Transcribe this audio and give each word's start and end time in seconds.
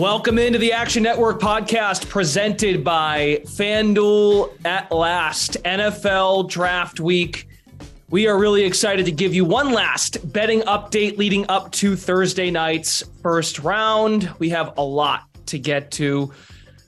Welcome 0.00 0.38
into 0.38 0.58
the 0.58 0.72
Action 0.72 1.02
Network 1.02 1.40
podcast 1.40 2.08
presented 2.08 2.82
by 2.82 3.42
FanDuel 3.44 4.50
at 4.64 4.90
last, 4.90 5.62
NFL 5.62 6.48
draft 6.48 7.00
week. 7.00 7.46
We 8.08 8.26
are 8.26 8.38
really 8.38 8.64
excited 8.64 9.04
to 9.04 9.12
give 9.12 9.34
you 9.34 9.44
one 9.44 9.74
last 9.74 10.32
betting 10.32 10.62
update 10.62 11.18
leading 11.18 11.44
up 11.50 11.70
to 11.72 11.96
Thursday 11.96 12.50
night's 12.50 13.02
first 13.22 13.58
round. 13.58 14.32
We 14.38 14.48
have 14.48 14.72
a 14.78 14.82
lot 14.82 15.24
to 15.48 15.58
get 15.58 15.90
to. 15.92 16.32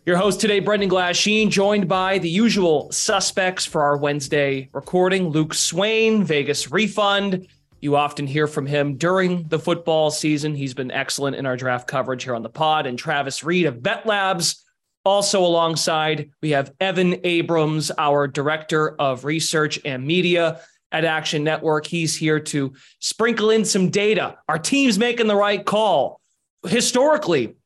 Your 0.06 0.16
host 0.16 0.40
today, 0.40 0.60
Brendan 0.60 0.88
Glasheen, 0.88 1.50
joined 1.50 1.86
by 1.86 2.16
the 2.16 2.30
usual 2.30 2.90
suspects 2.92 3.66
for 3.66 3.82
our 3.82 3.98
Wednesday 3.98 4.70
recording 4.72 5.28
Luke 5.28 5.52
Swain, 5.52 6.24
Vegas 6.24 6.72
Refund. 6.72 7.46
You 7.82 7.96
often 7.96 8.28
hear 8.28 8.46
from 8.46 8.64
him 8.64 8.96
during 8.96 9.48
the 9.48 9.58
football 9.58 10.12
season. 10.12 10.54
He's 10.54 10.72
been 10.72 10.92
excellent 10.92 11.34
in 11.34 11.46
our 11.46 11.56
draft 11.56 11.88
coverage 11.88 12.22
here 12.22 12.36
on 12.36 12.44
the 12.44 12.48
pod. 12.48 12.86
And 12.86 12.96
Travis 12.96 13.42
Reed 13.42 13.66
of 13.66 13.82
Bet 13.82 14.06
Labs. 14.06 14.64
Also, 15.04 15.44
alongside, 15.44 16.30
we 16.40 16.50
have 16.50 16.72
Evan 16.78 17.16
Abrams, 17.24 17.90
our 17.98 18.28
director 18.28 18.94
of 19.00 19.24
research 19.24 19.80
and 19.84 20.06
media 20.06 20.60
at 20.92 21.04
Action 21.04 21.42
Network. 21.42 21.84
He's 21.84 22.16
here 22.16 22.38
to 22.38 22.72
sprinkle 23.00 23.50
in 23.50 23.64
some 23.64 23.90
data. 23.90 24.38
Our 24.48 24.60
team's 24.60 24.96
making 24.96 25.26
the 25.26 25.34
right 25.34 25.64
call. 25.64 26.20
Historically, 26.64 27.56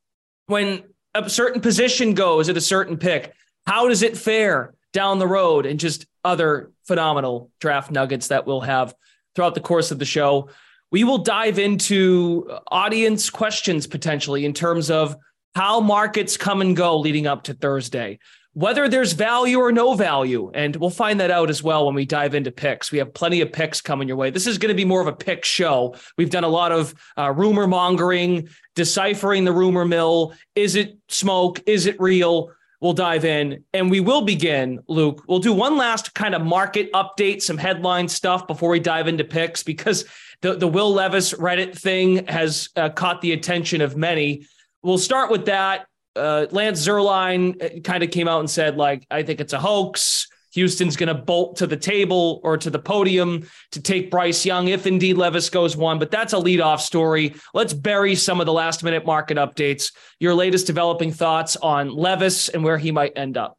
when 0.47 0.83
a 1.15 1.29
certain 1.29 1.61
position 1.61 2.15
goes 2.15 2.49
at 2.49 2.57
a 2.57 2.63
certain 2.63 2.97
pick, 2.97 3.35
how 3.67 3.87
does 3.87 4.01
it 4.01 4.17
fare 4.17 4.73
down 4.95 5.19
the 5.19 5.29
road? 5.29 5.67
And 5.67 5.79
just 5.79 6.07
other 6.25 6.71
phenomenal 6.87 7.51
draft 7.61 7.91
nuggets 7.91 8.29
that 8.29 8.47
we'll 8.47 8.63
have 8.63 8.95
throughout 9.37 9.55
the 9.55 9.61
course 9.61 9.91
of 9.93 10.01
the 10.01 10.05
show. 10.05 10.49
We 10.91 11.05
will 11.05 11.19
dive 11.19 11.59
into 11.59 12.51
audience 12.69 13.31
questions 13.31 13.87
potentially 13.87 14.45
in 14.45 14.53
terms 14.53 14.91
of 14.91 15.15
how 15.55 15.81
markets 15.81 16.37
come 16.37 16.61
and 16.61 16.77
go 16.77 16.99
leading 16.99 17.27
up 17.27 17.45
to 17.45 17.55
Thursday, 17.55 18.19
whether 18.53 18.89
there's 18.89 19.13
value 19.13 19.59
or 19.59 19.73
no 19.73 19.95
value. 19.95 20.51
And 20.55 20.77
we'll 20.77 20.91
find 20.91 21.21
that 21.21 21.31
out 21.31 21.51
as 21.51 21.63
well 21.63 21.87
when 21.87 21.95
we 21.95 22.07
dive 22.07 22.35
into 22.35 22.51
picks. 22.51 22.93
We 22.93 22.99
have 22.99 23.13
plenty 23.15 23.41
of 23.41 23.53
picks 23.53 23.81
coming 23.81 24.09
your 24.09 24.17
way. 24.17 24.31
This 24.31 24.47
is 24.47 24.59
going 24.59 24.69
to 24.71 24.77
be 24.77 24.85
more 24.85 25.01
of 25.01 25.07
a 25.07 25.13
pick 25.13 25.45
show. 25.45 25.95
We've 26.17 26.31
done 26.31 26.45
a 26.45 26.49
lot 26.49 26.73
of 26.73 26.95
uh, 27.17 27.33
rumor 27.33 27.67
mongering, 27.67 28.49
deciphering 28.75 29.45
the 29.45 29.53
rumor 29.53 29.85
mill. 29.85 30.35
Is 30.55 30.77
it 30.77 30.97
smoke? 31.09 31.63
Is 31.67 31.87
it 31.87 32.01
real? 32.01 32.51
We'll 32.81 32.93
dive 32.93 33.25
in 33.25 33.65
and 33.73 33.91
we 33.91 34.01
will 34.01 34.23
begin, 34.23 34.81
Luke. 34.87 35.25
We'll 35.27 35.39
do 35.39 35.53
one 35.53 35.77
last 35.77 36.15
kind 36.15 36.35
of 36.35 36.43
market 36.43 36.93
update, 36.93 37.43
some 37.43 37.57
headline 37.57 38.09
stuff 38.09 38.47
before 38.47 38.71
we 38.71 38.81
dive 38.81 39.09
into 39.09 39.25
picks 39.25 39.63
because 39.63 40.05
the, 40.43 40.55
the 40.55 40.69
Will 40.69 40.93
Levis 40.93 41.33
Reddit 41.33 41.77
thing 41.77 42.27
has 42.27 42.69
uh, 42.77 42.91
caught 42.91 43.21
the 43.23 43.33
attention 43.33 43.81
of 43.81 43.97
many. 43.97 44.47
We'll 44.83 44.99
start 44.99 45.31
with 45.31 45.47
that. 45.47 45.87
Uh, 46.15 46.47
Lance 46.51 46.87
Zierlein 46.87 47.83
kind 47.85 48.03
of 48.03 48.11
came 48.11 48.29
out 48.29 48.41
and 48.41 48.51
said, 48.51 48.77
like, 48.77 49.07
I 49.11 49.23
think 49.23 49.41
it's 49.41 49.53
a 49.53 49.59
hoax. 49.59 50.29
Houston's 50.57 50.97
going 50.97 51.09
to 51.09 51.15
bolt 51.15 51.57
to 51.57 51.67
the 51.67 51.77
table 51.77 52.41
or 52.43 52.57
to 52.57 52.71
the 52.71 52.79
podium 52.79 53.47
to 53.73 53.81
take 53.81 54.11
Bryce 54.11 54.45
Young 54.45 54.69
if 54.69 54.87
indeed 54.87 55.19
Levis 55.19 55.51
goes 55.51 55.77
one. 55.77 55.99
But 55.99 56.11
that's 56.11 56.33
a 56.33 56.37
leadoff 56.37 56.81
story. 56.81 57.35
Let's 57.53 57.75
bury 57.75 58.15
some 58.15 58.41
of 58.41 58.47
the 58.47 58.53
last 58.53 58.83
minute 58.83 59.05
market 59.05 59.37
updates. 59.37 59.93
Your 60.19 60.35
latest 60.35 60.67
developing 60.67 61.13
thoughts 61.13 61.57
on 61.57 61.95
Levis 61.95 62.49
and 62.49 62.65
where 62.65 62.79
he 62.79 62.91
might 62.91 63.13
end 63.17 63.37
up. 63.37 63.59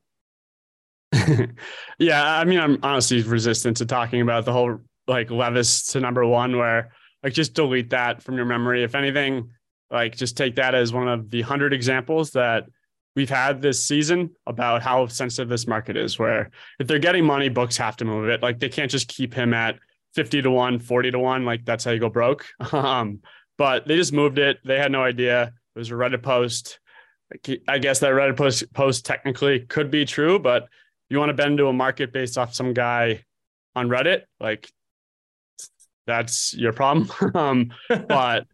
yeah, 1.99 2.39
I 2.39 2.43
mean, 2.43 2.59
I'm 2.59 2.79
honestly 2.81 3.21
resistant 3.21 3.77
to 3.77 3.85
talking 3.85 4.21
about 4.21 4.45
the 4.45 4.53
whole 4.53 4.79
like 5.07 5.29
Levis 5.29 5.87
to 5.87 5.99
number 5.99 6.25
one, 6.25 6.57
where 6.57 6.91
like 7.23 7.33
just 7.33 7.53
delete 7.53 7.91
that 7.91 8.23
from 8.23 8.35
your 8.35 8.45
memory. 8.45 8.83
If 8.83 8.95
anything, 8.95 9.51
like 9.91 10.17
just 10.17 10.35
take 10.35 10.55
that 10.55 10.73
as 10.73 10.91
one 10.91 11.07
of 11.07 11.29
the 11.29 11.43
hundred 11.43 11.73
examples 11.73 12.31
that 12.31 12.65
we've 13.17 13.31
had 13.31 13.63
this 13.63 13.83
season 13.83 14.29
about 14.45 14.83
how 14.83 15.07
sensitive 15.07 15.49
this 15.49 15.65
market 15.65 15.97
is 15.97 16.19
where 16.19 16.51
if 16.79 16.85
they're 16.85 16.99
getting 16.99 17.25
money 17.25 17.49
books 17.49 17.75
have 17.75 17.97
to 17.97 18.05
move 18.05 18.29
it. 18.29 18.43
Like 18.43 18.59
they 18.59 18.69
can't 18.69 18.91
just 18.91 19.07
keep 19.07 19.33
him 19.33 19.55
at 19.55 19.79
50 20.13 20.43
to 20.43 20.51
1 20.51 20.77
40 20.77 21.11
to 21.11 21.19
1 21.19 21.43
like 21.43 21.65
that's 21.65 21.83
how 21.83 21.91
you 21.91 21.99
go 21.99 22.09
broke. 22.09 22.45
Um, 22.71 23.21
but 23.57 23.87
they 23.87 23.95
just 23.95 24.13
moved 24.13 24.37
it. 24.37 24.59
They 24.63 24.77
had 24.77 24.91
no 24.91 25.01
idea. 25.01 25.51
It 25.75 25.79
was 25.79 25.89
a 25.89 25.95
reddit 25.95 26.21
post. 26.21 26.79
I 27.67 27.79
guess 27.79 27.99
that 27.99 28.11
reddit 28.11 28.37
post, 28.37 28.71
post 28.71 29.03
technically 29.03 29.61
could 29.61 29.89
be 29.89 30.05
true 30.05 30.37
but 30.37 30.67
you 31.09 31.17
want 31.17 31.29
to 31.29 31.33
bend 31.33 31.57
to 31.57 31.67
a 31.67 31.73
market 31.73 32.13
based 32.13 32.37
off 32.37 32.53
some 32.53 32.73
guy 32.73 33.23
on 33.75 33.89
reddit? 33.89 34.21
Like 34.39 34.71
that's 36.05 36.53
your 36.53 36.71
problem. 36.71 37.09
Um, 37.35 37.71
but 37.89 38.45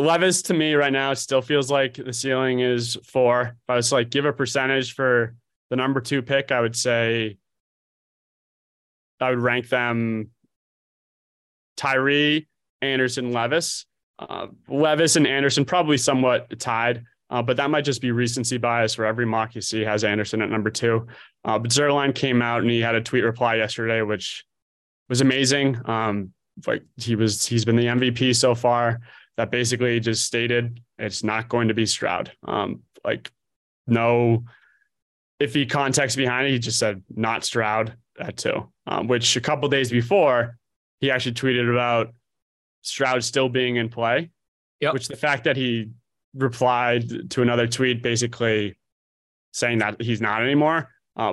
Levis 0.00 0.42
to 0.42 0.54
me 0.54 0.74
right 0.74 0.92
now 0.92 1.14
still 1.14 1.42
feels 1.42 1.70
like 1.70 1.94
the 1.94 2.12
ceiling 2.12 2.60
is 2.60 2.96
four. 3.04 3.42
If 3.42 3.70
I 3.70 3.76
was 3.76 3.92
like 3.92 4.10
give 4.10 4.24
a 4.24 4.32
percentage 4.32 4.94
for 4.94 5.34
the 5.70 5.76
number 5.76 6.00
two 6.00 6.22
pick, 6.22 6.52
I 6.52 6.60
would 6.60 6.76
say 6.76 7.38
I 9.20 9.30
would 9.30 9.40
rank 9.40 9.68
them 9.68 10.30
Tyree, 11.76 12.48
Anderson, 12.82 13.32
Levis. 13.32 13.86
Uh, 14.18 14.48
Levis 14.68 15.16
and 15.16 15.26
Anderson 15.26 15.64
probably 15.64 15.96
somewhat 15.96 16.58
tied, 16.58 17.04
uh, 17.30 17.42
but 17.42 17.56
that 17.56 17.70
might 17.70 17.84
just 17.84 18.02
be 18.02 18.10
recency 18.10 18.58
bias 18.58 18.98
where 18.98 19.06
every 19.06 19.24
mock 19.24 19.54
you 19.54 19.60
see 19.62 19.80
has 19.80 20.04
Anderson 20.04 20.42
at 20.42 20.50
number 20.50 20.70
two. 20.70 21.06
Uh, 21.44 21.58
but 21.58 21.70
Zierlein 21.70 22.14
came 22.14 22.42
out 22.42 22.60
and 22.60 22.70
he 22.70 22.80
had 22.80 22.94
a 22.94 23.00
tweet 23.00 23.24
reply 23.24 23.54
yesterday, 23.54 24.02
which 24.02 24.44
was 25.08 25.22
amazing. 25.22 25.80
Um, 25.86 26.34
like 26.66 26.82
he 26.96 27.16
was, 27.16 27.46
he's 27.46 27.64
been 27.64 27.76
the 27.76 27.86
MVP 27.86 28.36
so 28.36 28.54
far 28.54 29.00
that 29.40 29.50
basically 29.50 29.98
just 30.00 30.26
stated 30.26 30.80
it's 30.98 31.24
not 31.24 31.48
going 31.48 31.68
to 31.68 31.74
be 31.74 31.86
Stroud. 31.86 32.30
Um, 32.46 32.82
like 33.02 33.32
no 33.86 34.44
iffy 35.40 35.68
context 35.68 36.18
behind 36.18 36.46
it. 36.46 36.50
He 36.50 36.58
just 36.58 36.78
said 36.78 37.02
not 37.08 37.42
Stroud 37.42 37.94
at 38.20 38.36
two, 38.36 38.70
um, 38.86 39.08
which 39.08 39.36
a 39.36 39.40
couple 39.40 39.66
days 39.70 39.90
before 39.90 40.58
he 41.00 41.10
actually 41.10 41.32
tweeted 41.32 41.72
about 41.72 42.12
Stroud 42.82 43.24
still 43.24 43.48
being 43.48 43.76
in 43.76 43.88
play. 43.88 44.28
Yep. 44.80 44.92
Which 44.92 45.08
the 45.08 45.16
fact 45.16 45.44
that 45.44 45.56
he 45.56 45.88
replied 46.34 47.30
to 47.30 47.40
another 47.40 47.66
tweet 47.66 48.02
basically 48.02 48.76
saying 49.54 49.78
that 49.78 50.02
he's 50.02 50.20
not 50.20 50.42
anymore, 50.42 50.90
uh, 51.16 51.32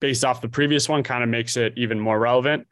based 0.00 0.24
off 0.24 0.40
the 0.40 0.48
previous 0.48 0.88
one, 0.88 1.02
kind 1.02 1.24
of 1.24 1.28
makes 1.28 1.56
it 1.56 1.72
even 1.76 1.98
more 1.98 2.20
relevant. 2.20 2.68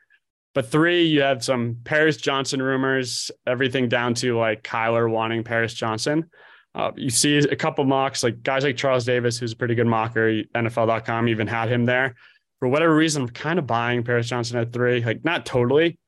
But 0.55 0.66
three, 0.66 1.05
you 1.05 1.22
have 1.22 1.44
some 1.44 1.77
Paris 1.84 2.16
Johnson 2.16 2.61
rumors, 2.61 3.31
everything 3.47 3.88
down 3.88 4.15
to 4.15 4.37
like 4.37 4.62
Kyler 4.65 5.09
wanting 5.09 5.44
Paris 5.44 5.75
Johnson. 5.75 6.28
Uh, 6.75 6.91
you 6.97 7.11
see 7.11 7.38
a 7.38 7.56
couple 7.56 7.84
mocks, 7.84 8.22
like 8.22 8.43
guys 8.43 8.65
like 8.65 8.77
Charles 8.77 9.05
Davis, 9.05 9.39
who's 9.39 9.53
a 9.53 9.56
pretty 9.56 9.75
good 9.75 9.87
mocker. 9.87 10.43
NFL.com 10.55 11.28
even 11.28 11.47
had 11.47 11.69
him 11.69 11.84
there. 11.84 12.15
For 12.59 12.69
whatever 12.69 12.94
reason, 12.94 13.22
I'm 13.22 13.28
kind 13.28 13.59
of 13.59 13.66
buying 13.66 14.05
Paris 14.05 14.28
Johnson 14.28 14.59
at 14.59 14.72
three, 14.72 15.03
like 15.03 15.25
not 15.25 15.47
totally, 15.47 15.99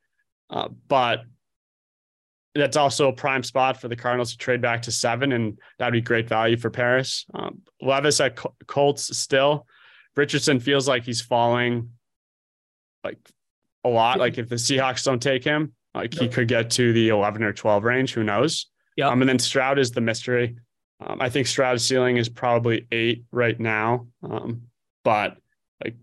uh, 0.50 0.68
but 0.88 1.22
that's 2.54 2.76
also 2.76 3.08
a 3.08 3.12
prime 3.12 3.42
spot 3.42 3.80
for 3.80 3.88
the 3.88 3.96
Cardinals 3.96 4.32
to 4.32 4.38
trade 4.38 4.60
back 4.60 4.82
to 4.82 4.92
seven, 4.92 5.32
and 5.32 5.58
that'd 5.78 5.92
be 5.92 6.02
great 6.02 6.28
value 6.28 6.56
for 6.56 6.68
Paris. 6.68 7.24
Um, 7.32 7.62
Levis 7.80 8.20
at 8.20 8.38
Colts 8.66 9.16
still. 9.16 9.66
Richardson 10.14 10.60
feels 10.60 10.86
like 10.86 11.04
he's 11.04 11.22
falling 11.22 11.90
like 13.02 13.18
a 13.84 13.88
lot. 13.88 14.18
Like 14.18 14.38
if 14.38 14.48
the 14.48 14.56
Seahawks 14.56 15.04
don't 15.04 15.22
take 15.22 15.44
him, 15.44 15.72
like 15.94 16.14
he 16.14 16.28
could 16.28 16.48
get 16.48 16.70
to 16.72 16.92
the 16.92 17.10
11 17.10 17.42
or 17.42 17.52
12 17.52 17.84
range. 17.84 18.14
Who 18.14 18.24
knows? 18.24 18.66
Yeah. 18.96 19.08
Um, 19.08 19.22
and 19.22 19.28
then 19.28 19.38
Stroud 19.38 19.78
is 19.78 19.90
the 19.90 20.00
mystery. 20.00 20.56
Um, 21.00 21.20
I 21.20 21.28
think 21.28 21.46
Stroud's 21.46 21.86
ceiling 21.86 22.16
is 22.16 22.28
probably 22.28 22.86
eight 22.92 23.24
right 23.30 23.58
now. 23.58 24.06
Um, 24.22 24.62
but 25.04 25.36
like 25.82 25.96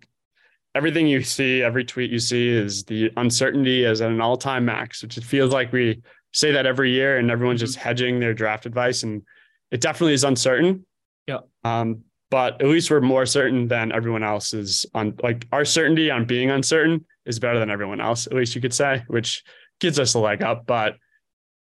everything 0.76 1.08
you 1.08 1.24
see, 1.24 1.64
every 1.64 1.86
tweet 1.86 2.12
you 2.12 2.20
see 2.20 2.50
is 2.50 2.84
the 2.84 3.12
uncertainty 3.18 3.84
is 3.84 4.02
at 4.02 4.12
an 4.12 4.22
all 4.22 4.38
time 4.38 4.66
max, 4.66 5.02
which 5.02 5.18
it 5.18 5.24
feels 5.24 5.54
like 5.54 5.72
we 5.72 6.02
say 6.34 6.52
that 6.52 6.66
every 6.66 6.92
year 6.92 7.18
and 7.18 7.32
everyone's 7.32 7.62
just 7.62 7.78
mm-hmm. 7.78 7.88
hedging 7.88 8.20
their 8.20 8.34
draft 8.34 8.66
advice. 8.66 9.04
And 9.04 9.24
it 9.72 9.82
definitely 9.82 10.14
is 10.14 10.24
uncertain. 10.24 10.86
Yeah. 11.28 11.40
Um, 11.64 12.04
but 12.32 12.62
at 12.62 12.68
least 12.68 12.92
we're 12.92 13.02
more 13.02 13.26
certain 13.26 13.68
than 13.68 13.92
everyone 13.92 14.24
else 14.24 14.54
is 14.54 14.86
on 14.94 15.16
like 15.24 15.48
our 15.52 15.66
certainty 15.66 16.12
on 16.12 16.26
being 16.26 16.52
uncertain 16.52 17.06
is 17.26 17.40
better 17.40 17.60
than 17.60 17.70
everyone 17.70 18.02
else, 18.02 18.28
at 18.28 18.34
least 18.34 18.56
you 18.56 18.62
could 18.62 18.74
say, 18.74 19.04
which 19.08 19.44
gives 19.80 20.00
us 20.00 20.14
a 20.14 20.20
leg 20.20 20.42
up. 20.44 20.66
But 20.66 20.96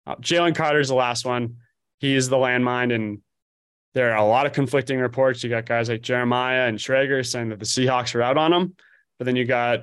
Uh, 0.06 0.16
Jalen 0.16 0.54
Carter's 0.54 0.88
the 0.88 0.94
last 0.94 1.26
one. 1.26 1.56
He 1.98 2.14
is 2.14 2.30
the 2.30 2.36
landmine, 2.36 2.94
and 2.94 3.20
there 3.92 4.12
are 4.12 4.16
a 4.16 4.24
lot 4.24 4.46
of 4.46 4.52
conflicting 4.52 4.98
reports. 5.00 5.44
You 5.44 5.50
got 5.50 5.66
guys 5.66 5.90
like 5.90 6.00
Jeremiah 6.00 6.66
and 6.66 6.78
Schrager 6.78 7.22
saying 7.22 7.50
that 7.50 7.58
the 7.58 7.66
Seahawks 7.66 8.14
are 8.14 8.22
out 8.22 8.38
on 8.38 8.52
him, 8.52 8.74
but 9.18 9.26
then 9.26 9.36
you 9.36 9.44
got 9.44 9.80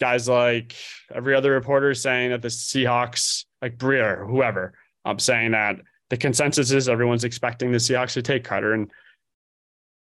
guys 0.00 0.28
like 0.28 0.76
every 1.12 1.34
other 1.34 1.50
reporter 1.50 1.92
saying 1.94 2.30
that 2.30 2.42
the 2.42 2.48
Seahawks, 2.48 3.46
like 3.60 3.76
Breer, 3.78 4.24
whoever, 4.24 4.74
um, 5.04 5.18
saying 5.18 5.52
that 5.52 5.80
the 6.10 6.16
consensus 6.16 6.70
is 6.70 6.88
everyone's 6.88 7.24
expecting 7.24 7.72
the 7.72 7.78
Seahawks 7.78 8.12
to 8.12 8.22
take 8.22 8.44
Carter. 8.44 8.74
And 8.74 8.90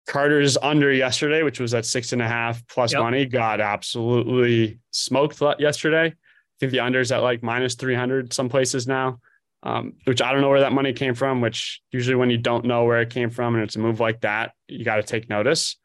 Carter's 0.07 0.57
under 0.57 0.91
yesterday, 0.91 1.43
which 1.43 1.59
was 1.59 1.73
at 1.73 1.85
six 1.85 2.13
and 2.13 2.21
a 2.21 2.27
half 2.27 2.65
plus 2.67 2.93
yep. 2.93 3.01
money, 3.01 3.25
got 3.25 3.59
absolutely 3.59 4.79
smoked 4.91 5.41
yesterday. 5.59 6.07
I 6.07 6.13
think 6.59 6.71
the 6.71 6.79
under's 6.81 7.11
at 7.11 7.23
like 7.23 7.43
minus 7.43 7.75
300 7.75 8.31
some 8.31 8.47
places 8.47 8.87
now, 8.87 9.19
um, 9.63 9.93
which 10.05 10.21
I 10.21 10.31
don't 10.31 10.41
know 10.41 10.49
where 10.49 10.61
that 10.61 10.73
money 10.73 10.93
came 10.93 11.15
from, 11.15 11.41
which 11.41 11.81
usually 11.91 12.15
when 12.15 12.29
you 12.29 12.37
don't 12.37 12.65
know 12.65 12.85
where 12.85 13.01
it 13.01 13.09
came 13.09 13.29
from 13.29 13.55
and 13.55 13.63
it's 13.63 13.75
a 13.75 13.79
move 13.79 13.99
like 13.99 14.21
that, 14.21 14.53
you 14.67 14.85
got 14.85 14.97
to 14.97 15.03
take 15.03 15.29
notice. 15.29 15.77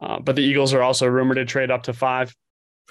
Uh, 0.00 0.18
but 0.18 0.36
the 0.36 0.42
Eagles 0.42 0.74
are 0.74 0.82
also 0.82 1.06
rumored 1.06 1.36
to 1.36 1.44
trade 1.44 1.70
up 1.70 1.84
to 1.84 1.92
five, 1.92 2.34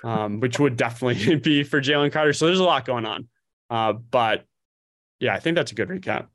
um, 0.03 0.39
which 0.39 0.59
would 0.59 0.77
definitely 0.77 1.35
be 1.43 1.63
for 1.63 1.81
Jalen 1.81 2.11
Carter. 2.11 2.33
So 2.33 2.45
there's 2.45 2.59
a 2.59 2.63
lot 2.63 2.85
going 2.85 3.05
on. 3.05 3.27
Uh, 3.69 3.93
but 3.93 4.45
yeah, 5.19 5.33
I 5.33 5.39
think 5.39 5.55
that's 5.55 5.71
a 5.71 5.75
good 5.75 5.89
recap. 5.89 6.27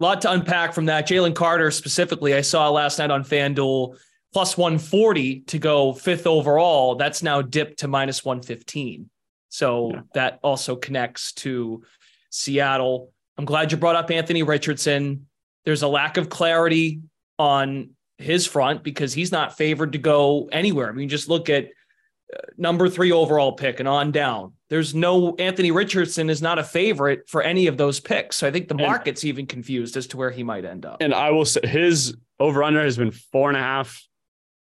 A 0.00 0.02
lot 0.02 0.20
to 0.22 0.30
unpack 0.32 0.72
from 0.72 0.86
that. 0.86 1.06
Jalen 1.06 1.34
Carter 1.34 1.70
specifically, 1.70 2.34
I 2.34 2.40
saw 2.40 2.68
last 2.70 2.98
night 2.98 3.10
on 3.10 3.24
FanDuel 3.24 3.96
plus 4.32 4.58
140 4.58 5.40
to 5.40 5.58
go 5.58 5.92
fifth 5.92 6.26
overall. 6.26 6.96
That's 6.96 7.22
now 7.22 7.40
dipped 7.40 7.78
to 7.80 7.88
minus 7.88 8.24
115. 8.24 9.08
So 9.48 9.92
yeah. 9.92 10.00
that 10.14 10.40
also 10.42 10.74
connects 10.74 11.32
to 11.34 11.84
Seattle. 12.30 13.12
I'm 13.38 13.44
glad 13.44 13.70
you 13.70 13.78
brought 13.78 13.94
up 13.94 14.10
Anthony 14.10 14.42
Richardson. 14.42 15.26
There's 15.64 15.82
a 15.82 15.88
lack 15.88 16.16
of 16.16 16.28
clarity 16.28 17.00
on 17.38 17.90
his 18.18 18.46
front 18.46 18.82
because 18.82 19.14
he's 19.14 19.30
not 19.30 19.56
favored 19.56 19.92
to 19.92 19.98
go 19.98 20.48
anywhere. 20.50 20.88
I 20.88 20.92
mean, 20.92 21.08
just 21.08 21.28
look 21.28 21.48
at 21.48 21.68
number 22.56 22.88
three 22.88 23.12
overall 23.12 23.52
pick 23.52 23.80
and 23.80 23.88
on 23.88 24.12
down. 24.12 24.52
There's 24.70 24.94
no 24.94 25.34
Anthony 25.36 25.70
Richardson 25.70 26.30
is 26.30 26.42
not 26.42 26.58
a 26.58 26.64
favorite 26.64 27.28
for 27.28 27.42
any 27.42 27.66
of 27.66 27.76
those 27.76 28.00
picks. 28.00 28.36
So 28.36 28.46
I 28.46 28.50
think 28.50 28.68
the 28.68 28.74
market's 28.74 29.22
and, 29.22 29.28
even 29.28 29.46
confused 29.46 29.96
as 29.96 30.06
to 30.08 30.16
where 30.16 30.30
he 30.30 30.42
might 30.42 30.64
end 30.64 30.86
up. 30.86 30.98
And 31.00 31.14
I 31.14 31.30
will 31.30 31.44
say 31.44 31.60
his 31.64 32.16
over 32.40 32.62
under 32.62 32.82
has 32.82 32.96
been 32.96 33.10
four 33.10 33.48
and 33.48 33.56
a 33.56 33.60
half. 33.60 34.02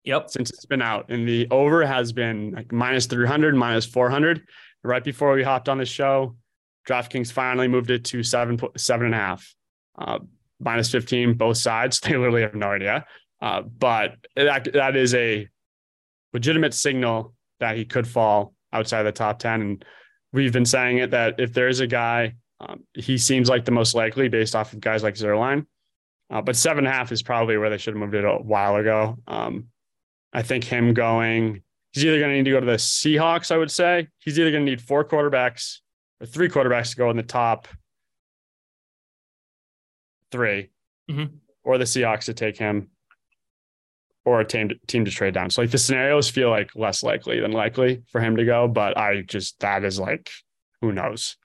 Yep. 0.04 0.30
Since 0.30 0.50
it's 0.50 0.66
been 0.66 0.82
out. 0.82 1.10
And 1.10 1.28
the 1.28 1.46
over 1.50 1.86
has 1.86 2.12
been 2.12 2.52
like 2.52 2.72
minus 2.72 3.06
300, 3.06 3.54
minus 3.54 3.86
400. 3.86 4.42
Right 4.82 5.04
before 5.04 5.32
we 5.32 5.44
hopped 5.44 5.68
on 5.68 5.78
the 5.78 5.86
show, 5.86 6.34
DraftKings 6.88 7.30
finally 7.30 7.68
moved 7.68 7.90
it 7.90 8.04
to 8.06 8.24
seven, 8.24 8.58
seven 8.76 9.06
and 9.06 9.14
a 9.14 9.18
half, 9.18 9.54
uh, 9.96 10.18
minus 10.58 10.90
15, 10.90 11.34
both 11.34 11.56
sides. 11.56 12.00
They 12.04 12.16
literally 12.16 12.42
have 12.42 12.56
no 12.56 12.68
idea. 12.72 13.04
Uh, 13.40 13.62
but 13.62 14.16
that, 14.34 14.72
that 14.72 14.96
is 14.96 15.14
a 15.14 15.48
legitimate 16.32 16.74
signal 16.74 17.34
that 17.62 17.76
he 17.76 17.84
could 17.84 18.06
fall 18.06 18.54
outside 18.72 19.04
the 19.04 19.12
top 19.12 19.38
10. 19.38 19.62
And 19.62 19.84
we've 20.32 20.52
been 20.52 20.66
saying 20.66 20.98
it 20.98 21.12
that 21.12 21.38
if 21.38 21.52
there 21.52 21.68
is 21.68 21.78
a 21.78 21.86
guy, 21.86 22.34
um, 22.60 22.82
he 22.92 23.18
seems 23.18 23.48
like 23.48 23.64
the 23.64 23.70
most 23.70 23.94
likely 23.94 24.28
based 24.28 24.56
off 24.56 24.72
of 24.72 24.80
guys 24.80 25.04
like 25.04 25.14
Zierlein. 25.14 25.66
Uh, 26.28 26.42
but 26.42 26.56
seven 26.56 26.86
and 26.86 26.88
a 26.88 26.90
half 26.90 27.12
is 27.12 27.22
probably 27.22 27.56
where 27.56 27.70
they 27.70 27.78
should 27.78 27.94
have 27.94 28.00
moved 28.00 28.14
it 28.14 28.24
a 28.24 28.34
while 28.34 28.76
ago. 28.76 29.16
Um, 29.28 29.68
I 30.32 30.42
think 30.42 30.64
him 30.64 30.92
going, 30.92 31.62
he's 31.92 32.04
either 32.04 32.18
going 32.18 32.30
to 32.30 32.36
need 32.36 32.44
to 32.44 32.50
go 32.50 32.60
to 32.60 32.66
the 32.66 32.72
Seahawks, 32.72 33.52
I 33.52 33.58
would 33.58 33.70
say. 33.70 34.08
He's 34.18 34.38
either 34.38 34.50
going 34.50 34.66
to 34.66 34.70
need 34.70 34.82
four 34.82 35.04
quarterbacks 35.04 35.78
or 36.20 36.26
three 36.26 36.48
quarterbacks 36.48 36.90
to 36.90 36.96
go 36.96 37.10
in 37.10 37.16
the 37.16 37.22
top 37.22 37.68
3 40.32 40.68
mm-hmm. 41.10 41.36
or 41.62 41.78
the 41.78 41.84
Seahawks 41.84 42.24
to 42.24 42.34
take 42.34 42.56
him 42.56 42.88
or 44.24 44.40
a 44.40 44.44
team 44.44 44.68
to, 44.68 44.74
team 44.86 45.04
to 45.04 45.10
trade 45.10 45.34
down. 45.34 45.50
So 45.50 45.62
like 45.62 45.70
the 45.70 45.78
scenarios 45.78 46.28
feel 46.28 46.50
like 46.50 46.70
less 46.74 47.02
likely 47.02 47.40
than 47.40 47.52
likely 47.52 48.02
for 48.10 48.20
him 48.20 48.36
to 48.36 48.44
go, 48.44 48.68
but 48.68 48.96
I 48.96 49.22
just 49.22 49.60
that 49.60 49.84
is 49.84 49.98
like 49.98 50.30
who 50.80 50.92
knows. 50.92 51.36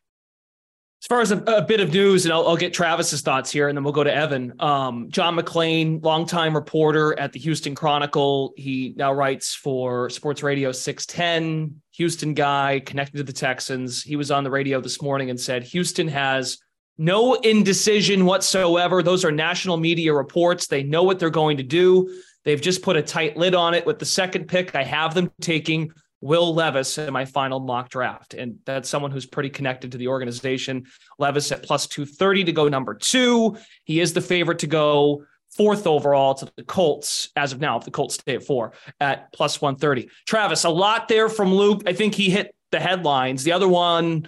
As 1.03 1.07
far 1.07 1.21
as 1.21 1.31
a, 1.31 1.37
a 1.43 1.61
bit 1.61 1.79
of 1.79 1.93
news, 1.93 2.25
and 2.25 2.33
I'll, 2.33 2.47
I'll, 2.47 2.57
get 2.57 2.73
Travis's 2.73 3.21
thoughts 3.21 3.51
here, 3.51 3.67
and 3.67 3.77
then 3.77 3.83
we'll 3.83 3.93
go 3.93 4.03
to 4.03 4.13
Evan. 4.13 4.53
Um, 4.59 5.11
John 5.11 5.35
McClain, 5.35 6.03
longtime 6.03 6.55
reporter 6.55 7.17
at 7.19 7.33
the 7.33 7.39
Houston 7.39 7.75
Chronicle. 7.75 8.53
He 8.57 8.95
now 8.97 9.13
writes 9.13 9.53
for 9.53 10.09
Sports 10.09 10.41
Radio 10.41 10.71
610. 10.71 11.81
Houston 11.93 12.33
guy 12.33 12.81
connected 12.83 13.17
to 13.17 13.23
the 13.23 13.31
Texans. 13.31 14.01
He 14.01 14.15
was 14.15 14.31
on 14.31 14.43
the 14.43 14.49
radio 14.49 14.81
this 14.81 14.99
morning 14.99 15.29
and 15.29 15.39
said 15.39 15.63
Houston 15.63 16.07
has 16.07 16.57
no 16.97 17.35
indecision 17.35 18.25
whatsoever. 18.25 19.03
Those 19.03 19.23
are 19.23 19.31
national 19.31 19.77
media 19.77 20.13
reports. 20.13 20.65
They 20.65 20.81
know 20.81 21.03
what 21.03 21.19
they're 21.19 21.29
going 21.29 21.57
to 21.57 21.63
do. 21.63 22.09
They've 22.47 22.61
just 22.61 22.81
put 22.81 22.95
a 22.95 23.01
tight 23.01 23.35
lid 23.35 23.55
on 23.55 23.73
it 23.73 23.85
with 23.85 23.99
the 23.99 24.05
second 24.05 24.47
pick. 24.47 24.73
I 24.73 24.85
have 24.85 25.13
them 25.13 25.29
taking 25.41 25.91
Will 26.21 26.55
Levis 26.55 26.97
in 26.97 27.11
my 27.11 27.25
final 27.25 27.59
mock 27.59 27.89
draft. 27.89 28.35
And 28.35 28.59
that's 28.65 28.87
someone 28.87 29.11
who's 29.11 29.25
pretty 29.25 29.49
connected 29.49 29.91
to 29.91 29.97
the 29.97 30.07
organization. 30.07 30.85
Levis 31.19 31.51
at 31.51 31.61
plus 31.61 31.87
230 31.87 32.45
to 32.45 32.53
go 32.53 32.69
number 32.69 32.93
two. 32.93 33.57
He 33.83 33.99
is 33.99 34.13
the 34.13 34.21
favorite 34.21 34.59
to 34.59 34.67
go 34.67 35.25
fourth 35.57 35.85
overall 35.85 36.35
to 36.35 36.49
the 36.55 36.63
Colts 36.63 37.31
as 37.35 37.51
of 37.51 37.59
now, 37.59 37.79
if 37.79 37.83
the 37.83 37.91
Colts 37.91 38.13
stay 38.13 38.35
at 38.35 38.45
four 38.45 38.71
at 39.01 39.29
plus 39.33 39.59
130. 39.59 40.09
Travis, 40.25 40.63
a 40.63 40.69
lot 40.69 41.09
there 41.09 41.27
from 41.27 41.53
Luke. 41.53 41.81
I 41.85 41.91
think 41.91 42.15
he 42.15 42.29
hit 42.29 42.55
the 42.71 42.79
headlines. 42.79 43.43
The 43.43 43.51
other 43.51 43.67
one, 43.67 44.25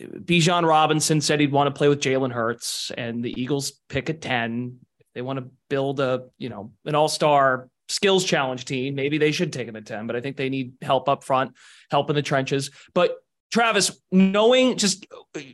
Bijan 0.00 0.66
Robinson 0.66 1.20
said 1.20 1.38
he'd 1.38 1.52
want 1.52 1.72
to 1.72 1.78
play 1.78 1.86
with 1.86 2.00
Jalen 2.00 2.32
Hurts, 2.32 2.90
and 2.98 3.24
the 3.24 3.40
Eagles 3.40 3.74
pick 3.88 4.10
at 4.10 4.20
10. 4.20 4.80
They 5.14 5.22
want 5.22 5.38
to 5.38 5.46
build 5.68 6.00
a, 6.00 6.24
you 6.38 6.48
know, 6.48 6.72
an 6.84 6.94
all-star 6.94 7.68
skills 7.88 8.24
challenge 8.24 8.64
team. 8.64 8.94
Maybe 8.94 9.18
they 9.18 9.32
should 9.32 9.52
take 9.52 9.68
him 9.68 9.76
at 9.76 9.86
10, 9.86 10.06
but 10.06 10.16
I 10.16 10.20
think 10.20 10.36
they 10.36 10.48
need 10.48 10.74
help 10.82 11.08
up 11.08 11.24
front, 11.24 11.52
help 11.90 12.10
in 12.10 12.16
the 12.16 12.22
trenches. 12.22 12.70
But 12.94 13.16
Travis, 13.52 14.00
knowing 14.10 14.78
just 14.78 15.06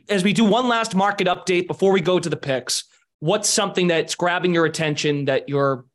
as 0.07 0.23
we 0.23 0.33
do 0.33 0.45
one 0.45 0.67
last 0.67 0.95
market 0.95 1.27
update 1.27 1.67
before 1.67 1.91
we 1.91 1.99
go 1.99 2.17
to 2.17 2.29
the 2.29 2.37
picks, 2.37 2.85
what's 3.19 3.49
something 3.49 3.87
that's 3.87 4.15
grabbing 4.15 4.53
your 4.53 4.65
attention 4.65 5.25
that 5.25 5.49
you're 5.49 5.85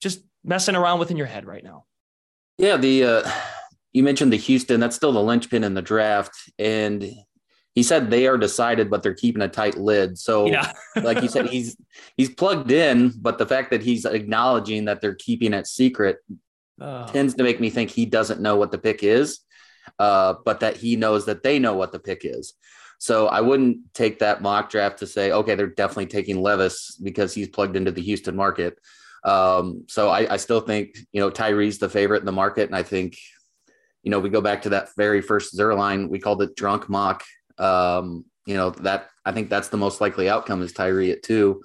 just 0.00 0.20
messing 0.42 0.74
around 0.74 0.98
with 0.98 1.10
in 1.10 1.16
your 1.16 1.26
head 1.26 1.44
right 1.44 1.62
now? 1.62 1.84
Yeah, 2.56 2.78
the 2.78 3.04
uh, 3.04 3.30
you 3.92 4.02
mentioned 4.02 4.32
the 4.32 4.36
Houston. 4.36 4.80
That's 4.80 4.96
still 4.96 5.12
the 5.12 5.22
linchpin 5.22 5.64
in 5.64 5.74
the 5.74 5.82
draft, 5.82 6.34
and 6.58 7.04
he 7.74 7.82
said 7.82 8.08
they 8.08 8.26
are 8.26 8.38
decided, 8.38 8.88
but 8.88 9.02
they're 9.02 9.14
keeping 9.14 9.42
a 9.42 9.48
tight 9.48 9.76
lid. 9.76 10.16
So, 10.16 10.46
yeah. 10.46 10.72
like 10.94 11.22
you 11.22 11.28
said, 11.28 11.46
he's 11.46 11.76
he's 12.16 12.30
plugged 12.30 12.70
in, 12.70 13.12
but 13.20 13.38
the 13.38 13.46
fact 13.46 13.70
that 13.72 13.82
he's 13.82 14.04
acknowledging 14.04 14.84
that 14.84 15.00
they're 15.00 15.16
keeping 15.16 15.52
it 15.52 15.66
secret 15.66 16.18
oh. 16.80 17.06
tends 17.06 17.34
to 17.34 17.42
make 17.42 17.60
me 17.60 17.70
think 17.70 17.90
he 17.90 18.06
doesn't 18.06 18.40
know 18.40 18.56
what 18.56 18.70
the 18.70 18.78
pick 18.78 19.02
is, 19.02 19.40
uh, 19.98 20.34
but 20.44 20.60
that 20.60 20.76
he 20.76 20.94
knows 20.94 21.26
that 21.26 21.42
they 21.42 21.58
know 21.58 21.74
what 21.74 21.90
the 21.90 21.98
pick 21.98 22.20
is. 22.24 22.54
So 22.98 23.26
I 23.26 23.40
wouldn't 23.40 23.92
take 23.92 24.20
that 24.20 24.40
mock 24.40 24.70
draft 24.70 25.00
to 25.00 25.06
say, 25.06 25.32
okay, 25.32 25.56
they're 25.56 25.66
definitely 25.66 26.06
taking 26.06 26.40
Levis 26.40 26.96
because 27.02 27.34
he's 27.34 27.48
plugged 27.48 27.76
into 27.76 27.90
the 27.90 28.00
Houston 28.00 28.36
market. 28.36 28.78
Um, 29.24 29.84
so 29.88 30.10
I, 30.10 30.34
I 30.34 30.36
still 30.36 30.60
think 30.60 30.96
you 31.12 31.20
know 31.20 31.30
Tyree's 31.30 31.78
the 31.78 31.88
favorite 31.88 32.20
in 32.20 32.26
the 32.26 32.32
market, 32.32 32.66
and 32.66 32.76
I 32.76 32.84
think 32.84 33.18
you 34.04 34.12
know 34.12 34.20
we 34.20 34.30
go 34.30 34.40
back 34.40 34.62
to 34.62 34.68
that 34.68 34.90
very 34.96 35.22
first 35.22 35.58
Zierlein, 35.58 36.08
we 36.08 36.20
called 36.20 36.40
it 36.40 36.54
drunk 36.54 36.88
mock 36.88 37.24
um, 37.58 38.24
you 38.46 38.56
know, 38.56 38.70
that 38.70 39.10
I 39.24 39.32
think 39.32 39.50
that's 39.50 39.68
the 39.68 39.76
most 39.76 40.00
likely 40.00 40.28
outcome 40.28 40.62
is 40.62 40.72
Tyree 40.72 41.12
at 41.12 41.22
two. 41.22 41.62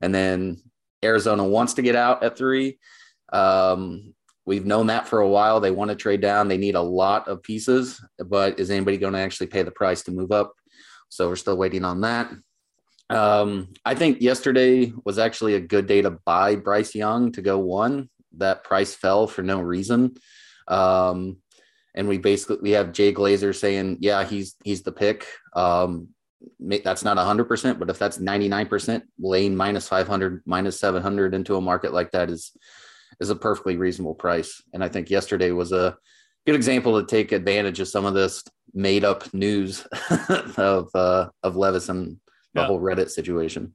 And 0.00 0.14
then 0.14 0.58
Arizona 1.04 1.44
wants 1.44 1.74
to 1.74 1.82
get 1.82 1.96
out 1.96 2.22
at 2.22 2.36
three. 2.36 2.78
Um, 3.32 4.14
we've 4.44 4.66
known 4.66 4.88
that 4.88 5.08
for 5.08 5.20
a 5.20 5.28
while. 5.28 5.60
They 5.60 5.70
want 5.70 5.90
to 5.90 5.96
trade 5.96 6.20
down. 6.20 6.48
They 6.48 6.58
need 6.58 6.74
a 6.74 6.82
lot 6.82 7.28
of 7.28 7.42
pieces, 7.42 8.00
but 8.18 8.58
is 8.58 8.70
anybody 8.70 8.98
going 8.98 9.12
to 9.12 9.18
actually 9.18 9.48
pay 9.48 9.62
the 9.62 9.70
price 9.70 10.02
to 10.04 10.12
move 10.12 10.32
up? 10.32 10.52
So 11.08 11.28
we're 11.28 11.36
still 11.36 11.56
waiting 11.56 11.84
on 11.84 12.00
that. 12.02 12.32
Um, 13.08 13.72
I 13.84 13.94
think 13.94 14.20
yesterday 14.20 14.92
was 15.04 15.18
actually 15.18 15.54
a 15.54 15.60
good 15.60 15.86
day 15.86 16.02
to 16.02 16.10
buy 16.10 16.56
Bryce 16.56 16.94
Young 16.94 17.32
to 17.32 17.42
go 17.42 17.58
one. 17.58 18.08
That 18.38 18.64
price 18.64 18.94
fell 18.94 19.26
for 19.26 19.42
no 19.42 19.60
reason. 19.60 20.16
Um, 20.68 21.38
and 21.96 22.06
we 22.06 22.18
basically 22.18 22.58
we 22.60 22.70
have 22.72 22.92
Jay 22.92 23.12
Glazer 23.12 23.54
saying, 23.54 23.98
yeah, 24.00 24.24
he's 24.24 24.54
he's 24.62 24.82
the 24.82 24.92
pick. 24.92 25.26
Um, 25.54 26.08
that's 26.60 27.02
not 27.02 27.16
100%, 27.16 27.78
but 27.78 27.90
if 27.90 27.98
that's 27.98 28.18
99%, 28.18 29.02
Lane 29.18 29.56
minus 29.56 29.88
500, 29.88 30.42
minus 30.46 30.78
700 30.78 31.34
into 31.34 31.56
a 31.56 31.60
market 31.60 31.92
like 31.92 32.12
that 32.12 32.30
is 32.30 32.52
is 33.18 33.30
a 33.30 33.36
perfectly 33.36 33.76
reasonable 33.76 34.14
price. 34.14 34.62
And 34.72 34.84
I 34.84 34.88
think 34.88 35.08
yesterday 35.08 35.50
was 35.50 35.72
a 35.72 35.96
good 36.44 36.54
example 36.54 37.00
to 37.00 37.06
take 37.06 37.32
advantage 37.32 37.80
of 37.80 37.88
some 37.88 38.04
of 38.04 38.14
this 38.14 38.44
made 38.74 39.04
up 39.04 39.32
news 39.32 39.86
of 40.58 40.94
uh, 40.94 41.30
of 41.42 41.56
Levis 41.56 41.88
and 41.88 42.18
the 42.54 42.60
yeah. 42.60 42.66
whole 42.66 42.80
Reddit 42.80 43.10
situation. 43.10 43.74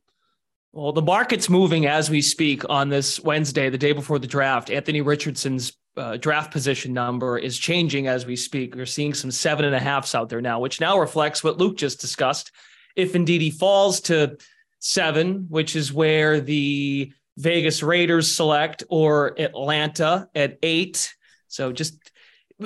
Well, 0.73 0.93
the 0.93 1.01
market's 1.01 1.49
moving 1.49 1.85
as 1.85 2.09
we 2.09 2.21
speak 2.21 2.63
on 2.69 2.87
this 2.87 3.19
Wednesday, 3.19 3.69
the 3.69 3.77
day 3.77 3.91
before 3.91 4.19
the 4.19 4.27
draft. 4.27 4.69
Anthony 4.69 5.01
Richardson's 5.01 5.73
uh, 5.98 6.17
draft 6.17 6.51
position 6.51 6.93
number 6.93 7.38
is 7.38 7.57
changing 7.57 8.07
as 8.07 8.25
we 8.25 8.36
speak. 8.36 8.75
We're 8.75 8.86
seeing 8.86 9.13
some 9.13 9.31
seven 9.31 9.65
and 9.65 9.75
a 9.75 9.79
halfs 9.79 10.15
out 10.15 10.29
there 10.29 10.41
now, 10.41 10.60
which 10.60 10.79
now 10.79 10.98
reflects 11.00 11.43
what 11.43 11.57
Luke 11.57 11.77
just 11.77 12.00
discussed. 12.00 12.51
if 12.95 13.15
indeed 13.15 13.41
he 13.41 13.51
falls 13.51 14.01
to 14.01 14.38
seven, 14.79 15.45
which 15.50 15.75
is 15.75 15.93
where 15.93 16.39
the 16.39 17.12
Vegas 17.38 17.81
Raiders 17.81 18.33
select, 18.33 18.83
or 18.89 19.39
Atlanta 19.39 20.29
at 20.36 20.57
eight. 20.63 21.13
So 21.48 21.71
just 21.71 22.12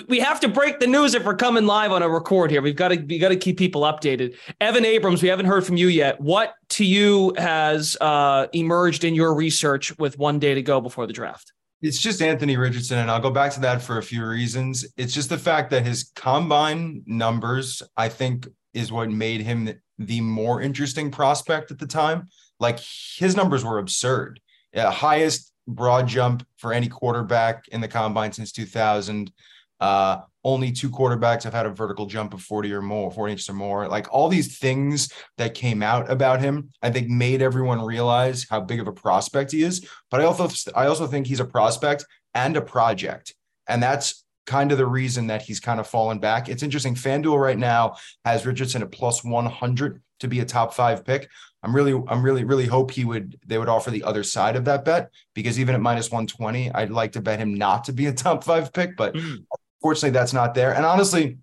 we 0.08 0.20
have 0.20 0.40
to 0.42 0.50
break 0.50 0.80
the 0.80 0.88
news 0.88 1.14
if 1.14 1.24
we're 1.24 1.36
coming 1.36 1.66
live 1.66 1.92
on 1.92 2.02
a 2.02 2.10
record 2.10 2.52
here. 2.52 2.62
We've 2.62 2.76
got 2.76 2.90
to 2.90 2.98
we 2.98 3.20
got 3.20 3.30
to 3.30 3.36
keep 3.36 3.58
people 3.58 3.84
updated. 3.84 4.36
Evan 4.60 4.86
Abrams, 4.86 5.22
we 5.22 5.30
haven't 5.30 5.46
heard 5.46 5.66
from 5.66 5.78
you 5.78 5.88
yet. 5.88 6.20
What 6.20 6.56
to 6.70 6.86
you 6.86 7.34
has 7.38 7.96
uh, 8.02 8.48
emerged 8.54 9.04
in 9.04 9.16
your 9.16 9.34
research 9.36 9.98
with 9.98 10.18
one 10.18 10.40
day 10.40 10.56
to 10.56 10.62
go 10.62 10.82
before 10.82 11.08
the 11.08 11.14
draft? 11.14 11.54
It's 11.86 12.00
just 12.00 12.20
Anthony 12.20 12.58
Richardson, 12.58 12.98
and 12.98 13.12
I'll 13.12 13.20
go 13.20 13.30
back 13.30 13.52
to 13.52 13.60
that 13.60 13.80
for 13.80 14.00
a 14.00 14.04
few 14.04 14.26
reasons. 14.26 14.88
It's 14.98 15.14
just 15.14 15.30
the 15.30 15.38
fact 15.38 15.70
that 15.70 15.86
his 15.86 16.12
combine 16.16 17.04
numbers, 17.06 17.84
I 17.96 18.10
think, 18.10 18.48
is 18.74 18.92
what 18.92 19.12
made 19.12 19.42
him 19.42 19.72
the 20.00 20.20
more 20.20 20.62
interesting 20.62 21.12
prospect 21.12 21.70
at 21.70 21.78
the 21.78 21.86
time. 21.86 22.28
Like 22.60 22.80
his 22.80 23.36
numbers 23.36 23.64
were 23.64 23.78
absurd. 23.78 24.40
Yeah, 24.74 24.90
highest 24.90 25.54
broad 25.68 26.08
jump 26.08 26.44
for 26.58 26.74
any 26.74 26.88
quarterback 26.88 27.68
in 27.68 27.82
the 27.82 27.88
combine 27.88 28.32
since 28.32 28.52
2000. 28.52 29.32
Uh, 29.80 30.22
only 30.46 30.72
two 30.72 30.92
quarterbacks 30.92 31.44
have 31.44 31.54
had 31.54 31.66
a 31.66 31.72
vertical 31.72 32.06
jump 32.06 32.32
of 32.34 32.42
40 32.42 32.72
or 32.72 32.82
more, 32.82 33.12
40 33.12 33.32
inches 33.32 33.50
or 33.50 33.54
more. 33.54 33.88
Like 33.88 34.14
all 34.14 34.30
these 34.30 34.60
things 34.60 35.12
that 35.38 35.56
came 35.56 35.82
out 35.82 36.10
about 36.10 36.40
him, 36.40 36.70
I 36.84 36.92
think 36.92 37.10
made 37.10 37.42
everyone 37.42 37.82
realize 37.82 38.46
how 38.48 38.62
big 38.62 38.80
of 38.80 38.88
a 38.88 38.94
prospect 38.94 39.52
he 39.52 39.64
is. 39.64 39.90
But 40.12 40.22
I 40.22 40.26
also 40.26 40.48
I 40.76 40.86
also 40.86 41.08
think 41.08 41.26
he's 41.26 41.40
a 41.40 41.46
prospect 41.46 42.06
and 42.36 42.56
a 42.56 42.62
project. 42.62 43.34
And 43.68 43.82
that's 43.82 44.24
kind 44.46 44.72
of 44.72 44.78
the 44.78 44.86
reason 44.86 45.26
that 45.28 45.42
he's 45.42 45.60
kind 45.60 45.80
of 45.80 45.88
fallen 45.88 46.20
back. 46.20 46.48
It's 46.48 46.62
interesting. 46.62 46.94
FanDuel 46.94 47.42
right 47.42 47.58
now 47.58 47.96
has 48.24 48.46
Richardson 48.46 48.84
at 48.84 48.92
plus 48.92 49.24
100 49.24 50.04
to 50.20 50.28
be 50.28 50.42
a 50.42 50.46
top 50.46 50.76
five 50.76 51.04
pick. 51.04 51.28
I'm 51.64 51.76
really, 51.76 52.00
I'm 52.08 52.22
really, 52.22 52.44
really 52.44 52.68
hope 52.68 52.92
he 52.92 53.04
would, 53.04 53.40
they 53.48 53.58
would 53.58 53.68
offer 53.68 53.90
the 53.90 54.04
other 54.04 54.24
side 54.24 54.56
of 54.56 54.66
that 54.66 54.86
bet 54.86 55.10
because 55.34 55.60
even 55.60 55.74
at 55.74 55.82
minus 55.82 56.12
120, 56.12 56.72
I'd 56.72 56.92
like 56.92 57.14
to 57.14 57.22
bet 57.22 57.40
him 57.40 57.56
not 57.56 57.86
to 57.86 57.94
be 57.94 58.06
a 58.06 58.14
top 58.14 58.44
five 58.44 58.72
pick, 58.72 58.96
but 58.96 59.16
mm. 59.16 59.44
Fortunately, 59.86 60.10
that's 60.10 60.34
not 60.34 60.56
there. 60.56 60.74
And 60.74 60.84
honestly, 60.84 61.38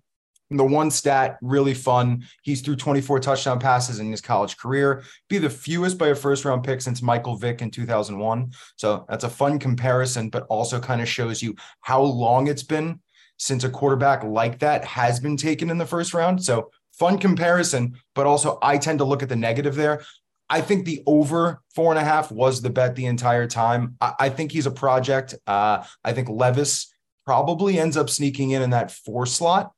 the 0.49 0.65
one 0.65 0.91
stat 0.91 1.37
really 1.41 1.73
fun. 1.73 2.25
He's 2.41 2.59
threw 2.59 2.75
24 2.75 3.21
touchdown 3.21 3.57
passes 3.57 3.99
in 3.99 4.11
his 4.11 4.19
college 4.19 4.57
career, 4.57 5.03
be 5.29 5.37
the 5.37 5.49
fewest 5.49 5.97
by 5.97 6.09
a 6.09 6.15
first 6.15 6.43
round 6.43 6.61
pick 6.61 6.81
since 6.81 7.01
Michael 7.01 7.37
Vick 7.37 7.61
in 7.61 7.71
2001. 7.71 8.51
So 8.75 9.05
that's 9.07 9.23
a 9.23 9.29
fun 9.29 9.59
comparison, 9.59 10.29
but 10.29 10.45
also 10.49 10.81
kind 10.81 10.99
of 10.99 11.07
shows 11.07 11.41
you 11.41 11.55
how 11.79 12.01
long 12.01 12.47
it's 12.47 12.63
been 12.63 12.99
since 13.37 13.63
a 13.63 13.69
quarterback 13.69 14.25
like 14.25 14.59
that 14.59 14.83
has 14.83 15.21
been 15.21 15.37
taken 15.37 15.69
in 15.69 15.77
the 15.77 15.85
first 15.85 16.13
round. 16.13 16.43
So 16.43 16.69
fun 16.91 17.19
comparison, 17.19 17.97
but 18.13 18.25
also 18.25 18.59
I 18.61 18.77
tend 18.77 18.99
to 18.99 19.05
look 19.05 19.23
at 19.23 19.29
the 19.29 19.37
negative 19.37 19.75
there. 19.75 20.03
I 20.49 20.59
think 20.59 20.83
the 20.83 21.01
over 21.07 21.61
four 21.73 21.93
and 21.93 21.99
a 21.99 22.03
half 22.03 22.29
was 22.29 22.61
the 22.61 22.69
bet 22.69 22.97
the 22.97 23.05
entire 23.05 23.47
time. 23.47 23.95
I, 24.01 24.13
I 24.19 24.29
think 24.29 24.51
he's 24.51 24.65
a 24.65 24.71
project. 24.71 25.33
Uh, 25.47 25.85
I 26.03 26.11
think 26.11 26.27
Levis 26.27 26.92
probably 27.25 27.79
ends 27.79 27.97
up 27.97 28.09
sneaking 28.09 28.51
in 28.51 28.61
in 28.61 28.71
that 28.71 28.91
four 28.91 29.25
slot. 29.25 29.71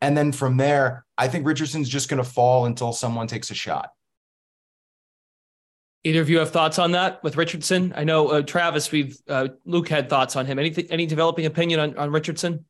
And 0.00 0.16
then 0.16 0.32
from 0.32 0.56
there, 0.56 1.04
I 1.16 1.28
think 1.28 1.46
Richardson's 1.46 1.88
just 1.88 2.08
going 2.08 2.22
to 2.22 2.28
fall 2.28 2.66
until 2.66 2.92
someone 2.92 3.28
takes 3.28 3.50
a 3.50 3.54
shot. 3.54 3.90
Either 6.04 6.20
of 6.20 6.28
you 6.28 6.40
have 6.40 6.50
thoughts 6.50 6.80
on 6.80 6.92
that 6.92 7.22
with 7.22 7.36
Richardson? 7.36 7.92
I 7.96 8.02
know 8.02 8.28
uh, 8.28 8.42
Travis, 8.42 8.90
we've 8.90 9.16
uh, 9.28 9.48
Luke 9.64 9.88
had 9.88 10.10
thoughts 10.10 10.34
on 10.34 10.46
him. 10.46 10.58
Anything, 10.58 10.86
any 10.90 11.06
developing 11.06 11.46
opinion 11.46 11.78
on, 11.78 11.96
on 11.96 12.10
Richardson? 12.10 12.64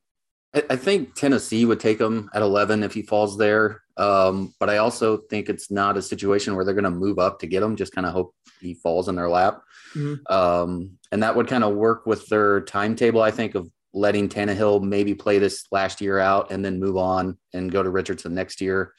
I, 0.55 0.63
I 0.71 0.77
think 0.77 1.15
Tennessee 1.15 1.65
would 1.65 1.81
take 1.81 1.99
him 1.99 2.29
at 2.35 2.43
11 2.43 2.83
if 2.83 2.93
he 2.93 3.01
falls 3.01 3.39
there. 3.39 3.83
Um, 3.97 4.55
but 4.61 4.69
I 4.69 4.79
also 4.79 5.17
think 5.17 5.49
it's 5.49 5.71
not 5.71 5.97
a 5.97 6.03
situation 6.03 6.55
where 6.55 6.65
they're 6.65 6.75
going 6.75 6.85
to 6.85 6.91
move 6.91 7.19
up 7.19 7.39
to 7.41 7.47
get 7.47 7.63
him. 7.63 7.77
Just 7.77 7.95
kind 7.95 8.07
of 8.07 8.13
hope 8.13 8.35
he 8.61 8.75
falls 8.75 9.09
in 9.09 9.15
their 9.15 9.31
lap. 9.31 9.63
Mm-hmm. 9.95 10.33
Um, 10.33 10.99
and 11.11 11.23
that 11.23 11.37
would 11.37 11.49
kind 11.49 11.65
of 11.65 11.75
work 11.75 12.07
with 12.07 12.27
their 12.29 12.61
timetable, 12.63 13.23
I 13.23 13.31
think, 13.31 13.55
of 13.55 13.71
letting 13.95 14.29
Tannehill 14.29 14.83
maybe 14.83 15.15
play 15.15 15.39
this 15.39 15.67
last 15.71 16.01
year 16.01 16.19
out 16.19 16.51
and 16.51 16.65
then 16.65 16.81
move 16.81 16.97
on 16.97 17.37
and 17.53 17.71
go 17.71 17.83
to 17.83 17.91
Richardson 17.91 18.35
next 18.35 18.61
year. 18.61 18.95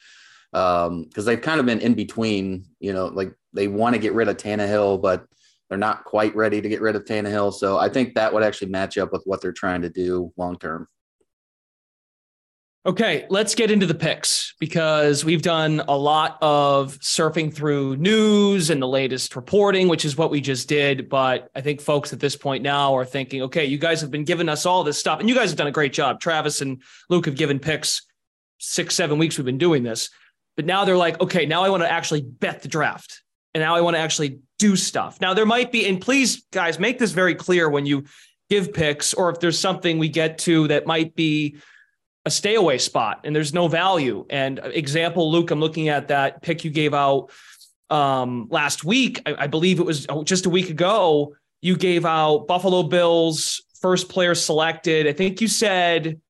Because 0.52 0.88
um, 0.88 1.24
they've 1.24 1.40
kind 1.40 1.58
of 1.58 1.66
been 1.66 1.80
in 1.80 1.94
between, 1.94 2.64
you 2.78 2.92
know, 2.92 3.06
like 3.06 3.34
they 3.52 3.66
want 3.66 3.94
to 3.94 4.00
get 4.00 4.14
rid 4.14 4.28
of 4.28 4.36
Tannehill, 4.36 5.02
but 5.02 5.26
they're 5.68 5.78
not 5.78 6.04
quite 6.04 6.36
ready 6.36 6.60
to 6.60 6.68
get 6.68 6.80
rid 6.80 6.94
of 6.94 7.04
Tannehill. 7.04 7.52
So 7.52 7.78
I 7.78 7.88
think 7.88 8.14
that 8.14 8.32
would 8.32 8.44
actually 8.44 8.70
match 8.70 8.96
up 8.98 9.12
with 9.12 9.22
what 9.24 9.40
they're 9.40 9.52
trying 9.52 9.82
to 9.82 9.88
do 9.88 10.32
long 10.36 10.56
term. 10.58 10.86
Okay, 12.86 13.24
let's 13.30 13.54
get 13.54 13.70
into 13.70 13.86
the 13.86 13.94
picks 13.94 14.52
because 14.60 15.24
we've 15.24 15.40
done 15.40 15.82
a 15.88 15.96
lot 15.96 16.36
of 16.42 16.98
surfing 16.98 17.52
through 17.52 17.96
news 17.96 18.68
and 18.68 18.82
the 18.82 18.86
latest 18.86 19.36
reporting, 19.36 19.88
which 19.88 20.04
is 20.04 20.18
what 20.18 20.30
we 20.30 20.42
just 20.42 20.68
did. 20.68 21.08
But 21.08 21.48
I 21.54 21.62
think 21.62 21.80
folks 21.80 22.12
at 22.12 22.20
this 22.20 22.36
point 22.36 22.62
now 22.62 22.94
are 22.94 23.06
thinking, 23.06 23.40
okay, 23.44 23.64
you 23.64 23.78
guys 23.78 24.02
have 24.02 24.10
been 24.10 24.24
giving 24.24 24.50
us 24.50 24.66
all 24.66 24.84
this 24.84 24.98
stuff, 24.98 25.18
and 25.18 25.30
you 25.30 25.34
guys 25.34 25.48
have 25.48 25.56
done 25.56 25.66
a 25.66 25.72
great 25.72 25.94
job. 25.94 26.20
Travis 26.20 26.60
and 26.60 26.82
Luke 27.08 27.24
have 27.24 27.36
given 27.36 27.58
picks 27.58 28.02
six, 28.58 28.94
seven 28.94 29.16
weeks 29.16 29.38
we've 29.38 29.46
been 29.46 29.56
doing 29.56 29.82
this. 29.82 30.10
But 30.54 30.66
now 30.66 30.84
they're 30.84 30.94
like, 30.94 31.18
okay, 31.22 31.46
now 31.46 31.64
I 31.64 31.70
want 31.70 31.82
to 31.84 31.90
actually 31.90 32.20
bet 32.20 32.60
the 32.60 32.68
draft. 32.68 33.22
And 33.54 33.62
now 33.62 33.74
I 33.74 33.80
want 33.80 33.96
to 33.96 34.00
actually 34.00 34.40
do 34.58 34.76
stuff. 34.76 35.22
Now 35.22 35.32
there 35.32 35.46
might 35.46 35.72
be, 35.72 35.86
and 35.86 36.02
please, 36.02 36.44
guys, 36.52 36.78
make 36.78 36.98
this 36.98 37.12
very 37.12 37.34
clear 37.34 37.70
when 37.70 37.86
you 37.86 38.04
give 38.50 38.74
picks, 38.74 39.14
or 39.14 39.30
if 39.30 39.40
there's 39.40 39.58
something 39.58 39.98
we 39.98 40.10
get 40.10 40.36
to 40.40 40.68
that 40.68 40.86
might 40.86 41.16
be 41.16 41.56
a 42.26 42.30
stay 42.30 42.54
away 42.54 42.78
spot 42.78 43.20
and 43.24 43.34
there's 43.34 43.52
no 43.52 43.68
value. 43.68 44.24
And 44.30 44.58
example, 44.64 45.30
Luke, 45.30 45.50
I'm 45.50 45.60
looking 45.60 45.88
at 45.88 46.08
that 46.08 46.42
pick 46.42 46.64
you 46.64 46.70
gave 46.70 46.94
out 46.94 47.30
um, 47.90 48.48
last 48.50 48.84
week. 48.84 49.20
I, 49.26 49.44
I, 49.44 49.46
believe 49.46 49.78
it 49.78 49.86
was 49.86 50.06
oh, 50.08 50.24
just 50.24 50.46
a 50.46 50.50
week 50.50 50.70
ago. 50.70 51.34
You 51.60 51.76
gave 51.76 52.04
out 52.04 52.46
Buffalo 52.46 52.82
Bills 52.82 53.62
first 53.80 54.08
player 54.08 54.34
selected. 54.34 55.06
I 55.06 55.12
think 55.12 55.40
you 55.40 55.48
said, 55.48 56.20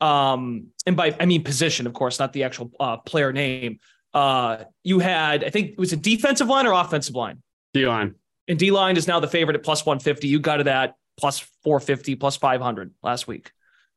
um, 0.00 0.66
and 0.86 0.96
by 0.96 1.16
I 1.20 1.26
mean 1.26 1.44
position, 1.44 1.86
of 1.86 1.92
course, 1.92 2.18
not 2.18 2.32
the 2.32 2.42
actual 2.42 2.72
uh, 2.80 2.96
player 2.98 3.32
name. 3.32 3.78
Uh, 4.12 4.64
you 4.82 4.98
had, 4.98 5.44
I 5.44 5.50
think 5.50 5.70
it 5.70 5.78
was 5.78 5.92
a 5.92 5.96
defensive 5.96 6.48
line 6.48 6.66
or 6.66 6.72
offensive 6.72 7.14
line. 7.14 7.42
D 7.72 7.86
line. 7.86 8.16
And 8.48 8.58
D 8.58 8.70
line 8.70 8.96
is 8.96 9.08
now 9.08 9.20
the 9.20 9.28
favorite 9.28 9.56
at 9.56 9.62
plus 9.62 9.86
150. 9.86 10.28
You 10.28 10.40
got 10.40 10.60
it 10.60 10.66
at 10.66 10.96
plus 11.16 11.40
450, 11.62 12.16
plus 12.16 12.36
500 12.36 12.92
last 13.02 13.26
week. 13.26 13.52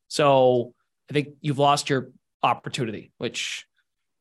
So 0.08 0.74
I 1.10 1.14
think 1.14 1.30
you've 1.42 1.60
lost 1.60 1.90
your 1.90 2.10
opportunity, 2.44 3.12
which 3.18 3.66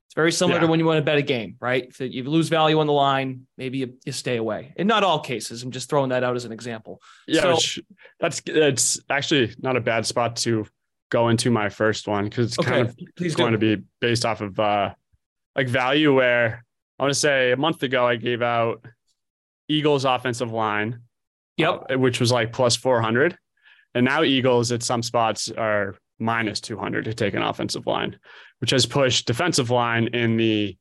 it's 0.07 0.15
very 0.15 0.33
similar 0.33 0.57
yeah. 0.57 0.61
to 0.63 0.67
when 0.69 0.79
you 0.79 0.87
want 0.87 0.99
to 0.99 1.03
bet 1.03 1.19
a 1.19 1.23
game, 1.23 1.57
right? 1.61 1.85
If 1.89 2.01
you 2.01 2.23
lose 2.25 2.49
value 2.49 2.79
on 2.79 2.87
the 2.87 2.93
line, 2.93 3.47
maybe 3.57 3.79
you, 3.79 3.95
you, 4.05 4.13
stay 4.13 4.37
away. 4.37 4.73
In 4.77 4.87
not 4.87 5.03
all 5.03 5.21
cases, 5.21 5.63
I'm 5.63 5.71
just 5.71 5.91
throwing 5.91 6.11
that 6.11 6.23
out 6.23 6.37
as 6.37 6.45
an 6.45 6.53
example. 6.53 7.01
Yeah, 7.27 7.43
so, 7.43 7.55
which, 7.55 7.81
that's 8.21 8.41
that's 8.41 9.01
actually 9.11 9.55
not 9.59 9.77
a 9.77 9.81
bad 9.81 10.07
spot 10.07 10.37
to 10.37 10.67
go 11.11 11.29
into 11.29 11.51
my 11.51 11.69
first 11.69 12.09
one 12.09 12.25
because 12.25 12.47
it's 12.49 12.59
okay, 12.59 12.71
kind 12.71 12.89
of 12.89 13.37
going 13.37 13.53
to 13.53 13.59
be 13.59 13.83
based 14.01 14.25
off 14.25 14.41
of 14.41 14.59
uh, 14.59 14.95
like 15.55 15.69
value. 15.69 16.15
Where 16.15 16.65
I 16.99 17.03
want 17.03 17.13
to 17.13 17.19
say 17.19 17.53
a 17.53 17.57
month 17.57 17.83
ago, 17.83 18.07
I 18.07 18.17
gave 18.17 18.43
out 18.43 18.85
Eagles 19.69 20.05
offensive 20.05 20.53
line, 20.53 21.01
yep, 21.57 21.85
uh, 21.93 21.99
which 21.99 22.21
was 22.21 22.33
like 22.33 22.53
plus 22.53 22.77
400. 22.77 23.37
And 23.95 24.05
now 24.05 24.23
Eagles 24.23 24.73
at 24.73 24.83
some 24.83 25.03
spots 25.03 25.51
are 25.51 25.97
minus 26.19 26.61
200 26.61 27.05
to 27.05 27.15
take 27.15 27.35
an 27.35 27.43
offensive 27.43 27.87
line, 27.87 28.19
which 28.61 28.71
has 28.71 28.87
pushed 28.87 29.27
defensive 29.27 29.71
line 29.71 30.09
in 30.09 30.37
the 30.37 30.77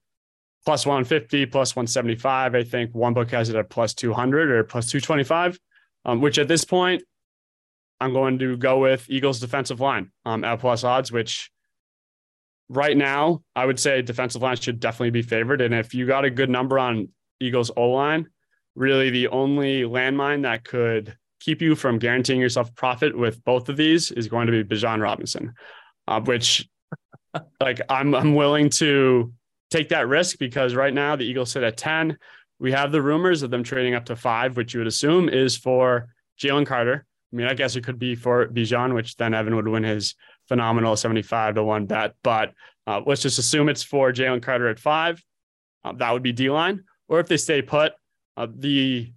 plus 0.66 0.86
150, 0.86 1.46
plus 1.48 1.76
175. 1.76 2.56
I 2.56 2.64
think 2.64 2.94
one 2.94 3.14
book 3.14 3.32
has 3.32 3.50
it 3.50 3.56
at 3.56 3.70
plus 3.70 3.94
200 3.94 4.52
or 4.52 4.64
plus 4.64 4.88
225, 4.88 5.60
um, 6.06 6.22
which 6.22 6.38
at 6.38 6.48
this 6.48 6.66
point, 6.66 7.04
I'm 8.00 8.14
going 8.14 8.40
to 8.40 8.58
go 8.58 8.80
with 8.80 9.06
Eagles 9.10 9.40
defensive 9.40 9.80
line 9.80 10.12
um, 10.26 10.44
at 10.44 10.60
plus 10.60 10.84
odds, 10.84 11.12
which 11.12 11.50
right 12.68 12.98
now 12.98 13.42
I 13.56 13.66
would 13.66 13.80
say 13.80 14.02
defensive 14.02 14.42
line 14.42 14.58
should 14.58 14.80
definitely 14.80 15.12
be 15.12 15.22
favored. 15.22 15.62
And 15.62 15.74
if 15.74 15.94
you 15.94 16.06
got 16.06 16.26
a 16.26 16.30
good 16.30 16.50
number 16.50 16.78
on 16.78 17.10
Eagles 17.40 17.72
O 17.78 17.92
line, 17.92 18.28
really 18.76 19.10
the 19.10 19.30
only 19.30 19.84
landmine 19.84 20.44
that 20.44 20.64
could 20.66 21.16
keep 21.46 21.62
you 21.62 21.76
from 21.76 22.00
guaranteeing 22.00 22.42
yourself 22.42 22.74
profit 22.74 23.16
with 23.16 23.44
both 23.44 23.70
of 23.70 23.78
these 23.78 24.12
is 24.12 24.28
going 24.28 24.48
to 24.48 24.52
be 24.52 24.64
Bijan 24.64 25.02
Robinson, 25.02 25.54
uh, 26.08 26.20
which 26.22 26.68
like 27.62 27.80
I'm 27.88 28.16
I'm 28.16 28.34
willing 28.34 28.70
to 28.72 29.32
take 29.70 29.90
that 29.90 30.08
risk 30.08 30.40
because 30.40 30.74
right 30.74 30.94
now 30.94 31.16
the 31.16 31.26
Eagles 31.26 31.52
sit 31.52 31.64
at 31.64 31.78
10. 31.78 32.18
We 32.60 32.72
have 32.72 32.92
the 32.92 33.02
rumors 33.02 33.44
of 33.44 33.52
them 33.52 33.64
trading 33.64 33.94
up 33.94 34.06
to 34.06 34.16
five, 34.16 34.58
which 34.58 34.74
you 34.74 34.80
would 34.80 34.88
assume 34.88 35.30
is 35.30 35.56
for 35.56 36.08
Jalen 36.42 36.66
Carter. 36.66 37.06
I 37.32 37.36
mean, 37.36 37.48
I 37.48 37.54
guess 37.54 37.76
it 37.76 37.84
could 37.84 38.00
be 38.00 38.16
for 38.16 38.48
Bijan, 38.48 38.96
which 38.96 39.18
then 39.18 39.34
Evan 39.34 39.56
would 39.56 39.68
win 39.68 39.84
his 39.84 40.16
phenomenal 40.48 40.96
75 40.96 41.56
to 41.56 41.64
one 41.64 41.86
bet. 41.86 42.16
But 42.24 42.54
uh, 42.88 43.02
let's 43.06 43.22
just 43.22 43.40
assume 43.40 43.70
it's 43.70 43.84
for 43.84 44.12
Jalen 44.12 44.42
Carter 44.42 44.70
at 44.70 44.80
five. 44.80 45.22
Uh, 45.84 45.94
that 45.94 46.12
would 46.12 46.24
be 46.24 46.32
D 46.32 46.50
line. 46.50 46.86
Or 47.08 47.20
if 47.20 47.28
they 47.28 47.38
stay 47.38 47.62
put, 47.62 47.94
uh, 48.38 48.48
the 48.50 49.12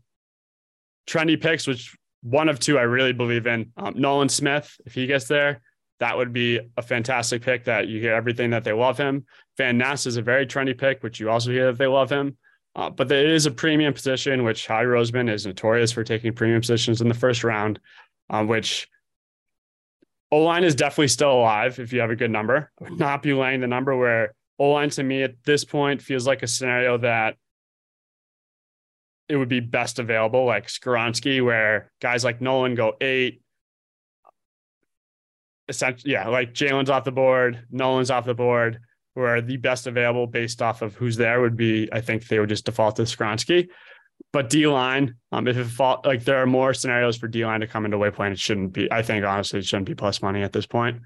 trendy 1.07 1.41
picks, 1.41 1.67
which 1.67 1.97
one 2.23 2.49
of 2.49 2.59
two 2.59 2.79
I 2.79 2.83
really 2.83 3.13
believe 3.13 3.47
in. 3.47 3.73
Um, 3.77 3.95
Nolan 3.97 4.29
Smith, 4.29 4.81
if 4.85 4.95
he 4.95 5.07
gets 5.07 5.27
there, 5.27 5.61
that 6.01 6.17
would 6.17 6.33
be 6.33 6.61
a 6.77 6.83
fantastic 6.83 7.43
pick 7.43 7.65
that 7.65 7.89
you 7.89 8.01
hear 8.01 8.15
everything 8.15 8.51
that 8.51 8.65
they 8.65 8.73
love 8.73 8.99
him. 8.99 9.27
Van 9.57 9.79
Ness 9.79 10.07
is 10.07 10.17
a 10.17 10.23
very 10.23 10.47
trendy 10.47 10.77
pick, 10.77 11.03
which 11.03 11.19
you 11.19 11.31
also 11.31 11.51
hear 11.51 11.67
that 11.67 11.79
they 11.79 11.87
love 11.87 12.11
him. 12.11 12.37
Uh, 12.77 12.91
but 12.91 13.11
it 13.11 13.31
is 13.31 13.47
a 13.47 13.51
premium 13.51 13.93
position, 13.93 14.45
which 14.45 14.67
Howie 14.67 14.85
Roseman 14.85 15.33
is 15.33 15.47
notorious 15.47 15.91
for 15.91 16.05
taking 16.05 16.33
premium 16.33 16.61
positions 16.61 17.01
in 17.01 17.09
the 17.09 17.15
first 17.15 17.43
round, 17.43 17.81
um, 18.31 18.47
which 18.47 18.89
O 20.31 20.39
line 20.39 20.63
is 20.63 20.75
definitely 20.75 21.09
still 21.09 21.33
alive 21.33 21.81
if 21.81 21.93
you 21.93 22.01
have 22.01 22.11
a 22.11 22.17
good 22.17 22.31
number. 22.31 22.71
I 22.81 22.85
would 22.85 22.99
not 22.99 23.23
be 23.23 23.33
laying 23.33 23.61
the 23.61 23.67
number 23.67 23.97
where 23.97 24.35
O 24.59 24.71
line 24.71 24.91
to 24.91 25.03
me 25.03 25.23
at 25.23 25.43
this 25.45 25.65
point 25.65 26.03
feels 26.03 26.27
like 26.27 26.43
a 26.43 26.47
scenario 26.47 26.99
that 26.99 27.37
it 29.29 29.37
would 29.37 29.49
be 29.49 29.61
best 29.61 29.99
available, 29.99 30.45
like 30.45 30.67
Skoronski, 30.67 31.45
where 31.45 31.93
guys 32.01 32.25
like 32.25 32.41
Nolan 32.41 32.75
go 32.75 32.95
eight, 33.01 33.43
essentially, 35.69 36.13
yeah, 36.13 36.29
like 36.29 36.55
Jalen's 36.55 36.91
off 36.91 37.05
the 37.05 37.13
board, 37.13 37.65
Nolan's 37.71 38.11
off 38.11 38.25
the 38.25 38.35
board, 38.35 38.81
where 39.15 39.41
the 39.41 39.57
best 39.57 39.87
available 39.87 40.27
based 40.27 40.63
off 40.63 40.81
of 40.81 40.95
who's 40.95 41.17
there 41.17 41.41
would 41.41 41.57
be, 41.57 41.89
I 41.93 42.01
think 42.01 42.27
they 42.27 42.39
would 42.39 42.49
just 42.49 42.65
default 42.65 42.97
to 42.97 43.03
Skoronski. 43.03 43.69
But 44.33 44.51
D 44.51 44.67
line, 44.67 45.15
um, 45.33 45.47
if 45.47 45.57
it 45.57 45.65
fall, 45.65 46.01
like 46.05 46.25
there 46.25 46.39
are 46.39 46.47
more 46.47 46.75
scenarios 46.75 47.17
for 47.17 47.29
D 47.29 47.45
line 47.45 47.61
to 47.61 47.67
come 47.67 47.85
into 47.85 47.99
way 47.99 48.11
Waypoint, 48.11 48.33
it 48.33 48.39
shouldn't 48.39 48.73
be. 48.73 48.91
I 48.91 49.03
think 49.03 49.25
honestly, 49.25 49.61
it 49.61 49.67
shouldn't 49.67 49.87
be 49.87 49.95
plus 49.95 50.23
money 50.23 50.43
at 50.43 50.53
this 50.53 50.67
point, 50.67 51.01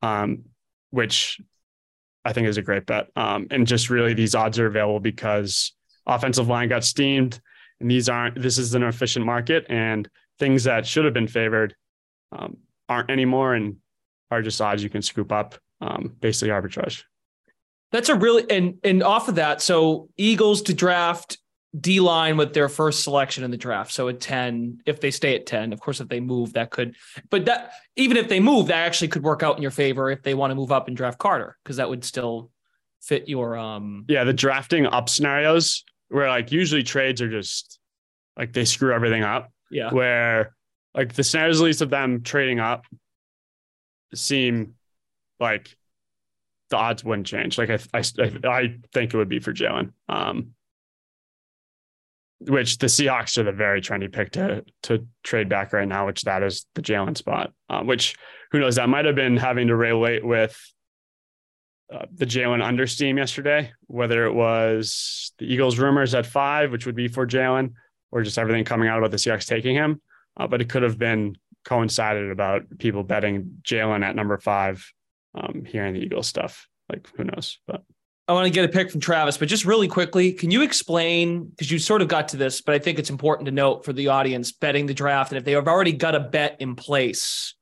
um, 0.00 0.44
which 0.90 1.40
I 2.24 2.32
think 2.32 2.46
is 2.46 2.56
a 2.56 2.62
great 2.62 2.86
bet. 2.86 3.08
Um, 3.16 3.48
and 3.50 3.66
just 3.66 3.90
really 3.90 4.14
these 4.14 4.34
odds 4.34 4.58
are 4.58 4.66
available 4.66 5.00
because 5.00 5.72
offensive 6.06 6.48
line 6.48 6.68
got 6.68 6.84
steamed, 6.84 7.40
and 7.82 7.90
these 7.90 8.08
aren't. 8.08 8.40
This 8.40 8.58
is 8.58 8.74
an 8.74 8.82
efficient 8.82 9.26
market, 9.26 9.66
and 9.68 10.08
things 10.38 10.64
that 10.64 10.86
should 10.86 11.04
have 11.04 11.14
been 11.14 11.28
favored 11.28 11.74
um, 12.32 12.56
aren't 12.88 13.10
anymore. 13.10 13.54
And 13.54 13.76
are 14.30 14.42
just 14.42 14.60
odds 14.60 14.82
you 14.82 14.88
can 14.90 15.02
scoop 15.02 15.30
up, 15.30 15.56
um, 15.80 16.16
basically 16.20 16.48
arbitrage. 16.48 17.02
That's 17.90 18.08
a 18.08 18.14
really 18.14 18.50
and 18.50 18.78
and 18.82 19.02
off 19.02 19.28
of 19.28 19.34
that, 19.34 19.60
so 19.60 20.08
Eagles 20.16 20.62
to 20.62 20.74
draft 20.74 21.38
D 21.78 22.00
line 22.00 22.36
with 22.36 22.54
their 22.54 22.68
first 22.68 23.02
selection 23.02 23.44
in 23.44 23.50
the 23.50 23.56
draft. 23.56 23.92
So 23.92 24.08
at 24.08 24.20
10, 24.20 24.82
if 24.84 25.00
they 25.00 25.10
stay 25.10 25.34
at 25.34 25.46
10, 25.46 25.72
of 25.72 25.80
course, 25.80 26.00
if 26.00 26.08
they 26.08 26.20
move, 26.20 26.52
that 26.52 26.70
could, 26.70 26.96
but 27.30 27.46
that 27.46 27.72
even 27.96 28.18
if 28.18 28.28
they 28.28 28.40
move, 28.40 28.66
that 28.66 28.86
actually 28.86 29.08
could 29.08 29.22
work 29.22 29.42
out 29.42 29.56
in 29.56 29.62
your 29.62 29.70
favor 29.70 30.10
if 30.10 30.22
they 30.22 30.34
want 30.34 30.50
to 30.50 30.54
move 30.54 30.70
up 30.70 30.88
and 30.88 30.96
draft 30.96 31.18
Carter, 31.18 31.56
because 31.62 31.76
that 31.76 31.88
would 31.88 32.04
still 32.04 32.50
fit 33.02 33.28
your 33.28 33.56
um 33.58 34.04
yeah, 34.08 34.24
the 34.24 34.32
drafting 34.32 34.86
up 34.86 35.08
scenarios 35.08 35.84
where 36.12 36.28
like 36.28 36.52
usually 36.52 36.82
trades 36.82 37.22
are 37.22 37.30
just 37.30 37.78
like 38.36 38.52
they 38.52 38.64
screw 38.64 38.92
everything 38.92 39.22
up. 39.22 39.50
Yeah. 39.70 39.92
Where 39.92 40.54
like 40.94 41.14
the 41.14 41.24
scenarios 41.24 41.60
at 41.60 41.64
least 41.64 41.80
of 41.80 41.90
them 41.90 42.22
trading 42.22 42.60
up 42.60 42.84
seem 44.14 44.74
like 45.40 45.74
the 46.70 46.76
odds 46.76 47.02
wouldn't 47.02 47.26
change. 47.26 47.56
Like 47.56 47.70
I, 47.70 47.78
I, 47.94 48.02
I 48.44 48.76
think 48.92 49.14
it 49.14 49.16
would 49.16 49.28
be 49.28 49.40
for 49.40 49.52
Jalen. 49.52 49.92
Um, 50.08 50.54
which 52.40 52.78
the 52.78 52.88
Seahawks 52.88 53.38
are 53.38 53.44
the 53.44 53.52
very 53.52 53.80
trendy 53.80 54.12
pick 54.12 54.32
to 54.32 54.64
to 54.82 55.06
trade 55.22 55.48
back 55.48 55.72
right 55.72 55.86
now, 55.86 56.06
which 56.06 56.22
that 56.22 56.42
is 56.42 56.66
the 56.74 56.82
Jalen 56.82 57.16
spot. 57.16 57.52
Um, 57.70 57.86
which 57.86 58.16
who 58.50 58.58
knows? 58.58 58.76
That 58.76 58.88
might 58.88 59.04
have 59.04 59.14
been 59.14 59.36
having 59.36 59.68
to 59.68 59.76
relate 59.76 60.24
with 60.24 60.58
uh, 61.92 62.06
the 62.14 62.26
Jalen 62.26 62.64
under 62.64 62.86
steam 62.86 63.18
yesterday, 63.18 63.72
whether 63.86 64.24
it 64.24 64.32
was 64.32 65.32
the 65.38 65.52
Eagles 65.52 65.78
rumors 65.78 66.14
at 66.14 66.26
five, 66.26 66.72
which 66.72 66.86
would 66.86 66.94
be 66.94 67.08
for 67.08 67.26
Jalen, 67.26 67.72
or 68.10 68.22
just 68.22 68.38
everything 68.38 68.64
coming 68.64 68.88
out 68.88 68.98
about 68.98 69.10
the 69.10 69.16
Seahawks 69.16 69.46
taking 69.46 69.74
him. 69.74 70.00
Uh, 70.38 70.46
but 70.46 70.60
it 70.60 70.68
could 70.68 70.82
have 70.82 70.98
been 70.98 71.36
coincided 71.64 72.30
about 72.30 72.62
people 72.78 73.02
betting 73.02 73.58
Jalen 73.62 74.04
at 74.04 74.16
number 74.16 74.38
five, 74.38 74.90
um, 75.34 75.64
hearing 75.66 75.94
the 75.94 76.00
Eagles 76.00 76.26
stuff. 76.26 76.66
Like 76.88 77.08
who 77.16 77.24
knows? 77.24 77.58
But 77.66 77.82
I 78.28 78.32
want 78.32 78.46
to 78.46 78.50
get 78.52 78.64
a 78.64 78.68
pick 78.68 78.90
from 78.90 79.00
Travis, 79.00 79.36
but 79.36 79.48
just 79.48 79.64
really 79.64 79.88
quickly, 79.88 80.32
can 80.32 80.50
you 80.50 80.62
explain 80.62 81.44
because 81.44 81.70
you 81.70 81.78
sort 81.78 82.02
of 82.02 82.08
got 82.08 82.28
to 82.28 82.36
this, 82.36 82.60
but 82.60 82.74
I 82.74 82.78
think 82.78 82.98
it's 82.98 83.10
important 83.10 83.46
to 83.46 83.52
note 83.52 83.84
for 83.84 83.92
the 83.92 84.08
audience 84.08 84.52
betting 84.52 84.86
the 84.86 84.94
draft, 84.94 85.32
and 85.32 85.38
if 85.38 85.44
they 85.44 85.52
have 85.52 85.68
already 85.68 85.92
got 85.92 86.14
a 86.14 86.20
bet 86.20 86.56
in 86.60 86.76
place 86.76 87.54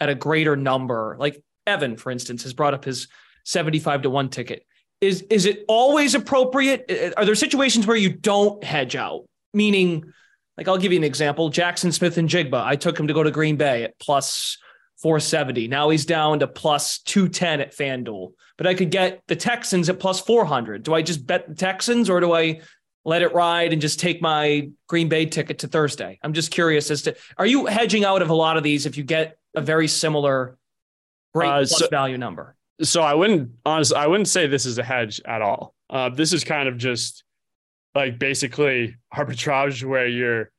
at 0.00 0.08
a 0.08 0.14
greater 0.14 0.56
number, 0.56 1.16
like 1.18 1.42
Evan, 1.66 1.96
for 1.96 2.10
instance, 2.10 2.42
has 2.42 2.52
brought 2.52 2.74
up 2.74 2.84
his 2.84 3.08
75 3.48 4.02
to 4.02 4.10
1 4.10 4.28
ticket. 4.28 4.66
Is 5.00 5.22
is 5.30 5.46
it 5.46 5.64
always 5.68 6.14
appropriate? 6.14 7.14
Are 7.16 7.24
there 7.24 7.34
situations 7.34 7.86
where 7.86 7.96
you 7.96 8.12
don't 8.12 8.62
hedge 8.62 8.94
out? 8.94 9.24
Meaning 9.54 10.12
like 10.56 10.68
I'll 10.68 10.76
give 10.76 10.92
you 10.92 10.98
an 10.98 11.04
example: 11.04 11.48
Jackson 11.48 11.92
Smith-Njigba. 11.92 12.60
I 12.60 12.76
took 12.76 12.98
him 12.98 13.06
to 13.06 13.14
go 13.14 13.22
to 13.22 13.30
Green 13.30 13.56
Bay 13.56 13.84
at 13.84 13.98
plus 14.00 14.58
470. 15.00 15.68
Now 15.68 15.88
he's 15.88 16.04
down 16.04 16.40
to 16.40 16.48
plus 16.48 16.98
210 16.98 17.60
at 17.60 17.74
FanDuel. 17.74 18.32
But 18.56 18.66
I 18.66 18.74
could 18.74 18.90
get 18.90 19.22
the 19.28 19.36
Texans 19.36 19.88
at 19.88 20.00
plus 20.00 20.20
400. 20.20 20.82
Do 20.82 20.92
I 20.92 21.02
just 21.02 21.24
bet 21.24 21.48
the 21.48 21.54
Texans 21.54 22.10
or 22.10 22.18
do 22.18 22.32
I 22.32 22.60
let 23.04 23.22
it 23.22 23.32
ride 23.32 23.72
and 23.72 23.80
just 23.80 24.00
take 24.00 24.20
my 24.20 24.68
Green 24.88 25.08
Bay 25.08 25.26
ticket 25.26 25.60
to 25.60 25.68
Thursday? 25.68 26.18
I'm 26.22 26.32
just 26.32 26.50
curious 26.50 26.90
as 26.90 27.02
to 27.02 27.16
are 27.38 27.46
you 27.46 27.66
hedging 27.66 28.04
out 28.04 28.20
of 28.20 28.28
a 28.28 28.34
lot 28.34 28.56
of 28.56 28.64
these 28.64 28.84
if 28.84 28.96
you 28.98 29.04
get 29.04 29.38
a 29.54 29.60
very 29.60 29.86
similar 29.86 30.58
great 31.32 31.48
uh, 31.48 31.58
plus 31.58 31.78
so, 31.78 31.88
value 31.88 32.18
number? 32.18 32.56
So 32.82 33.02
I 33.02 33.14
wouldn't 33.14 33.50
honestly 33.64 33.96
I 33.96 34.06
wouldn't 34.06 34.28
say 34.28 34.46
this 34.46 34.66
is 34.66 34.78
a 34.78 34.84
hedge 34.84 35.20
at 35.24 35.42
all. 35.42 35.74
Uh, 35.90 36.08
this 36.10 36.32
is 36.32 36.44
kind 36.44 36.68
of 36.68 36.76
just 36.76 37.24
like 37.94 38.18
basically 38.18 38.96
arbitrage 39.14 39.82
where 39.84 40.06
you're 40.06 40.50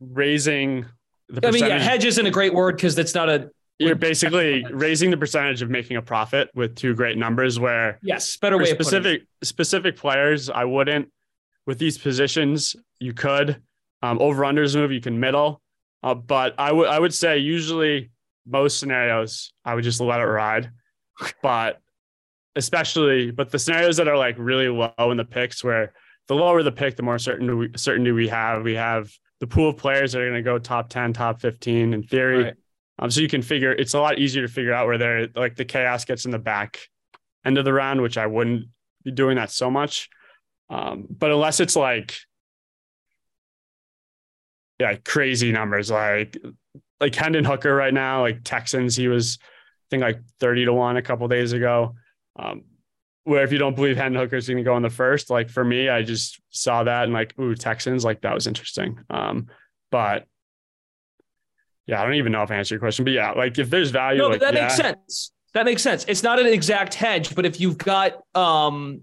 raising 0.00 0.86
the 1.28 1.46
I 1.46 1.50
mean, 1.50 1.66
yeah, 1.66 1.78
hedge 1.78 2.04
isn't 2.04 2.26
a 2.26 2.30
great 2.30 2.54
word 2.54 2.76
because 2.76 2.94
that's 2.94 3.14
not 3.14 3.28
a. 3.28 3.50
You're 3.78 3.96
basically 3.96 4.64
raising 4.70 5.10
the 5.10 5.16
percentage 5.16 5.60
of 5.60 5.68
making 5.68 5.96
a 5.96 6.02
profit 6.02 6.48
with 6.54 6.76
two 6.76 6.94
great 6.94 7.18
numbers. 7.18 7.58
Where 7.58 7.98
yes, 8.02 8.36
better 8.36 8.56
way 8.56 8.66
specific 8.66 9.22
specific 9.42 9.96
players. 9.96 10.48
I 10.48 10.64
wouldn't 10.64 11.10
with 11.66 11.78
these 11.78 11.98
positions. 11.98 12.76
You 13.00 13.14
could 13.14 13.60
um, 14.02 14.18
over 14.20 14.42
unders 14.42 14.76
move. 14.76 14.92
You 14.92 15.00
can 15.00 15.18
middle, 15.18 15.60
uh, 16.02 16.14
but 16.14 16.54
I 16.58 16.70
would 16.70 16.88
I 16.88 17.00
would 17.00 17.12
say 17.12 17.38
usually 17.38 18.10
most 18.46 18.78
scenarios 18.78 19.52
I 19.64 19.74
would 19.74 19.84
just 19.84 20.00
let 20.00 20.20
it 20.20 20.24
ride, 20.24 20.70
but 21.42 21.80
especially 22.56 23.30
but 23.30 23.50
the 23.50 23.58
scenarios 23.58 23.96
that 23.96 24.08
are 24.08 24.16
like 24.16 24.36
really 24.38 24.68
low 24.68 25.10
in 25.10 25.16
the 25.16 25.24
picks 25.24 25.64
where 25.64 25.92
the 26.28 26.34
lower 26.34 26.62
the 26.62 26.72
pick, 26.72 26.96
the 26.96 27.02
more 27.02 27.18
certain 27.18 27.58
we, 27.58 27.70
certainty 27.76 28.12
we 28.12 28.28
have. 28.28 28.62
We 28.62 28.74
have 28.74 29.10
the 29.40 29.46
pool 29.46 29.70
of 29.70 29.76
players 29.76 30.12
that 30.12 30.22
are 30.22 30.28
going 30.30 30.42
to 30.42 30.42
go 30.42 30.58
top 30.58 30.88
10, 30.88 31.12
top 31.12 31.40
15 31.40 31.92
in 31.92 32.02
theory. 32.02 32.44
Right. 32.44 32.54
Um, 32.98 33.10
so 33.10 33.20
you 33.20 33.28
can 33.28 33.42
figure 33.42 33.72
it's 33.72 33.94
a 33.94 34.00
lot 34.00 34.18
easier 34.18 34.46
to 34.46 34.52
figure 34.52 34.72
out 34.72 34.86
where 34.86 34.98
they're 34.98 35.28
like 35.34 35.56
the 35.56 35.64
chaos 35.64 36.04
gets 36.04 36.24
in 36.24 36.30
the 36.30 36.38
back 36.38 36.78
end 37.44 37.58
of 37.58 37.64
the 37.64 37.72
round, 37.72 38.00
which 38.00 38.16
I 38.16 38.26
wouldn't 38.26 38.66
be 39.02 39.10
doing 39.10 39.36
that 39.36 39.50
so 39.50 39.70
much. 39.70 40.08
Um, 40.70 41.06
but 41.10 41.30
unless 41.30 41.60
it's 41.60 41.76
like, 41.76 42.14
yeah, 44.78 44.94
crazy 45.04 45.52
numbers 45.52 45.90
like 45.90 46.38
like 47.00 47.14
Hendon 47.14 47.44
Hooker 47.44 47.74
right 47.74 47.92
now, 47.92 48.22
like 48.22 48.44
Texans, 48.44 48.96
he 48.96 49.08
was 49.08 49.38
think 49.94 50.16
like 50.16 50.22
30 50.40 50.66
to 50.66 50.72
1 50.72 50.96
a 50.96 51.02
couple 51.02 51.26
days 51.28 51.52
ago. 51.52 51.94
Um, 52.36 52.62
where 53.24 53.42
if 53.42 53.52
you 53.52 53.58
don't 53.58 53.74
believe 53.74 53.96
Hendon 53.96 54.20
Hooker's 54.20 54.48
going 54.48 54.58
to 54.58 54.64
go 54.64 54.76
in 54.76 54.82
the 54.82 54.90
first, 54.90 55.30
like 55.30 55.48
for 55.48 55.64
me, 55.64 55.88
I 55.88 56.02
just 56.02 56.40
saw 56.50 56.84
that 56.84 57.04
and 57.04 57.12
like, 57.12 57.38
ooh, 57.38 57.54
Texans, 57.54 58.04
like 58.04 58.20
that 58.20 58.34
was 58.34 58.46
interesting. 58.46 59.00
Um, 59.08 59.46
but 59.90 60.26
yeah, 61.86 62.02
I 62.02 62.04
don't 62.04 62.14
even 62.14 62.32
know 62.32 62.42
if 62.42 62.50
I 62.50 62.56
answered 62.56 62.74
your 62.74 62.80
question, 62.80 63.04
but 63.04 63.14
yeah, 63.14 63.32
like 63.32 63.58
if 63.58 63.70
there's 63.70 63.90
value, 63.90 64.18
no, 64.18 64.28
like, 64.28 64.40
that 64.40 64.54
yeah. 64.54 64.62
makes 64.62 64.76
sense. 64.76 65.32
That 65.54 65.64
makes 65.64 65.82
sense. 65.82 66.04
It's 66.06 66.22
not 66.22 66.38
an 66.38 66.46
exact 66.46 66.94
hedge, 66.94 67.34
but 67.34 67.46
if 67.46 67.60
you've 67.60 67.78
got, 67.78 68.20
um, 68.34 69.02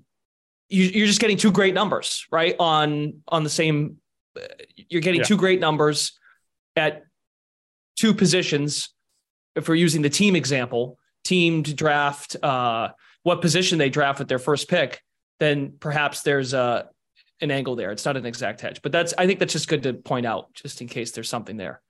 you, 0.69 1.03
are 1.03 1.07
just 1.07 1.21
getting 1.21 1.37
two 1.37 1.51
great 1.51 1.73
numbers, 1.73 2.27
right? 2.31 2.55
On 2.59 3.21
on 3.27 3.43
the 3.43 3.49
same, 3.49 3.97
you're 4.75 5.01
getting 5.01 5.21
yeah. 5.21 5.25
two 5.25 5.37
great 5.37 5.59
numbers 5.59 6.19
at 6.75 7.05
two 7.97 8.13
positions. 8.13 8.89
If 9.55 9.67
we're 9.67 9.75
using 9.75 10.01
the 10.01 10.09
team 10.09 10.35
example, 10.35 10.97
team 11.23 11.63
to 11.63 11.73
draft. 11.73 12.35
Uh, 12.41 12.89
what 13.23 13.41
position 13.41 13.77
they 13.77 13.89
draft 13.89 14.19
with 14.19 14.27
their 14.27 14.39
first 14.39 14.67
pick, 14.67 15.01
then 15.39 15.73
perhaps 15.79 16.21
there's 16.21 16.53
a 16.53 16.89
an 17.39 17.51
angle 17.51 17.75
there. 17.75 17.91
It's 17.91 18.05
not 18.05 18.17
an 18.17 18.25
exact 18.25 18.61
hedge, 18.61 18.81
but 18.81 18.91
that's 18.91 19.13
I 19.17 19.27
think 19.27 19.39
that's 19.39 19.53
just 19.53 19.67
good 19.67 19.83
to 19.83 19.93
point 19.93 20.25
out, 20.25 20.53
just 20.53 20.81
in 20.81 20.87
case 20.87 21.11
there's 21.11 21.29
something 21.29 21.57
there. 21.57 21.81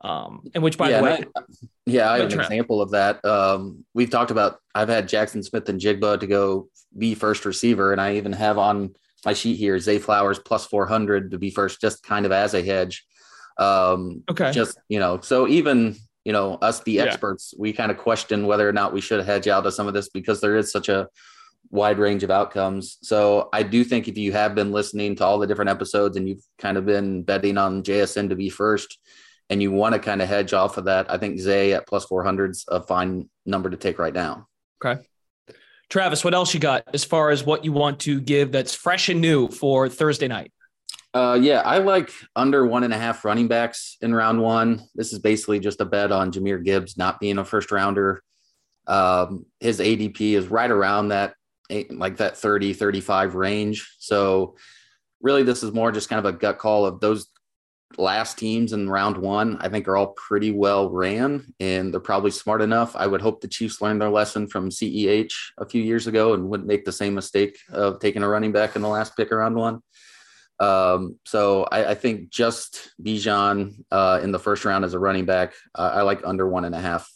Um, 0.00 0.42
and 0.54 0.62
which, 0.64 0.76
by 0.76 0.90
yeah, 0.90 0.98
the 0.98 1.04
way, 1.04 1.24
I, 1.36 1.40
yeah, 1.86 2.10
I 2.10 2.18
have 2.18 2.32
an 2.32 2.40
example 2.40 2.82
of 2.82 2.90
that. 2.90 3.24
Um, 3.24 3.84
we've 3.94 4.10
talked 4.10 4.30
about. 4.30 4.58
I've 4.74 4.88
had 4.88 5.08
Jackson 5.08 5.42
Smith-Njigba 5.42 6.20
to 6.20 6.26
go 6.26 6.68
be 6.96 7.14
first 7.14 7.44
receiver, 7.44 7.92
and 7.92 8.00
I 8.00 8.16
even 8.16 8.32
have 8.32 8.58
on 8.58 8.94
my 9.24 9.32
sheet 9.32 9.56
here 9.56 9.78
Zay 9.78 9.98
Flowers 9.98 10.38
plus 10.38 10.66
four 10.66 10.86
hundred 10.86 11.30
to 11.30 11.38
be 11.38 11.50
first, 11.50 11.80
just 11.80 12.02
kind 12.02 12.26
of 12.26 12.32
as 12.32 12.54
a 12.54 12.62
hedge. 12.62 13.04
Um, 13.58 14.24
okay, 14.28 14.50
just 14.52 14.78
you 14.88 14.98
know, 14.98 15.20
so 15.20 15.46
even 15.46 15.96
you 16.24 16.32
know, 16.32 16.54
us 16.54 16.80
the 16.80 16.92
yeah. 16.92 17.04
experts, 17.04 17.54
we 17.58 17.72
kind 17.72 17.90
of 17.90 17.98
question 17.98 18.46
whether 18.46 18.68
or 18.68 18.72
not 18.72 18.92
we 18.92 19.00
should 19.00 19.24
hedge 19.24 19.48
out 19.48 19.66
of 19.66 19.74
some 19.74 19.88
of 19.88 19.94
this 19.94 20.08
because 20.08 20.40
there 20.40 20.56
is 20.56 20.70
such 20.70 20.88
a 20.88 21.08
wide 21.70 21.98
range 21.98 22.22
of 22.22 22.30
outcomes. 22.30 22.98
So 23.02 23.48
I 23.52 23.62
do 23.62 23.82
think 23.82 24.06
if 24.06 24.18
you 24.18 24.32
have 24.32 24.54
been 24.54 24.72
listening 24.72 25.16
to 25.16 25.24
all 25.24 25.38
the 25.38 25.46
different 25.46 25.70
episodes 25.70 26.16
and 26.16 26.28
you've 26.28 26.44
kind 26.58 26.76
of 26.76 26.86
been 26.86 27.22
betting 27.22 27.58
on 27.58 27.82
JSN 27.82 28.28
to 28.28 28.36
be 28.36 28.50
first 28.50 28.98
and 29.50 29.62
you 29.62 29.72
want 29.72 29.94
to 29.94 29.98
kind 29.98 30.22
of 30.22 30.28
hedge 30.28 30.52
off 30.52 30.76
of 30.76 30.84
that, 30.84 31.10
I 31.10 31.18
think 31.18 31.38
Zay 31.40 31.72
at 31.72 31.86
plus 31.86 32.04
400 32.04 32.52
is 32.52 32.64
a 32.68 32.82
fine 32.82 33.28
number 33.46 33.70
to 33.70 33.76
take 33.76 33.98
right 33.98 34.14
now. 34.14 34.46
Okay. 34.84 35.02
Travis, 35.88 36.24
what 36.24 36.34
else 36.34 36.54
you 36.54 36.60
got 36.60 36.84
as 36.94 37.04
far 37.04 37.30
as 37.30 37.44
what 37.44 37.64
you 37.64 37.72
want 37.72 38.00
to 38.00 38.20
give 38.20 38.52
that's 38.52 38.74
fresh 38.74 39.08
and 39.08 39.20
new 39.20 39.48
for 39.48 39.88
Thursday 39.88 40.28
night? 40.28 40.52
Uh, 41.14 41.38
yeah, 41.40 41.60
I 41.60 41.78
like 41.78 42.10
under 42.34 42.66
one 42.66 42.84
and 42.84 42.94
a 42.94 42.98
half 42.98 43.24
running 43.24 43.46
backs 43.46 43.98
in 44.00 44.14
round 44.14 44.40
one. 44.40 44.82
This 44.94 45.12
is 45.12 45.18
basically 45.18 45.60
just 45.60 45.80
a 45.80 45.84
bet 45.84 46.10
on 46.10 46.32
Jahmyr 46.32 46.64
Gibbs 46.64 46.96
not 46.96 47.20
being 47.20 47.38
a 47.38 47.44
first 47.44 47.70
rounder. 47.70 48.22
Um, 48.86 49.44
his 49.60 49.78
ADP 49.78 50.32
is 50.32 50.48
right 50.48 50.70
around 50.70 51.08
that, 51.08 51.34
like 51.90 52.16
that 52.16 52.38
30, 52.38 52.72
35 52.72 53.34
range. 53.34 53.94
So, 53.98 54.56
really, 55.20 55.42
this 55.42 55.62
is 55.62 55.72
more 55.72 55.92
just 55.92 56.08
kind 56.08 56.18
of 56.18 56.34
a 56.34 56.36
gut 56.36 56.58
call 56.58 56.86
of 56.86 57.00
those 57.00 57.28
last 57.98 58.38
teams 58.38 58.72
in 58.72 58.88
round 58.88 59.16
one, 59.16 59.58
I 59.60 59.68
think 59.68 59.86
are 59.88 59.96
all 59.96 60.14
pretty 60.14 60.50
well 60.50 60.90
ran 60.90 61.52
and 61.60 61.92
they're 61.92 62.00
probably 62.00 62.30
smart 62.30 62.62
enough. 62.62 62.96
I 62.96 63.06
would 63.06 63.20
hope 63.20 63.40
the 63.40 63.48
Chiefs 63.48 63.80
learned 63.80 64.00
their 64.00 64.10
lesson 64.10 64.48
from 64.48 64.70
CEH 64.70 65.32
a 65.58 65.68
few 65.68 65.82
years 65.82 66.06
ago 66.06 66.34
and 66.34 66.48
wouldn't 66.48 66.68
make 66.68 66.84
the 66.84 66.92
same 66.92 67.14
mistake 67.14 67.58
of 67.70 68.00
taking 68.00 68.22
a 68.22 68.28
running 68.28 68.52
back 68.52 68.76
in 68.76 68.82
the 68.82 68.88
last 68.88 69.16
pick 69.16 69.32
around 69.32 69.54
one. 69.54 69.80
Um, 70.60 71.18
so 71.24 71.64
I, 71.64 71.90
I, 71.90 71.94
think 71.94 72.30
just 72.30 72.92
Bijan 73.02 73.84
uh, 73.90 74.20
in 74.22 74.30
the 74.30 74.38
first 74.38 74.64
round 74.64 74.84
as 74.84 74.94
a 74.94 74.98
running 74.98 75.24
back, 75.24 75.54
uh, 75.74 75.90
I 75.94 76.02
like 76.02 76.20
under 76.24 76.46
one 76.46 76.64
and 76.64 76.74
a 76.74 76.80
half 76.80 77.10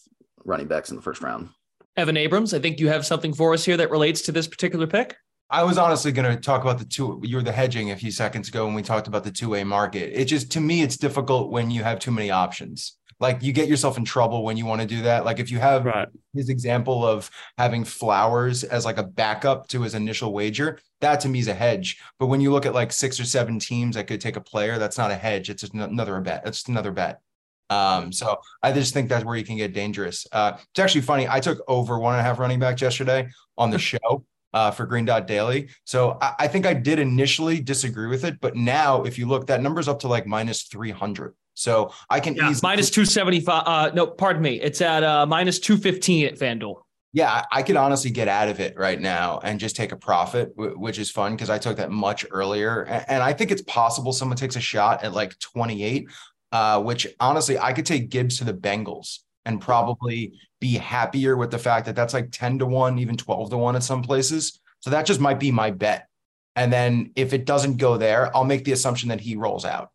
running 0.45 0.67
backs 0.67 0.91
in 0.91 0.97
the 0.97 1.03
first 1.03 1.23
round. 1.23 1.51
Evan 1.97 2.17
Abrams, 2.17 2.55
I 2.55 2.59
think 2.59 2.81
you 2.81 2.89
have 2.89 3.07
something 3.07 3.33
for 3.33 3.55
us 3.55 3.65
here 3.65 3.77
that 3.77 3.91
relates 3.91 4.23
to 4.23 4.33
this 4.33 4.49
particular 4.49 4.87
pick. 4.87 5.17
I 5.49 5.63
was 5.63 5.79
honestly 5.79 6.11
going 6.11 6.35
to 6.35 6.41
talk 6.41 6.63
about 6.63 6.79
the 6.79 6.85
two. 6.85 7.21
You 7.23 7.37
were 7.37 7.43
the 7.43 7.53
hedging 7.53 7.93
a 7.93 7.97
few 7.97 8.11
seconds 8.11 8.49
ago 8.49 8.67
when 8.67 8.75
we 8.75 8.83
talked 8.83 9.07
about 9.07 9.23
the 9.23 9.31
two 9.31 9.51
way 9.51 9.63
market. 9.63 10.13
It 10.19 10.25
just 10.25 10.51
to 10.53 10.61
me, 10.61 10.83
it's 10.83 10.97
difficult 10.97 11.53
when 11.53 11.71
you 11.71 11.85
have 11.85 12.01
too 12.01 12.11
many 12.11 12.31
options 12.31 12.97
like 13.19 13.43
you 13.43 13.53
get 13.53 13.69
yourself 13.69 13.97
in 13.97 14.05
trouble 14.05 14.45
when 14.45 14.57
you 14.57 14.67
want 14.67 14.81
to 14.81 14.87
do 14.87 15.03
that. 15.03 15.25
Like 15.25 15.39
if 15.39 15.51
you 15.51 15.59
have 15.59 15.85
right. 15.85 16.09
his 16.35 16.49
example 16.49 17.07
of 17.07 17.31
having 17.57 17.85
Flowers 17.85 18.65
as 18.65 18.85
like 18.85 18.99
a 18.99 19.03
backup 19.03 19.69
to 19.69 19.83
his 19.83 19.95
initial 19.95 20.33
wager, 20.33 20.79
that 21.01 21.21
to 21.21 21.29
me 21.29 21.39
is 21.39 21.49
a 21.49 21.55
hedge. 21.55 21.99
But 22.19 22.27
when 22.27 22.41
you 22.41 22.53
look 22.53 22.67
at 22.67 22.75
like 22.75 22.93
six 22.93 23.19
or 23.19 23.25
seven 23.25 23.59
teams 23.59 23.97
that 23.97 24.07
could 24.07 24.21
take 24.21 24.37
a 24.37 24.41
player, 24.41 24.79
that's 24.79 24.99
not 24.99 25.11
a 25.11 25.17
hedge. 25.17 25.49
It's 25.49 25.63
just 25.63 25.75
another 25.75 26.21
bet. 26.21 26.43
It's 26.45 26.59
just 26.59 26.69
another 26.69 26.93
bet. 26.93 27.21
Um, 27.69 28.13
so 28.13 28.39
I 28.63 28.73
just 28.73 28.95
think 28.95 29.09
that's 29.09 29.25
where 29.25 29.37
you 29.37 29.45
can 29.45 29.57
get 29.57 29.73
dangerous. 29.73 30.27
Uh, 30.31 30.53
it's 30.57 30.79
actually 30.79 31.01
funny. 31.01 31.27
I 31.29 31.41
took 31.41 31.59
over 31.67 31.99
one 31.99 32.15
and 32.15 32.21
a 32.21 32.25
half 32.25 32.39
running 32.39 32.61
backs 32.61 32.83
yesterday 32.83 33.29
on 33.57 33.71
the 33.71 33.79
show. 33.91 34.25
Uh, 34.55 34.71
for 34.71 34.87
Green 34.87 35.05
Dot 35.05 35.27
Daily. 35.27 35.69
So 35.85 36.17
I, 36.23 36.35
I 36.39 36.49
think 36.49 36.65
I 36.65 36.73
did 36.73 36.99
initially 36.99 37.61
disagree 37.61 38.07
with 38.07 38.25
it, 38.25 38.41
but 38.41 38.57
now 38.57 39.03
if 39.03 39.19
you 39.19 39.27
look, 39.27 39.49
that 39.49 39.61
number's 39.61 39.87
up 39.87 39.99
to 39.99 40.09
like 40.09 40.27
minus 40.27 40.63
300. 40.63 41.35
So 41.57 41.93
I 42.11 42.21
can 42.21 42.35
yeah, 42.35 42.51
easily 42.51 42.69
minus 42.69 42.91
275. 42.91 43.63
Uh, 43.67 43.91
no, 43.95 44.07
pardon 44.07 44.43
me. 44.43 44.61
It's 44.61 44.81
at 44.81 45.03
uh, 45.03 45.27
minus 45.27 45.59
215 45.59 46.27
at 46.27 46.39
FanDuel. 46.39 46.83
Yeah, 47.13 47.47
I 47.51 47.63
could 47.63 47.77
honestly 47.77 48.11
get 48.11 48.29
out 48.29 48.49
of 48.49 48.61
it 48.61 48.77
right 48.77 49.01
now 49.01 49.41
and 49.43 49.59
just 49.59 49.75
take 49.75 49.91
a 49.91 49.97
profit, 49.97 50.53
which 50.55 50.99
is 50.99 51.11
fun 51.11 51.33
because 51.33 51.49
I 51.49 51.57
took 51.57 51.79
that 51.79 51.91
much 51.91 52.27
earlier. 52.31 52.83
And 52.83 53.23
I 53.23 53.33
think 53.33 53.51
it's 53.51 53.63
possible 53.63 54.13
someone 54.13 54.37
takes 54.37 54.57
a 54.57 54.61
shot 54.61 55.03
at 55.03 55.15
like 55.15 55.39
28, 55.39 56.09
uh, 56.53 56.83
which 56.83 57.07
honestly, 57.19 57.59
I 57.59 57.73
could 57.73 57.87
take 57.87 58.11
Gibbs 58.11 58.37
to 58.39 58.45
the 58.45 58.53
Bengals 58.53 59.21
and 59.47 59.63
probably 59.63 60.35
be 60.61 60.75
happier 60.75 61.39
with 61.39 61.51
the 61.51 61.59
fact 61.59 61.87
that 61.87 61.97
that's 61.97 62.13
like 62.13 62.33
10 62.33 62.59
to 62.59 62.67
1, 62.67 62.99
even 62.99 63.17
12 63.17 63.49
to 63.49 63.57
1 63.57 63.77
at 63.77 63.83
some 63.83 64.03
places. 64.03 64.61
So 64.81 64.91
that 64.91 65.07
just 65.07 65.21
might 65.21 65.41
be 65.41 65.51
my 65.51 65.71
bet. 65.71 66.09
And 66.55 66.71
then 66.71 67.13
if 67.17 67.33
it 67.33 67.47
doesn't 67.47 67.79
go 67.79 67.97
there, 67.97 68.35
I'll 68.37 68.45
make 68.45 68.65
the 68.65 68.73
assumption 68.73 69.09
that 69.09 69.21
he 69.21 69.37
rolls 69.37 69.65
out. 69.65 69.91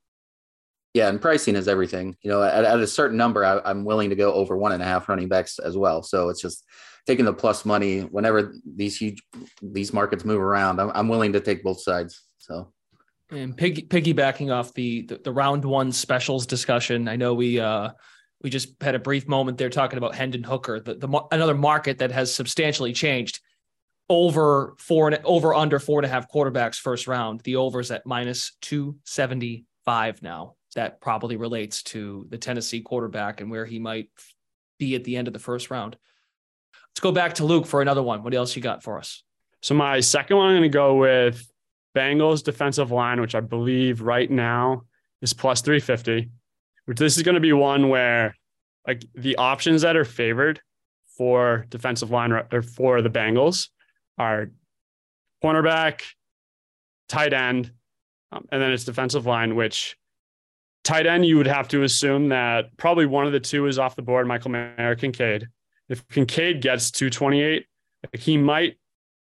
Yeah, 0.93 1.07
and 1.07 1.21
pricing 1.21 1.55
is 1.55 1.67
everything. 1.67 2.17
You 2.21 2.31
know, 2.31 2.43
at, 2.43 2.65
at 2.65 2.79
a 2.79 2.87
certain 2.87 3.17
number, 3.17 3.45
I, 3.45 3.69
am 3.69 3.85
willing 3.85 4.09
to 4.09 4.15
go 4.15 4.33
over 4.33 4.57
one 4.57 4.73
and 4.73 4.81
a 4.81 4.85
half 4.85 5.07
running 5.07 5.29
backs 5.29 5.57
as 5.57 5.77
well. 5.77 6.03
So 6.03 6.29
it's 6.29 6.41
just 6.41 6.65
taking 7.07 7.25
the 7.25 7.33
plus 7.33 7.65
money 7.65 8.01
whenever 8.01 8.53
these 8.65 8.97
huge 8.97 9.21
these 9.61 9.93
markets 9.93 10.25
move 10.25 10.41
around. 10.41 10.81
I'm, 10.81 10.91
I'm 10.93 11.07
willing 11.07 11.33
to 11.33 11.39
take 11.39 11.63
both 11.63 11.81
sides. 11.81 12.21
So. 12.39 12.73
And 13.29 13.55
pig, 13.55 13.89
piggybacking 13.89 14.53
off 14.53 14.73
the, 14.73 15.03
the, 15.03 15.21
the 15.23 15.31
round 15.31 15.63
one 15.63 15.93
specials 15.93 16.45
discussion, 16.45 17.07
I 17.07 17.15
know 17.15 17.33
we 17.33 17.59
uh 17.59 17.91
we 18.41 18.49
just 18.49 18.81
had 18.81 18.95
a 18.95 18.99
brief 18.99 19.27
moment 19.27 19.57
there 19.57 19.69
talking 19.69 19.97
about 19.97 20.15
Hendon 20.15 20.43
Hooker, 20.43 20.79
the, 20.79 20.95
the 20.95 21.21
another 21.31 21.53
market 21.53 21.99
that 21.99 22.11
has 22.11 22.33
substantially 22.33 22.91
changed 22.91 23.39
over 24.09 24.73
four 24.79 25.07
and 25.07 25.23
over 25.23 25.53
under 25.53 25.79
four 25.79 25.99
and 25.99 26.05
a 26.05 26.09
half 26.09 26.29
quarterbacks 26.29 26.75
first 26.75 27.07
round. 27.07 27.39
The 27.41 27.55
overs 27.55 27.91
at 27.91 28.05
minus 28.05 28.57
two 28.61 28.97
seventy 29.05 29.65
five 29.85 30.21
now 30.21 30.55
that 30.75 31.01
probably 31.01 31.35
relates 31.35 31.83
to 31.83 32.25
the 32.29 32.37
Tennessee 32.37 32.81
quarterback 32.81 33.41
and 33.41 33.51
where 33.51 33.65
he 33.65 33.79
might 33.79 34.09
be 34.79 34.95
at 34.95 35.03
the 35.03 35.17
end 35.17 35.27
of 35.27 35.33
the 35.33 35.39
first 35.39 35.69
round. 35.69 35.97
Let's 36.91 37.01
go 37.01 37.11
back 37.11 37.35
to 37.35 37.45
Luke 37.45 37.65
for 37.65 37.81
another 37.81 38.03
one. 38.03 38.23
What 38.23 38.33
else 38.33 38.55
you 38.55 38.61
got 38.61 38.83
for 38.83 38.97
us? 38.97 39.23
So 39.61 39.75
my 39.75 39.99
second 39.99 40.37
one, 40.37 40.47
I'm 40.47 40.53
going 40.53 40.63
to 40.63 40.69
go 40.69 40.95
with 40.95 41.47
Bengals 41.95 42.43
defensive 42.43 42.91
line, 42.91 43.21
which 43.21 43.35
I 43.35 43.41
believe 43.41 44.01
right 44.01 44.29
now 44.29 44.83
is 45.21 45.33
plus 45.33 45.61
350. 45.61 46.29
Which 46.85 46.97
this 46.97 47.15
is 47.15 47.23
going 47.23 47.35
to 47.35 47.41
be 47.41 47.53
one 47.53 47.89
where 47.89 48.35
like 48.87 49.05
the 49.13 49.35
options 49.37 49.83
that 49.83 49.95
are 49.95 50.05
favored 50.05 50.59
for 51.17 51.65
defensive 51.69 52.09
line 52.09 52.31
or 52.31 52.61
for 52.61 53.01
the 53.01 53.09
Bengals 53.09 53.67
are 54.17 54.51
cornerback, 55.43 56.01
tight 57.07 57.33
end, 57.33 57.71
um, 58.31 58.47
and 58.51 58.61
then 58.61 58.71
it's 58.71 58.85
defensive 58.85 59.25
line, 59.25 59.55
which 59.55 59.95
Tight 60.83 61.05
end, 61.05 61.25
you 61.25 61.37
would 61.37 61.47
have 61.47 61.67
to 61.69 61.83
assume 61.83 62.29
that 62.29 62.75
probably 62.77 63.05
one 63.05 63.27
of 63.27 63.31
the 63.31 63.39
two 63.39 63.67
is 63.67 63.77
off 63.77 63.95
the 63.95 64.01
board, 64.01 64.27
Michael 64.27 64.51
Mayer, 64.51 64.95
Kincaid. 64.95 65.47
If 65.89 66.07
Kincaid 66.07 66.61
gets 66.61 66.89
228, 66.91 67.65
he 68.13 68.37
might 68.37 68.77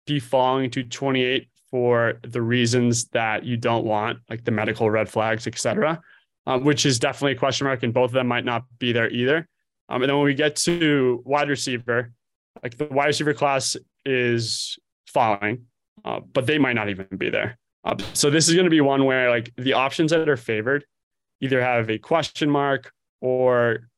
be 0.07 0.21
falling 0.21 0.71
to 0.71 0.85
28 0.85 1.49
for 1.71 2.15
the 2.23 2.43
reasons 2.43 3.07
that 3.09 3.45
you 3.45 3.57
don't 3.57 3.85
want, 3.85 4.19
like 4.29 4.45
the 4.45 4.51
medical 4.51 4.91
red 4.91 5.09
flags, 5.09 5.47
et 5.47 5.59
cetera, 5.59 6.01
um, 6.47 6.65
which 6.65 6.87
is 6.87 6.99
definitely 6.99 7.33
a 7.33 7.39
question 7.39 7.67
mark, 7.67 7.83
and 7.83 7.95
both 7.95 8.11
of 8.11 8.15
them 8.15 8.29
might 8.29 8.45
not 8.45 8.65
be 8.79 8.93
there 8.93 9.11
either. 9.11 9.49
Um, 9.89 10.03
and 10.03 10.11
then 10.11 10.17
when 10.17 10.27
we 10.27 10.35
get 10.35 10.55
to 10.57 11.23
wide 11.25 11.49
receiver, 11.49 12.13
like 12.63 12.77
the 12.77 12.87
wide 12.87 13.07
receiver 13.07 13.35
class 13.35 13.77
is 14.05 14.79
falling, 15.07 15.67
uh, 16.05 16.21
but 16.21 16.47
they 16.47 16.59
might 16.59 16.75
not 16.75 16.89
even 16.89 17.07
be 17.17 17.31
there. 17.31 17.59
Uh, 17.85 17.97
so 18.13 18.31
this 18.31 18.49
is 18.49 18.55
going 18.55 18.65
to 18.65 18.71
be 18.71 18.81
one 18.81 19.05
where 19.05 19.31
like 19.31 19.53
the 19.57 19.73
options 19.73 20.13
that 20.13 20.29
are 20.29 20.37
favored 20.37 20.85
either 21.43 21.61
have 21.61 21.91
a 21.91 21.99
question 21.99 22.49
mark 22.49 22.91
or 23.21 23.91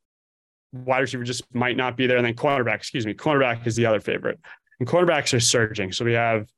wide 0.72 1.00
receiver 1.00 1.22
just 1.22 1.44
might 1.54 1.76
not 1.76 1.96
be 1.96 2.08
there. 2.08 2.16
And 2.16 2.26
then 2.26 2.34
cornerback, 2.34 2.76
excuse 2.76 3.06
me, 3.06 3.14
cornerback 3.14 3.66
is 3.66 3.76
the 3.76 3.86
other 3.86 4.00
favorite. 4.00 4.40
And 4.80 4.88
cornerbacks 4.88 5.32
are 5.34 5.40
surging. 5.40 5.92
So 5.92 6.04
we 6.04 6.14
have 6.14 6.48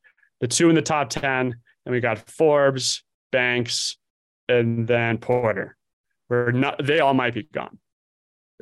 the 0.41 0.49
two 0.49 0.71
in 0.71 0.75
the 0.75 0.83
top 0.83 1.11
10, 1.11 1.55
and 1.85 1.93
we 1.93 2.01
got 2.01 2.19
Forbes, 2.31 3.05
Banks, 3.33 3.99
and 4.49 4.87
then 4.87 5.19
Porter. 5.19 5.77
Where 6.29 6.51
not 6.51 6.85
they 6.85 7.01
all 7.01 7.15
might 7.15 7.35
be 7.35 7.45
gone. 7.45 7.79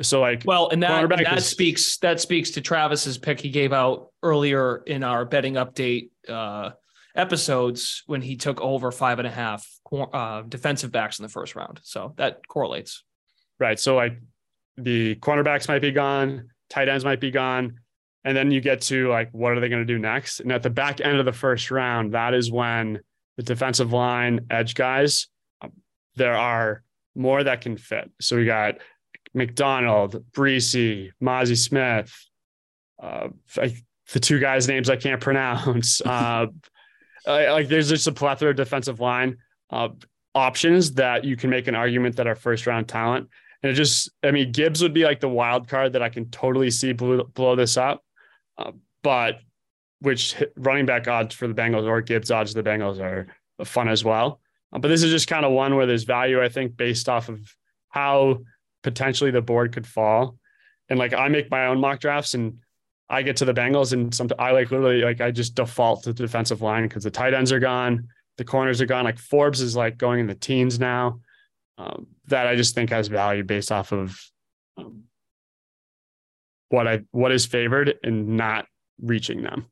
So 0.03 0.21
like 0.21 0.43
well, 0.45 0.69
and 0.69 0.83
that, 0.83 1.09
that 1.09 1.39
is, 1.39 1.47
speaks 1.47 1.99
that 1.99 2.21
speaks 2.21 2.51
to 2.53 2.61
Travis's 2.61 3.17
pick 3.17 3.41
he 3.41 3.49
gave 3.49 3.73
out 3.73 4.09
earlier 4.23 4.83
in 4.87 5.03
our 5.03 5.25
betting 5.25 5.55
update 5.55 6.11
uh, 6.29 6.71
episodes 7.15 8.03
when 8.07 8.23
he 8.23 8.37
took 8.37 8.61
over 8.61 8.91
five 8.91 9.19
and 9.19 9.29
a 9.29 9.31
half 9.31 9.67
uh, 9.93 10.43
defensive 10.43 10.91
backs 10.91 11.19
in 11.19 11.23
the 11.23 11.29
first 11.29 11.55
round. 11.55 11.81
So 11.83 12.15
that 12.17 12.47
correlates. 12.49 13.05
Right. 13.59 13.79
So 13.79 13.95
like 13.95 14.19
the 14.77 15.15
cornerbacks 15.17 15.69
might 15.69 15.83
be 15.83 15.93
gone, 15.93 16.49
tight 16.71 16.89
ends 16.89 17.05
might 17.05 17.21
be 17.21 17.31
gone. 17.31 17.81
And 18.25 18.37
then 18.37 18.51
you 18.51 18.61
get 18.61 18.81
to 18.83 19.09
like, 19.11 19.31
what 19.33 19.53
are 19.53 19.61
they 19.61 19.69
going 19.69 19.87
to 19.87 19.93
do 19.93 19.99
next? 19.99 20.41
And 20.41 20.51
at 20.51 20.63
the 20.63 20.71
back 20.71 21.01
end 21.01 21.19
of 21.19 21.27
the 21.27 21.33
first 21.33 21.71
round, 21.71 22.15
that 22.15 22.35
is 22.35 22.51
when 22.51 23.01
the 23.37 23.43
defensive 23.43 23.93
line 23.93 24.47
edge 24.51 24.75
guys, 24.75 25.29
um, 25.61 25.73
there 26.17 26.35
are 26.35 26.83
more 27.15 27.45
that 27.45 27.61
can 27.61 27.77
fit. 27.77 28.11
So 28.21 28.37
we 28.37 28.47
got 28.47 28.77
McDonald, 29.35 30.25
Bresee, 30.33 31.11
Mazi 31.23 31.57
Smith, 31.57 32.13
uh, 33.03 33.29
the 34.13 34.21
two 34.21 34.39
guys' 34.39 34.69
names 34.69 34.89
I 34.89 34.97
can't 34.97 35.21
pronounce. 35.21 36.01
Uh, 36.01 36.47
like 37.27 37.69
there's 37.69 37.89
just 37.89 38.07
a 38.07 38.13
plethora 38.13 38.51
of 38.51 38.57
defensive 38.57 39.01
line 39.01 39.39
uh, 39.71 39.89
options 40.35 40.93
that 40.93 41.25
you 41.25 41.37
can 41.37 41.51
make 41.51 41.69
an 41.69 41.75
argument 41.75 42.17
that 42.17 42.27
are 42.27 42.35
first 42.35 42.67
round 42.67 42.89
talent. 42.89 43.29
And 43.63 43.71
it 43.73 43.75
just, 43.75 44.11
I 44.23 44.31
mean, 44.31 44.53
Gibbs 44.53 44.83
would 44.83 44.93
be 44.93 45.05
like 45.05 45.21
the 45.21 45.29
wild 45.29 45.69
card 45.69 45.95
that 45.95 46.03
I 46.03 46.11
can 46.11 46.31
totally 46.31 46.71
see 46.71 46.93
blow, 46.93 47.25
blow 47.25 47.57
this 47.57 47.77
up. 47.77 48.05
Uh, 48.59 48.73
but 49.03 49.41
which 50.01 50.37
running 50.57 50.85
back 50.85 51.09
odds 51.09 51.35
for 51.35 51.49
the 51.49 51.55
Bengals 51.55 51.89
or 51.89 52.03
Gibbs 52.03 52.31
odds 52.31 52.53
for 52.53 52.63
the 52.63 52.69
Bengals 52.69 53.01
are 53.01 53.27
fun 53.65 53.89
as 53.89 54.05
well. 54.05 54.41
Uh, 54.73 54.79
but 54.79 54.89
this 54.89 55.03
is 55.03 55.11
just 55.11 55.29
kind 55.29 55.47
of 55.47 55.53
one 55.53 55.77
where 55.77 55.87
there's 55.87 56.05
value, 56.05 56.43
I 56.43 56.49
think, 56.49 56.77
based 56.77 57.09
off 57.09 57.29
of 57.29 57.41
how 57.89 58.41
potentially 58.83 59.31
the 59.31 59.41
board 59.41 59.73
could 59.73 59.87
fall. 59.87 60.37
And 60.91 60.99
like 60.99 61.15
I 61.15 61.29
make 61.29 61.51
my 61.51 61.67
own 61.67 61.81
mock 61.81 62.01
drafts 62.01 62.35
and 62.35 62.59
I 63.09 63.23
get 63.23 63.37
to 63.39 63.45
the 63.45 63.55
Bengals 63.55 63.93
and 63.93 64.15
some 64.15 64.29
I 64.39 64.53
like 64.53 64.71
literally 64.71 65.03
like 65.03 65.21
I 65.21 65.31
just 65.31 65.55
default 65.55 66.05
to 66.05 66.13
the 66.13 66.23
defensive 66.23 66.63
line 66.63 66.85
because 66.85 67.05
the 67.05 67.11
tight 67.11 67.35
ends 67.35 67.53
are 67.53 67.61
gone, 67.61 68.09
the 68.39 68.45
corners 68.45 68.81
are 68.81 68.87
gone. 68.87 69.05
Like 69.05 69.19
Forbes 69.19 69.61
is 69.61 69.77
like 69.77 69.99
going 69.99 70.21
in 70.21 70.27
the 70.27 70.35
teens 70.35 70.79
now. 70.79 71.21
um, 71.79 72.07
that 72.27 72.47
I 72.47 72.57
just 72.57 72.75
think 72.75 72.91
has 72.91 73.09
value 73.09 73.43
based 73.43 73.73
off 73.73 73.93
of 73.93 74.19
um, 74.77 75.05
what 76.69 76.87
I 76.87 77.01
what 77.11 77.33
is 77.33 77.47
favored 77.47 77.95
and 78.03 78.37
not 78.37 78.67
reaching 79.01 79.43
them 79.43 79.67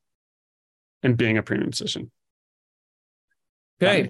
and 1.02 1.16
being 1.16 1.38
a 1.38 1.42
premium 1.42 1.70
position. 1.70 2.10
Okay. 3.82 4.08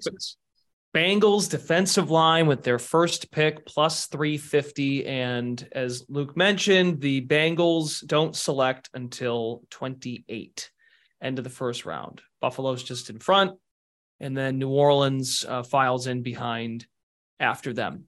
Bengals 0.94 1.48
defensive 1.48 2.10
line 2.10 2.46
with 2.46 2.62
their 2.62 2.78
first 2.78 3.30
pick 3.30 3.64
plus 3.64 4.06
350. 4.06 5.06
And 5.06 5.66
as 5.72 6.04
Luke 6.08 6.36
mentioned, 6.36 7.00
the 7.00 7.26
Bengals 7.26 8.06
don't 8.06 8.36
select 8.36 8.90
until 8.92 9.62
28, 9.70 10.70
end 11.22 11.38
of 11.38 11.44
the 11.44 11.50
first 11.50 11.86
round. 11.86 12.20
Buffalo's 12.40 12.82
just 12.82 13.08
in 13.08 13.18
front. 13.18 13.52
And 14.20 14.36
then 14.36 14.58
New 14.58 14.68
Orleans 14.68 15.44
uh, 15.48 15.62
files 15.62 16.06
in 16.06 16.22
behind 16.22 16.86
after 17.40 17.72
them. 17.72 18.04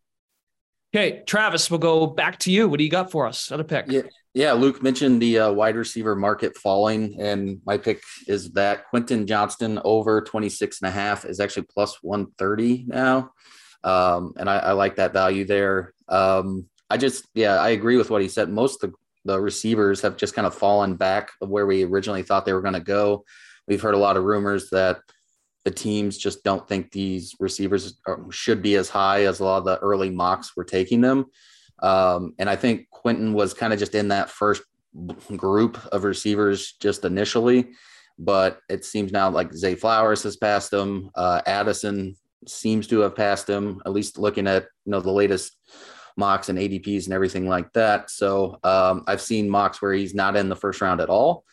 Okay, 0.94 1.24
Travis, 1.26 1.72
we'll 1.72 1.80
go 1.80 2.06
back 2.06 2.38
to 2.40 2.52
you. 2.52 2.68
What 2.68 2.78
do 2.78 2.84
you 2.84 2.90
got 2.90 3.10
for 3.10 3.26
us? 3.26 3.48
Another 3.50 3.64
pick. 3.64 3.86
Yeah, 3.88 4.02
yeah. 4.32 4.52
Luke 4.52 4.80
mentioned 4.80 5.20
the 5.20 5.40
uh, 5.40 5.50
wide 5.50 5.74
receiver 5.74 6.14
market 6.14 6.56
falling, 6.56 7.20
and 7.20 7.60
my 7.66 7.76
pick 7.76 8.00
is 8.28 8.52
that 8.52 8.86
Quentin 8.90 9.26
Johnston 9.26 9.80
over 9.84 10.20
26 10.20 10.82
and 10.82 10.88
a 10.88 10.92
half 10.92 11.24
is 11.24 11.40
actually 11.40 11.64
plus 11.64 12.00
130 12.00 12.84
now. 12.86 13.32
Um, 13.82 14.34
and 14.36 14.48
I, 14.48 14.58
I, 14.58 14.72
like 14.72 14.94
that 14.94 15.12
value 15.12 15.44
there. 15.44 15.92
Um, 16.08 16.68
I 16.88 16.96
just, 16.96 17.26
yeah, 17.34 17.56
I 17.56 17.70
agree 17.70 17.96
with 17.96 18.08
what 18.08 18.22
he 18.22 18.28
said. 18.28 18.48
Most 18.48 18.84
of 18.84 18.92
the, 18.92 19.32
the 19.32 19.40
receivers 19.40 20.00
have 20.02 20.16
just 20.16 20.34
kind 20.34 20.46
of 20.46 20.54
fallen 20.54 20.94
back 20.94 21.32
of 21.42 21.48
where 21.48 21.66
we 21.66 21.82
originally 21.82 22.22
thought 22.22 22.46
they 22.46 22.52
were 22.52 22.62
going 22.62 22.74
to 22.74 22.80
go. 22.80 23.24
We've 23.66 23.82
heard 23.82 23.94
a 23.94 23.98
lot 23.98 24.16
of 24.16 24.22
rumors 24.22 24.70
that 24.70 25.00
the 25.64 25.70
teams 25.70 26.18
just 26.18 26.44
don't 26.44 26.68
think 26.68 26.90
these 26.90 27.34
receivers 27.40 27.98
are, 28.06 28.24
should 28.30 28.62
be 28.62 28.76
as 28.76 28.88
high 28.88 29.24
as 29.24 29.40
a 29.40 29.44
lot 29.44 29.58
of 29.58 29.64
the 29.64 29.78
early 29.78 30.10
mocks 30.10 30.56
were 30.56 30.64
taking 30.64 31.00
them. 31.00 31.26
Um, 31.82 32.34
and 32.38 32.48
I 32.48 32.56
think 32.56 32.88
Quentin 32.90 33.32
was 33.32 33.54
kind 33.54 33.72
of 33.72 33.78
just 33.78 33.94
in 33.94 34.08
that 34.08 34.30
first 34.30 34.62
group 35.36 35.78
of 35.92 36.04
receivers 36.04 36.74
just 36.80 37.04
initially, 37.04 37.70
but 38.18 38.60
it 38.68 38.84
seems 38.84 39.10
now 39.10 39.30
like 39.30 39.52
Zay 39.52 39.74
Flowers 39.74 40.22
has 40.22 40.36
passed 40.36 40.72
him. 40.72 41.10
Uh, 41.14 41.40
Addison 41.46 42.16
seems 42.46 42.86
to 42.88 43.00
have 43.00 43.16
passed 43.16 43.48
him, 43.48 43.80
at 43.86 43.92
least 43.92 44.18
looking 44.18 44.46
at 44.46 44.64
you 44.84 44.92
know 44.92 45.00
the 45.00 45.10
latest 45.10 45.56
mocks 46.16 46.48
and 46.48 46.58
ADPs 46.58 47.06
and 47.06 47.14
everything 47.14 47.48
like 47.48 47.72
that. 47.72 48.10
So 48.10 48.58
um, 48.62 49.02
I've 49.06 49.20
seen 49.20 49.50
mocks 49.50 49.82
where 49.82 49.92
he's 49.92 50.14
not 50.14 50.36
in 50.36 50.48
the 50.48 50.56
first 50.56 50.80
round 50.80 51.00
at 51.00 51.08
all. 51.08 51.44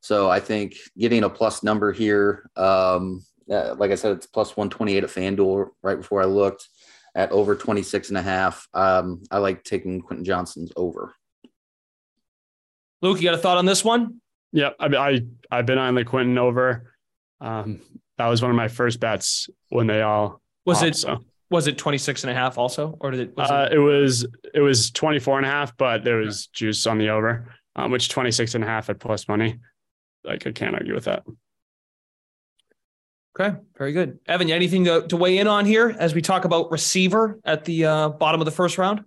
So 0.00 0.30
I 0.30 0.40
think 0.40 0.76
getting 0.98 1.24
a 1.24 1.30
plus 1.30 1.62
number 1.62 1.92
here 1.92 2.50
um, 2.56 3.24
uh, 3.50 3.74
like 3.78 3.90
I 3.90 3.94
said, 3.94 4.12
it's 4.12 4.26
plus 4.26 4.56
128 4.56 5.04
at 5.04 5.10
FanDuel 5.10 5.68
right 5.82 5.96
before 5.96 6.22
I 6.22 6.26
looked 6.26 6.68
at 7.14 7.32
over 7.32 7.56
26 7.56 8.10
and 8.10 8.18
a 8.18 8.22
half. 8.22 8.68
Um, 8.72 9.22
I 9.30 9.38
like 9.38 9.64
taking 9.64 10.00
Quentin 10.00 10.24
Johnson's 10.24 10.72
over. 10.76 11.14
Luke, 13.02 13.18
you 13.18 13.24
got 13.24 13.34
a 13.34 13.38
thought 13.38 13.58
on 13.58 13.66
this 13.66 13.84
one? 13.84 14.20
Yeah, 14.52 14.70
I 14.78 14.86
I 14.86 15.20
I've 15.50 15.66
been 15.66 15.78
on 15.78 15.94
the 15.94 16.04
Quentin 16.04 16.38
over. 16.38 16.94
Um, 17.40 17.80
that 18.18 18.26
was 18.26 18.42
one 18.42 18.50
of 18.50 18.56
my 18.56 18.68
first 18.68 19.00
bets 19.00 19.48
when 19.70 19.86
they 19.86 20.02
all 20.02 20.42
was 20.66 20.78
popped, 20.78 20.88
it 20.88 20.96
so. 20.96 21.24
was 21.48 21.66
it 21.66 21.78
26 21.78 22.24
and 22.24 22.30
a 22.30 22.34
half 22.34 22.58
also 22.58 22.98
or 23.00 23.12
did 23.12 23.20
it 23.20 23.36
was 23.36 23.50
uh, 23.50 23.68
it-, 23.70 23.76
it 23.76 23.78
was 23.78 24.26
it 24.52 24.60
was 24.60 24.90
24 24.90 25.38
and 25.38 25.46
a 25.46 25.48
half 25.48 25.74
but 25.78 26.04
there 26.04 26.18
was 26.18 26.48
juice 26.48 26.86
on 26.86 26.98
the 26.98 27.08
over 27.08 27.48
um, 27.76 27.90
which 27.90 28.10
26 28.10 28.56
and 28.56 28.64
a 28.64 28.66
half 28.66 28.90
at 28.90 28.98
plus 28.98 29.26
money 29.26 29.58
like 30.24 30.46
I 30.46 30.52
can't 30.52 30.74
argue 30.74 30.94
with 30.94 31.04
that. 31.04 31.22
Okay, 33.40 33.56
very 33.78 33.92
good. 33.92 34.18
Evan, 34.26 34.50
anything 34.50 34.84
to, 34.84 35.06
to 35.08 35.16
weigh 35.16 35.38
in 35.38 35.46
on 35.46 35.64
here 35.64 35.96
as 35.98 36.14
we 36.14 36.20
talk 36.20 36.44
about 36.44 36.70
receiver 36.70 37.40
at 37.44 37.64
the 37.64 37.86
uh, 37.86 38.08
bottom 38.10 38.40
of 38.40 38.44
the 38.44 38.50
first 38.50 38.76
round? 38.76 39.02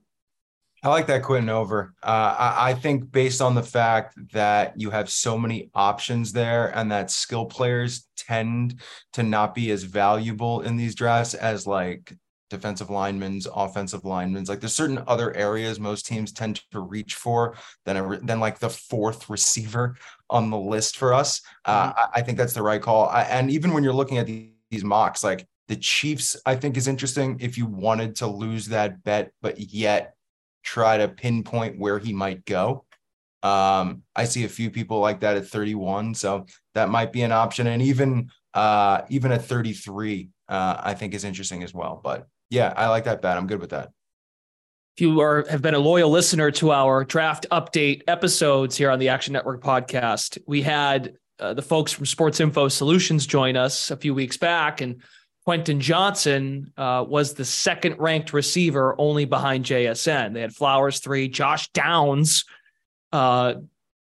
I 0.82 0.90
like 0.90 1.08
that 1.08 1.22
Quentin 1.22 1.50
over. 1.50 1.94
Uh, 2.02 2.36
I, 2.38 2.72
I, 2.72 2.74
think 2.74 3.10
based 3.10 3.42
on 3.42 3.56
the 3.56 3.64
fact 3.64 4.16
that 4.34 4.74
you 4.76 4.90
have 4.90 5.10
so 5.10 5.38
many 5.38 5.70
options 5.74 6.34
there 6.34 6.76
and 6.76 6.92
that 6.92 7.10
skill 7.10 7.46
players 7.46 8.10
tend 8.18 8.82
to 9.14 9.24
not 9.24 9.56
be 9.56 9.72
as 9.72 9.84
valuable 9.84 10.62
in 10.62 10.76
these 10.76 10.96
drafts 10.96 11.36
as 11.36 11.66
like 11.66 12.14
defensive 12.54 12.90
linemen, 12.90 13.42
offensive 13.54 14.06
linemen. 14.06 14.46
Like 14.46 14.60
there's 14.60 14.76
certain 14.76 15.04
other 15.08 15.36
areas 15.36 15.80
most 15.80 16.06
teams 16.06 16.32
tend 16.32 16.62
to 16.72 16.80
reach 16.80 17.16
for 17.16 17.56
than 17.86 17.98
a, 17.98 18.20
than 18.20 18.40
like 18.40 18.60
the 18.60 18.70
fourth 18.70 19.30
receiver 19.30 19.96
on 20.30 20.50
the 20.50 20.58
list 20.58 20.98
for 20.98 21.14
us. 21.14 21.42
Uh, 21.66 21.90
mm-hmm. 21.90 22.00
I, 22.00 22.20
I, 22.20 22.22
think 22.22 22.38
that's 22.38 22.54
the 22.54 22.64
right 22.64 22.82
call. 22.82 23.10
I, 23.10 23.24
and 23.24 23.52
even 23.52 23.74
when 23.74 23.84
you're 23.84 23.94
looking 23.94 24.20
at 24.20 24.28
these, 24.28 24.50
these 24.70 24.84
mocks, 24.84 25.24
like 25.24 25.48
the 25.68 25.76
Chiefs, 25.76 26.38
I 26.46 26.56
think 26.56 26.78
is 26.78 26.88
interesting 26.88 27.38
if 27.40 27.58
you 27.58 27.66
wanted 27.66 28.16
to 28.18 28.28
lose 28.28 28.68
that 28.68 29.04
bet, 29.04 29.32
but 29.42 29.60
yet 29.60 30.16
try 30.64 30.98
to 30.98 31.08
pinpoint 31.08 31.80
where 31.80 32.00
he 32.00 32.14
might 32.14 32.46
go. 32.46 32.86
Um, 33.42 34.04
I 34.16 34.24
see 34.24 34.46
a 34.46 34.50
few 34.50 34.72
people 34.72 35.00
like 35.00 35.20
that 35.22 35.38
at 35.38 35.48
31, 35.48 36.16
so 36.16 36.46
that 36.76 36.90
might 36.90 37.12
be 37.12 37.24
an 37.24 37.32
option. 37.32 37.68
And 37.68 37.82
even 37.82 38.30
uh, 38.54 39.02
even 39.10 39.32
at 39.32 39.46
33, 39.46 40.30
uh, 40.48 40.78
I 40.80 40.94
think 40.94 41.14
is 41.14 41.24
interesting 41.24 41.64
as 41.64 41.74
well. 41.74 42.00
But 42.04 42.28
yeah, 42.54 42.72
I 42.78 42.88
like 42.88 43.06
that 43.06 43.24
bet. 43.24 43.36
I'm 43.36 43.48
good 43.48 43.60
with 43.60 43.72
that. 43.72 43.90
If 44.96 45.02
you 45.02 45.22
are 45.22 45.44
have 45.50 45.64
been 45.64 45.74
a 45.74 45.80
loyal 45.80 46.12
listener 46.12 46.52
to 46.52 46.72
our 46.72 47.04
draft 47.04 47.48
update 47.52 48.04
episodes 48.08 48.78
here 48.78 48.92
on 48.92 49.00
the 49.00 49.10
Action 49.10 49.34
Network 49.34 49.64
podcast, 49.64 50.38
we 50.46 50.62
had 50.62 51.16
uh, 51.40 51.56
the 51.56 51.64
folks 51.64 51.92
from 51.92 52.06
Sports 52.06 52.40
Info 52.40 52.68
Solutions 52.68 53.26
join 53.26 53.58
us 53.58 53.90
a 53.90 53.98
few 53.98 54.14
weeks 54.14 54.38
back, 54.38 54.82
and 54.82 55.02
Quentin 55.46 55.80
Johnson 55.80 56.72
uh, 56.78 57.04
was 57.08 57.34
the 57.34 57.44
second 57.44 57.96
ranked 57.98 58.34
receiver, 58.34 58.94
only 59.00 59.26
behind 59.26 59.66
JSN. 59.66 60.36
They 60.36 60.42
had 60.42 60.54
Flowers 60.54 61.00
three, 61.00 61.30
Josh 61.30 61.70
Downs 61.70 62.46
uh, 63.12 63.56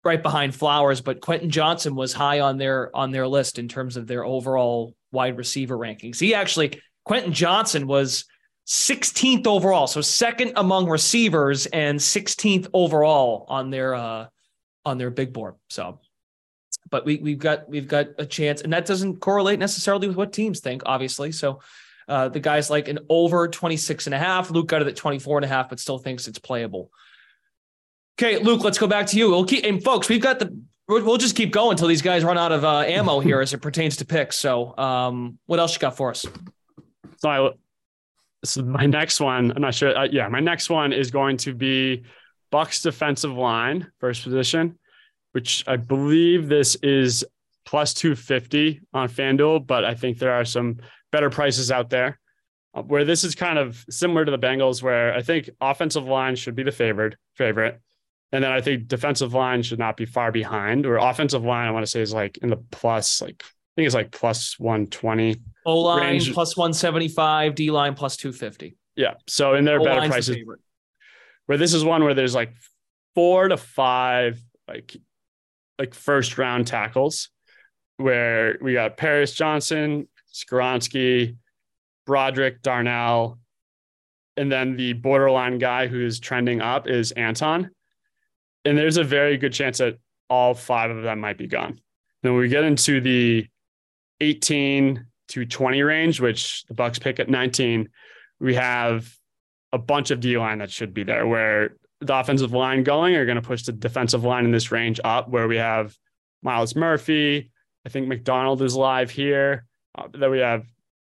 right 0.05 0.23
behind 0.23 0.55
Flowers, 0.55 1.01
but 1.01 1.19
Quentin 1.19 1.49
Johnson 1.49 1.95
was 1.95 2.13
high 2.13 2.39
on 2.39 2.57
their 2.57 2.95
on 2.95 3.11
their 3.11 3.27
list 3.27 3.59
in 3.59 3.67
terms 3.67 3.97
of 3.97 4.07
their 4.07 4.23
overall 4.23 4.95
wide 5.11 5.37
receiver 5.37 5.77
rankings. 5.77 6.17
He 6.17 6.33
actually 6.33 6.79
Quentin 7.03 7.33
Johnson 7.33 7.87
was 7.87 8.23
16th 8.67 9.47
overall, 9.47 9.87
so 9.87 10.01
second 10.01 10.53
among 10.57 10.89
receivers 10.89 11.67
and 11.67 11.97
16th 11.97 12.67
overall 12.73 13.45
on 13.47 13.69
their 13.69 13.95
uh, 13.95 14.27
on 14.85 14.97
their 14.97 15.09
big 15.09 15.31
board. 15.31 15.55
So, 15.69 15.99
but 16.89 17.05
we 17.05 17.17
we've 17.17 17.39
got 17.39 17.69
we've 17.69 17.87
got 17.87 18.07
a 18.17 18.25
chance, 18.25 18.61
and 18.61 18.73
that 18.73 18.85
doesn't 18.85 19.21
correlate 19.21 19.59
necessarily 19.59 20.07
with 20.07 20.17
what 20.17 20.33
teams 20.33 20.59
think, 20.59 20.81
obviously. 20.85 21.31
So, 21.31 21.61
uh, 22.09 22.27
the 22.27 22.41
guy's 22.41 22.69
like 22.69 22.89
an 22.89 22.99
over 23.07 23.47
26 23.47 24.07
and 24.07 24.13
a 24.13 24.19
half. 24.19 24.51
Luke 24.51 24.67
got 24.67 24.81
it 24.81 24.87
at 24.87 24.97
24 24.97 25.37
and 25.37 25.45
a 25.45 25.47
half, 25.47 25.69
but 25.69 25.79
still 25.79 25.97
thinks 25.97 26.27
it's 26.27 26.39
playable. 26.39 26.91
Okay, 28.19 28.39
Luke, 28.39 28.65
let's 28.65 28.77
go 28.77 28.87
back 28.87 29.07
to 29.07 29.17
you. 29.17 29.29
We'll 29.29 29.45
keep 29.45 29.63
and 29.63 29.81
folks, 29.81 30.09
we've 30.09 30.21
got 30.21 30.39
the 30.39 30.53
we'll 30.89 31.17
just 31.17 31.37
keep 31.37 31.53
going 31.53 31.71
until 31.71 31.87
these 31.87 32.01
guys 32.01 32.25
run 32.25 32.37
out 32.37 32.51
of 32.51 32.65
uh, 32.65 32.79
ammo 32.79 33.21
here 33.21 33.39
as 33.41 33.53
it 33.53 33.61
pertains 33.61 33.95
to 33.97 34.05
picks. 34.05 34.37
So, 34.37 34.77
um, 34.77 35.39
what 35.45 35.57
else 35.59 35.73
you 35.73 35.79
got 35.79 35.95
for 35.95 36.09
us? 36.09 36.25
So 37.19 37.29
I 37.29 37.51
so 38.47 38.63
my 38.63 38.85
next 38.85 39.19
one, 39.19 39.51
I'm 39.55 39.61
not 39.61 39.75
sure. 39.75 39.97
Uh, 39.97 40.07
yeah, 40.11 40.27
my 40.27 40.39
next 40.39 40.69
one 40.69 40.93
is 40.93 41.11
going 41.11 41.37
to 41.37 41.53
be 41.53 42.03
Bucks 42.51 42.81
defensive 42.81 43.33
line, 43.33 43.91
first 43.99 44.23
position, 44.23 44.79
which 45.33 45.63
I 45.67 45.75
believe 45.75 46.47
this 46.47 46.75
is 46.75 47.25
plus 47.65 47.93
250 47.93 48.81
on 48.93 49.09
FanDuel, 49.09 49.67
but 49.67 49.83
I 49.83 49.93
think 49.93 50.17
there 50.17 50.31
are 50.31 50.45
some 50.45 50.77
better 51.11 51.29
prices 51.29 51.71
out 51.71 51.89
there. 51.89 52.19
Uh, 52.73 52.81
where 52.83 53.05
this 53.05 53.23
is 53.23 53.35
kind 53.35 53.57
of 53.57 53.83
similar 53.89 54.23
to 54.23 54.31
the 54.31 54.39
Bengals, 54.39 54.83
where 54.83 55.13
I 55.13 55.21
think 55.21 55.49
offensive 55.59 56.05
line 56.05 56.35
should 56.35 56.55
be 56.55 56.63
the 56.63 56.71
favored 56.71 57.17
favorite, 57.35 57.81
and 58.31 58.43
then 58.43 58.51
I 58.51 58.61
think 58.61 58.87
defensive 58.87 59.33
line 59.33 59.63
should 59.63 59.79
not 59.79 59.97
be 59.97 60.05
far 60.05 60.31
behind. 60.31 60.85
Or 60.85 60.97
offensive 60.97 61.43
line, 61.43 61.67
I 61.67 61.71
want 61.71 61.85
to 61.85 61.89
say 61.89 62.01
is 62.01 62.13
like 62.13 62.37
in 62.37 62.49
the 62.49 62.57
plus, 62.57 63.21
like 63.21 63.43
think 63.77 63.85
it's 63.85 63.95
like 63.95 64.11
plus 64.11 64.57
120 64.57 65.39
O 65.67 65.81
line 65.81 66.19
plus 66.33 66.57
175, 66.57 67.53
D 67.53 67.69
line 67.69 67.93
plus 67.93 68.17
250. 68.17 68.75
Yeah. 68.95 69.13
So 69.27 69.53
in 69.53 69.65
their 69.65 69.79
better 69.79 70.07
prices, 70.07 70.35
the 70.35 70.45
where 71.45 71.59
this 71.59 71.75
is 71.75 71.83
one 71.83 72.03
where 72.03 72.15
there's 72.15 72.33
like 72.33 72.53
four 73.13 73.47
to 73.47 73.55
five 73.55 74.41
like 74.67 74.97
like 75.77 75.93
first 75.93 76.39
round 76.39 76.65
tackles, 76.65 77.29
where 77.97 78.57
we 78.61 78.73
got 78.73 78.97
Paris 78.97 79.33
Johnson, 79.33 80.07
Skoronski, 80.33 81.37
Broderick, 82.07 82.63
Darnell, 82.63 83.37
and 84.37 84.51
then 84.51 84.75
the 84.75 84.93
borderline 84.93 85.59
guy 85.59 85.85
who's 85.85 86.19
trending 86.19 86.61
up 86.61 86.87
is 86.87 87.11
Anton. 87.11 87.69
And 88.65 88.75
there's 88.75 88.97
a 88.97 89.03
very 89.03 89.37
good 89.37 89.53
chance 89.53 89.77
that 89.77 89.99
all 90.31 90.55
five 90.55 90.89
of 90.89 91.03
them 91.03 91.19
might 91.19 91.37
be 91.37 91.45
gone. 91.45 91.79
Then 92.23 92.35
we 92.35 92.47
get 92.47 92.63
into 92.63 92.99
the 92.99 93.47
18 94.21 95.05
to 95.29 95.45
20 95.45 95.81
range, 95.83 96.19
which 96.19 96.65
the 96.65 96.73
Bucks 96.73 96.99
pick 96.99 97.19
at 97.19 97.29
19, 97.29 97.89
we 98.39 98.55
have 98.55 99.13
a 99.73 99.77
bunch 99.77 100.11
of 100.11 100.19
D 100.19 100.37
line 100.37 100.59
that 100.59 100.71
should 100.71 100.93
be 100.93 101.03
there 101.03 101.27
where 101.27 101.75
the 102.01 102.17
offensive 102.17 102.53
line 102.53 102.83
going 102.83 103.15
are 103.15 103.25
going 103.25 103.35
to 103.35 103.41
push 103.41 103.63
the 103.63 103.71
defensive 103.71 104.23
line 104.23 104.45
in 104.45 104.51
this 104.51 104.71
range 104.71 104.99
up 105.03 105.29
where 105.29 105.47
we 105.47 105.57
have 105.57 105.95
Myles 106.43 106.75
Murphy. 106.75 107.51
I 107.85 107.89
think 107.89 108.07
McDonald 108.07 108.61
is 108.61 108.75
live 108.75 109.09
here. 109.09 109.65
Uh, 109.97 110.07
then 110.13 110.31
we 110.31 110.39
have 110.39 110.65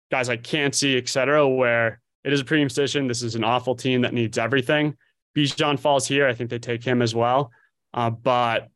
guys 0.10 0.30
like 0.30 0.44
Kancey, 0.44 0.98
et 0.98 1.10
cetera, 1.10 1.48
where 1.48 2.00
it 2.24 2.32
is 2.32 2.40
a 2.40 2.46
premium 2.46 2.70
position. 2.70 3.08
This 3.08 3.24
is 3.24 3.36
an 3.36 3.44
awful 3.44 3.76
team 3.76 4.02
that 4.02 4.14
needs 4.14 4.38
everything. 4.38 4.96
Bijan 5.36 5.80
falls 5.80 6.08
here. 6.08 6.28
I 6.28 6.34
think 6.34 6.50
they 6.50 6.60
take 6.60 6.84
him 6.84 7.02
as 7.02 7.14
well. 7.14 7.52
Uh, 7.94 8.10
but 8.10 8.70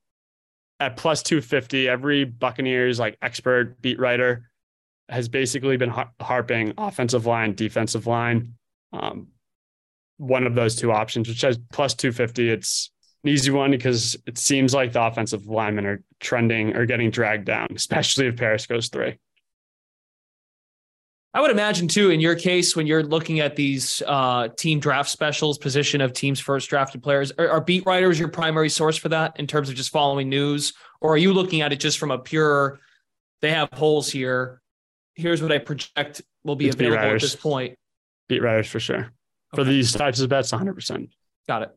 at 0.81 0.97
plus 0.97 1.21
250, 1.21 1.87
every 1.87 2.25
Buccaneers 2.25 2.99
like 2.99 3.15
expert 3.21 3.79
beat 3.81 3.99
writer 3.99 4.49
has 5.09 5.29
basically 5.29 5.77
been 5.77 5.93
harping 6.19 6.73
offensive 6.77 7.27
line, 7.27 7.53
defensive 7.53 8.07
line. 8.07 8.55
Um, 8.91 9.27
one 10.17 10.47
of 10.47 10.55
those 10.55 10.75
two 10.75 10.91
options, 10.91 11.27
which 11.29 11.41
has 11.41 11.59
plus 11.71 11.93
250. 11.93 12.49
It's 12.49 12.91
an 13.23 13.29
easy 13.29 13.51
one 13.51 13.71
because 13.71 14.17
it 14.25 14.39
seems 14.39 14.73
like 14.73 14.91
the 14.91 15.03
offensive 15.03 15.45
linemen 15.45 15.85
are 15.85 16.03
trending 16.19 16.75
or 16.75 16.87
getting 16.87 17.11
dragged 17.11 17.45
down, 17.45 17.67
especially 17.75 18.25
if 18.25 18.37
Paris 18.37 18.65
goes 18.65 18.89
three. 18.89 19.19
I 21.33 21.39
would 21.39 21.51
imagine 21.51 21.87
too, 21.87 22.09
in 22.09 22.19
your 22.19 22.35
case, 22.35 22.75
when 22.75 22.87
you're 22.87 23.03
looking 23.03 23.39
at 23.39 23.55
these 23.55 24.01
uh, 24.05 24.49
team 24.49 24.79
draft 24.79 25.09
specials, 25.09 25.57
position 25.57 26.01
of 26.01 26.11
teams' 26.11 26.41
first 26.41 26.69
drafted 26.69 27.01
players, 27.01 27.31
are, 27.37 27.49
are, 27.49 27.61
beat 27.61 27.85
writers 27.85 28.19
your 28.19 28.27
primary 28.27 28.67
source 28.67 28.97
for 28.97 29.07
that 29.09 29.39
in 29.39 29.47
terms 29.47 29.69
of 29.69 29.75
just 29.75 29.91
following 29.91 30.27
news, 30.27 30.73
or 30.99 31.13
are 31.13 31.17
you 31.17 31.33
looking 31.33 31.61
at 31.61 31.71
it 31.71 31.79
just 31.79 31.99
from 31.99 32.11
a 32.11 32.19
pure? 32.19 32.79
They 33.41 33.51
have 33.51 33.69
holes 33.71 34.11
here. 34.11 34.61
Here's 35.15 35.41
what 35.41 35.53
I 35.53 35.59
project 35.59 36.21
will 36.43 36.57
be 36.57 36.67
it's 36.67 36.75
available 36.75 37.15
at 37.15 37.21
this 37.21 37.35
point. 37.35 37.77
Beat 38.27 38.41
writers 38.41 38.67
for 38.67 38.81
sure. 38.81 38.97
Okay. 38.97 39.11
For 39.55 39.63
these 39.63 39.93
types 39.93 40.19
of 40.19 40.29
bets, 40.29 40.51
100. 40.51 40.73
percent 40.73 41.09
Got 41.47 41.63
it. 41.63 41.69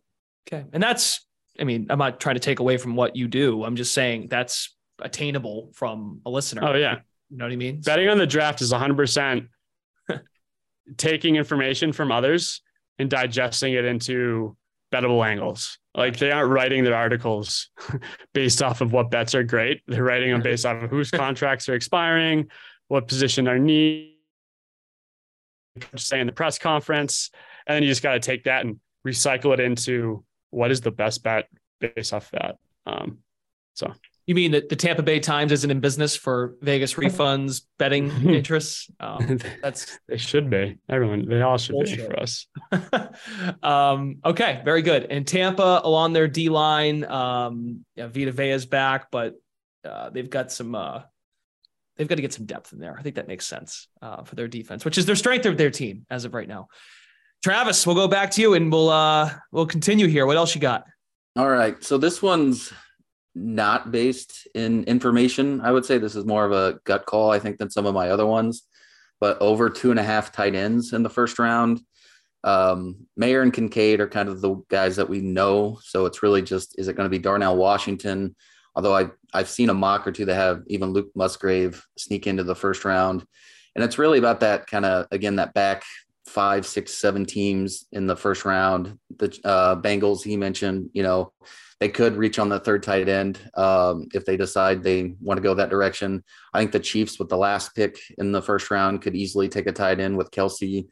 Okay, 0.48 0.64
and 0.72 0.82
that's. 0.82 1.26
I 1.58 1.62
mean, 1.62 1.86
I'm 1.88 1.98
not 1.98 2.18
trying 2.18 2.34
to 2.34 2.40
take 2.40 2.58
away 2.58 2.76
from 2.76 2.96
what 2.96 3.14
you 3.14 3.28
do. 3.28 3.62
I'm 3.62 3.76
just 3.76 3.92
saying 3.92 4.26
that's 4.28 4.76
attainable 5.00 5.70
from 5.74 6.20
a 6.26 6.30
listener. 6.30 6.62
Oh 6.64 6.74
yeah. 6.74 7.00
You 7.34 7.38
know 7.38 7.46
what 7.46 7.52
I 7.52 7.56
mean? 7.56 7.80
Betting 7.80 8.06
so. 8.06 8.12
on 8.12 8.18
the 8.18 8.28
draft 8.28 8.60
is 8.60 8.72
100% 8.72 9.48
taking 10.96 11.34
information 11.34 11.92
from 11.92 12.12
others 12.12 12.62
and 13.00 13.10
digesting 13.10 13.72
it 13.72 13.84
into 13.84 14.56
bettable 14.92 15.26
angles. 15.26 15.80
Like 15.96 16.16
they 16.16 16.30
aren't 16.30 16.52
writing 16.52 16.84
their 16.84 16.94
articles 16.94 17.70
based 18.34 18.62
off 18.62 18.82
of 18.82 18.92
what 18.92 19.10
bets 19.10 19.34
are 19.34 19.42
great. 19.42 19.82
They're 19.88 20.04
writing 20.04 20.30
them 20.30 20.42
based 20.42 20.64
off 20.64 20.80
of 20.80 20.90
whose 20.90 21.10
contracts 21.10 21.68
are 21.68 21.74
expiring, 21.74 22.50
what 22.86 23.08
position 23.08 23.48
are 23.48 23.58
need, 23.58 24.14
say 25.96 26.20
in 26.20 26.28
the 26.28 26.32
press 26.32 26.56
conference. 26.56 27.32
And 27.66 27.74
then 27.74 27.82
you 27.82 27.88
just 27.88 28.04
got 28.04 28.12
to 28.12 28.20
take 28.20 28.44
that 28.44 28.64
and 28.64 28.78
recycle 29.04 29.52
it 29.52 29.58
into 29.58 30.24
what 30.50 30.70
is 30.70 30.82
the 30.82 30.92
best 30.92 31.24
bet 31.24 31.48
based 31.80 32.12
off 32.12 32.30
that. 32.30 32.58
Um, 32.86 33.18
so 33.72 33.92
you 34.26 34.34
mean 34.34 34.52
that 34.52 34.68
the 34.68 34.76
Tampa 34.76 35.02
Bay 35.02 35.20
Times 35.20 35.52
isn't 35.52 35.70
in 35.70 35.80
business 35.80 36.16
for 36.16 36.54
Vegas 36.60 36.96
Refund's, 36.96 37.66
betting 37.78 38.10
interests? 38.26 38.90
Um, 38.98 39.38
that's 39.62 39.98
they 40.08 40.16
should 40.16 40.48
be. 40.48 40.78
Everyone, 40.88 41.28
they 41.28 41.42
all 41.42 41.58
should 41.58 41.72
bullshit. 41.72 41.98
be 41.98 42.04
for 42.06 42.20
us. 42.20 42.46
um, 43.62 44.16
okay, 44.24 44.62
very 44.64 44.82
good. 44.82 45.04
And 45.10 45.26
Tampa 45.26 45.82
along 45.84 46.14
their 46.14 46.28
D 46.28 46.48
line, 46.48 47.04
um, 47.04 47.84
yeah, 47.96 48.06
Vita 48.06 48.32
Vea's 48.32 48.66
back, 48.66 49.10
but 49.10 49.34
uh, 49.84 50.10
they've 50.10 50.30
got 50.30 50.50
some. 50.50 50.74
Uh, 50.74 51.02
they've 51.96 52.08
got 52.08 52.16
to 52.16 52.22
get 52.22 52.32
some 52.32 52.46
depth 52.46 52.72
in 52.72 52.80
there. 52.80 52.96
I 52.98 53.02
think 53.02 53.16
that 53.16 53.28
makes 53.28 53.46
sense 53.46 53.88
uh, 54.02 54.24
for 54.24 54.34
their 54.34 54.48
defense, 54.48 54.84
which 54.84 54.98
is 54.98 55.06
their 55.06 55.16
strength 55.16 55.46
of 55.46 55.56
their 55.56 55.70
team 55.70 56.06
as 56.10 56.24
of 56.24 56.34
right 56.34 56.48
now. 56.48 56.68
Travis, 57.42 57.86
we'll 57.86 57.94
go 57.94 58.08
back 58.08 58.30
to 58.32 58.40
you 58.40 58.54
and 58.54 58.72
we'll 58.72 58.88
uh, 58.88 59.30
we'll 59.52 59.66
continue 59.66 60.06
here. 60.06 60.24
What 60.24 60.38
else 60.38 60.54
you 60.54 60.62
got? 60.62 60.84
All 61.36 61.50
right, 61.50 61.82
so 61.84 61.98
this 61.98 62.22
one's 62.22 62.72
not 63.34 63.90
based 63.90 64.46
in 64.54 64.84
information. 64.84 65.60
I 65.60 65.72
would 65.72 65.84
say 65.84 65.98
this 65.98 66.16
is 66.16 66.24
more 66.24 66.44
of 66.44 66.52
a 66.52 66.78
gut 66.84 67.06
call, 67.06 67.30
I 67.30 67.38
think, 67.38 67.58
than 67.58 67.70
some 67.70 67.86
of 67.86 67.94
my 67.94 68.10
other 68.10 68.26
ones. 68.26 68.62
But 69.20 69.40
over 69.40 69.70
two 69.70 69.90
and 69.90 70.00
a 70.00 70.04
half 70.04 70.32
tight 70.32 70.54
ends 70.54 70.92
in 70.92 71.02
the 71.02 71.10
first 71.10 71.38
round. 71.38 71.80
Um, 72.44 73.06
Mayer 73.16 73.40
and 73.40 73.52
Kincaid 73.52 74.00
are 74.00 74.08
kind 74.08 74.28
of 74.28 74.40
the 74.40 74.56
guys 74.68 74.96
that 74.96 75.08
we 75.08 75.20
know. 75.20 75.78
So 75.82 76.04
it's 76.06 76.22
really 76.22 76.42
just 76.42 76.78
is 76.78 76.88
it 76.88 76.96
going 76.96 77.06
to 77.06 77.16
be 77.16 77.18
Darnell 77.18 77.56
Washington? 77.56 78.36
Although 78.76 78.96
I 78.96 79.10
I've 79.32 79.48
seen 79.48 79.70
a 79.70 79.74
mock 79.74 80.06
or 80.06 80.12
two 80.12 80.26
that 80.26 80.34
have 80.34 80.62
even 80.66 80.92
Luke 80.92 81.10
Musgrave 81.14 81.84
sneak 81.96 82.26
into 82.26 82.44
the 82.44 82.54
first 82.54 82.84
round. 82.84 83.24
And 83.74 83.82
it's 83.82 83.98
really 83.98 84.18
about 84.18 84.40
that 84.40 84.66
kind 84.66 84.84
of 84.84 85.06
again 85.10 85.36
that 85.36 85.54
back 85.54 85.84
five, 86.26 86.66
six, 86.66 86.92
seven 86.94 87.24
teams 87.24 87.86
in 87.92 88.06
the 88.06 88.16
first 88.16 88.44
round. 88.44 88.98
The 89.16 89.38
uh, 89.44 89.76
Bengals 89.76 90.22
he 90.22 90.36
mentioned, 90.36 90.90
you 90.92 91.02
know, 91.02 91.32
they 91.80 91.88
could 91.88 92.16
reach 92.16 92.38
on 92.38 92.48
the 92.48 92.60
third 92.60 92.82
tight 92.82 93.08
end 93.08 93.38
um, 93.54 94.06
if 94.14 94.24
they 94.24 94.36
decide 94.36 94.82
they 94.82 95.14
want 95.20 95.38
to 95.38 95.42
go 95.42 95.54
that 95.54 95.70
direction. 95.70 96.22
I 96.52 96.58
think 96.58 96.72
the 96.72 96.80
Chiefs, 96.80 97.18
with 97.18 97.28
the 97.28 97.36
last 97.36 97.74
pick 97.74 97.98
in 98.18 98.32
the 98.32 98.42
first 98.42 98.70
round, 98.70 99.02
could 99.02 99.16
easily 99.16 99.48
take 99.48 99.66
a 99.66 99.72
tight 99.72 100.00
end 100.00 100.16
with 100.16 100.30
Kelce, 100.30 100.86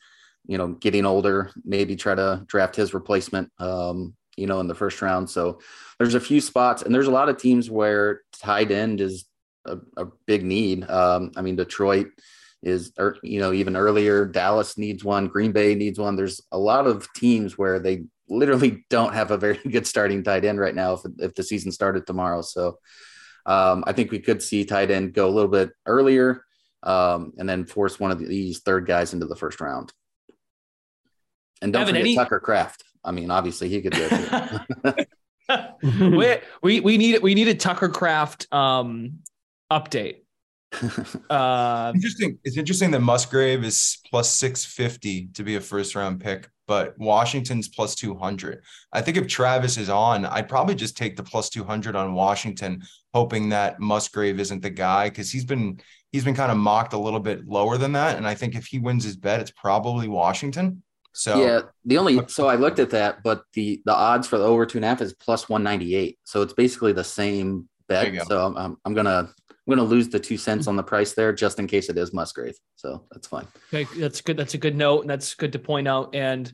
you 0.47 0.59
know, 0.59 0.69
getting 0.69 1.07
older, 1.07 1.51
maybe 1.65 1.97
try 1.97 2.15
to 2.15 2.43
draft 2.47 2.77
his 2.77 2.95
replacement, 2.95 3.51
um, 3.59 4.15
you 4.37 4.47
know, 4.47 4.61
in 4.61 4.67
the 4.67 4.75
first 4.75 5.01
round. 5.01 5.31
So 5.31 5.61
there's 5.99 6.15
a 6.15 6.21
few 6.21 6.41
spots, 6.41 6.83
and 6.83 6.95
there's 6.95 7.07
a 7.07 7.13
lot 7.13 7.29
of 7.29 7.37
teams 7.37 7.71
where 7.71 8.23
tight 8.33 8.71
end 8.71 9.01
is 9.01 9.25
a, 9.65 9.79
a 9.97 10.07
big 10.27 10.45
need. 10.45 10.89
Um, 10.91 11.31
I 11.37 11.43
mean, 11.43 11.57
Detroit 11.57 12.09
is, 12.63 12.93
or, 12.99 13.17
you 13.23 13.41
know, 13.41 13.53
even 13.53 13.77
earlier, 13.77 14.25
Dallas 14.25 14.77
needs 14.77 15.05
one, 15.05 15.29
Green 15.29 15.53
Bay 15.53 15.75
needs 15.75 15.99
one. 15.99 16.17
There's 16.17 16.41
a 16.51 16.59
lot 16.59 16.87
of 16.87 17.13
teams 17.15 17.57
where 17.57 17.79
they 17.79 18.05
literally 18.33 18.85
don't 18.91 19.15
have 19.15 19.31
a 19.31 19.37
very 19.37 19.59
good 19.71 19.87
starting 19.87 20.23
tight 20.23 20.45
end 20.45 20.59
right 20.59 20.75
now 20.75 20.95
if, 20.95 21.01
if 21.19 21.35
the 21.35 21.43
season 21.43 21.73
started 21.73 22.07
tomorrow. 22.07 22.43
So 22.43 22.79
um, 23.47 23.85
I 23.87 23.93
think 23.93 24.11
we 24.11 24.21
could 24.21 24.43
see 24.43 24.65
tight 24.65 24.91
end 24.91 25.15
go 25.15 25.29
a 25.29 25.31
little 25.31 25.51
bit 25.51 25.71
earlier 25.87 26.45
um, 26.83 27.33
and 27.39 27.49
then 27.49 27.65
force 27.65 28.01
one 28.01 28.11
of 28.11 28.19
these 28.19 28.61
third 28.61 28.87
guys 28.87 29.13
into 29.13 29.27
the 29.27 29.37
first 29.37 29.61
round. 29.61 29.93
And 31.61 31.73
don't 31.73 31.83
Evan, 31.83 31.95
forget 31.95 32.07
any... 32.07 32.17
Tucker 32.17 32.41
Kraft. 32.41 32.85
I 33.05 33.13
mean, 33.13 33.31
obviously 33.31 33.69
he 33.69 33.83
could 33.83 33.93
go 33.93 34.95
we, 35.83 36.39
we 36.63 36.81
we 36.81 36.99
need 36.99 37.23
we 37.23 37.35
need 37.35 37.49
a 37.49 37.55
Tucker 37.55 37.89
Kraft 37.89 38.53
um, 38.53 39.19
update. 39.71 40.19
Uh, 41.29 41.93
interesting. 41.95 42.39
It's 42.45 42.57
interesting 42.57 42.91
that 42.93 43.01
Musgrave 43.01 43.65
is 43.65 43.99
plus 44.09 44.31
six 44.31 44.65
fifty 44.65 45.27
to 45.35 45.43
be 45.43 45.57
a 45.57 45.61
first 45.61 45.95
round 45.95 46.21
pick 46.21 46.49
but 46.67 46.99
Washington's 46.99 47.69
plus 47.69 47.95
200. 47.95 48.63
I 48.93 49.01
think 49.01 49.17
if 49.17 49.27
Travis 49.27 49.77
is 49.77 49.89
on, 49.89 50.25
I'd 50.25 50.49
probably 50.49 50.75
just 50.75 50.97
take 50.97 51.17
the 51.17 51.23
plus 51.23 51.51
200 51.51 51.97
on 51.97 52.15
Washington, 52.15 52.83
hoping 53.13 53.49
that 53.51 53.81
Musgrave 53.81 54.39
isn't 54.41 54.63
the 54.63 54.71
guy 54.71 55.09
because 55.09 55.31
he's 55.31 55.45
been 55.45 55.81
he's 56.13 56.25
been 56.25 56.35
kind 56.35 56.53
of 56.53 56.59
mocked 56.59 56.93
a 56.93 56.99
little 56.99 57.21
bit 57.21 57.47
lower 57.47 57.79
than 57.79 57.93
that. 57.93 58.17
And 58.17 58.27
I 58.27 58.35
think 58.35 58.55
if 58.55 58.67
he 58.67 58.79
wins 58.79 59.05
his 59.05 59.17
bet, 59.17 59.41
it's 59.41 59.51
probably 59.51 60.09
Washington. 60.09 60.83
So 61.15 61.45
yeah, 61.45 61.61
the 61.85 61.99
only 61.99 62.21
so 62.29 62.49
I 62.49 62.55
looked 62.55 62.79
at 62.79 62.91
that, 62.91 63.23
but 63.23 63.43
the 63.53 63.83
the 63.85 63.95
odds 63.95 64.27
for 64.27 64.39
the 64.39 64.45
over 64.45 64.65
two 64.65 64.79
and 64.79 64.85
a 64.85 64.89
half 64.89 65.03
is 65.03 65.13
plus 65.13 65.49
198. 65.49 66.19
So 66.25 66.43
it's 66.43 66.55
basically 66.55 66.93
the 66.93 67.05
same 67.05 67.69
bet. 67.89 68.27
So 68.27 68.47
I'm, 68.47 68.57
I'm, 68.57 68.77
I'm 68.85 68.95
gonna 68.95 69.31
I'm 69.67 69.77
going 69.77 69.89
to 69.89 69.95
lose 69.95 70.09
the 70.09 70.19
two 70.19 70.37
cents 70.37 70.67
on 70.67 70.75
the 70.75 70.83
price 70.83 71.13
there 71.13 71.33
just 71.33 71.61
in 71.61 71.69
case 71.69 71.89
it 71.89 71.97
is 71.97 72.13
Musgrave. 72.13 72.57
So 72.75 73.05
that's 73.13 73.29
fine. 73.29 73.47
Okay, 73.73 73.87
that's 73.97 74.21
good. 74.21 74.37
That's 74.37 74.55
a 74.55 74.59
good 74.59 74.75
note, 74.75 75.03
and 75.03 75.11
that's 75.11 75.35
good 75.35 75.53
to 75.53 75.61
point 75.61 75.87
out. 75.87 76.17
And 76.17 76.53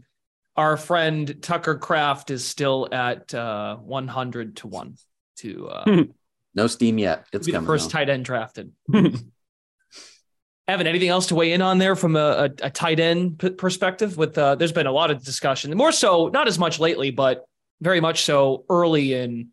our 0.57 0.77
friend 0.77 1.41
Tucker 1.41 1.77
Kraft 1.77 2.31
is 2.31 2.45
still 2.45 2.87
at 2.93 3.33
uh, 3.33 3.77
100 3.77 4.57
to 4.57 4.67
one 4.67 4.97
to 5.39 5.69
uh, 5.69 6.03
no 6.55 6.67
steam 6.67 6.99
yet. 6.99 7.25
It's 7.33 7.47
the 7.47 7.63
first 7.63 7.91
tight 7.91 8.11
end 8.11 8.27
drafted. 8.27 8.73
Evan, 10.69 10.87
anything 10.87 11.09
else 11.09 11.29
to 11.29 11.35
weigh 11.35 11.53
in 11.53 11.63
on 11.63 11.79
there 11.79 11.97
from 11.97 12.15
a, 12.15 12.19
a, 12.19 12.51
a 12.65 12.71
tight 12.71 13.01
end 13.01 13.39
p- 13.39 13.49
perspective? 13.51 14.19
With 14.19 14.37
uh, 14.37 14.57
there's 14.57 14.73
been 14.73 14.87
a 14.87 14.93
lot 14.93 15.11
of 15.11 15.25
discussion, 15.25 15.75
more 15.75 15.93
so 15.93 16.29
not 16.29 16.47
as 16.47 16.59
much 16.59 16.79
lately, 16.79 17.11
but 17.11 17.47
very 17.81 18.01
much 18.01 18.25
so 18.25 18.67
early 18.69 19.15
in 19.15 19.49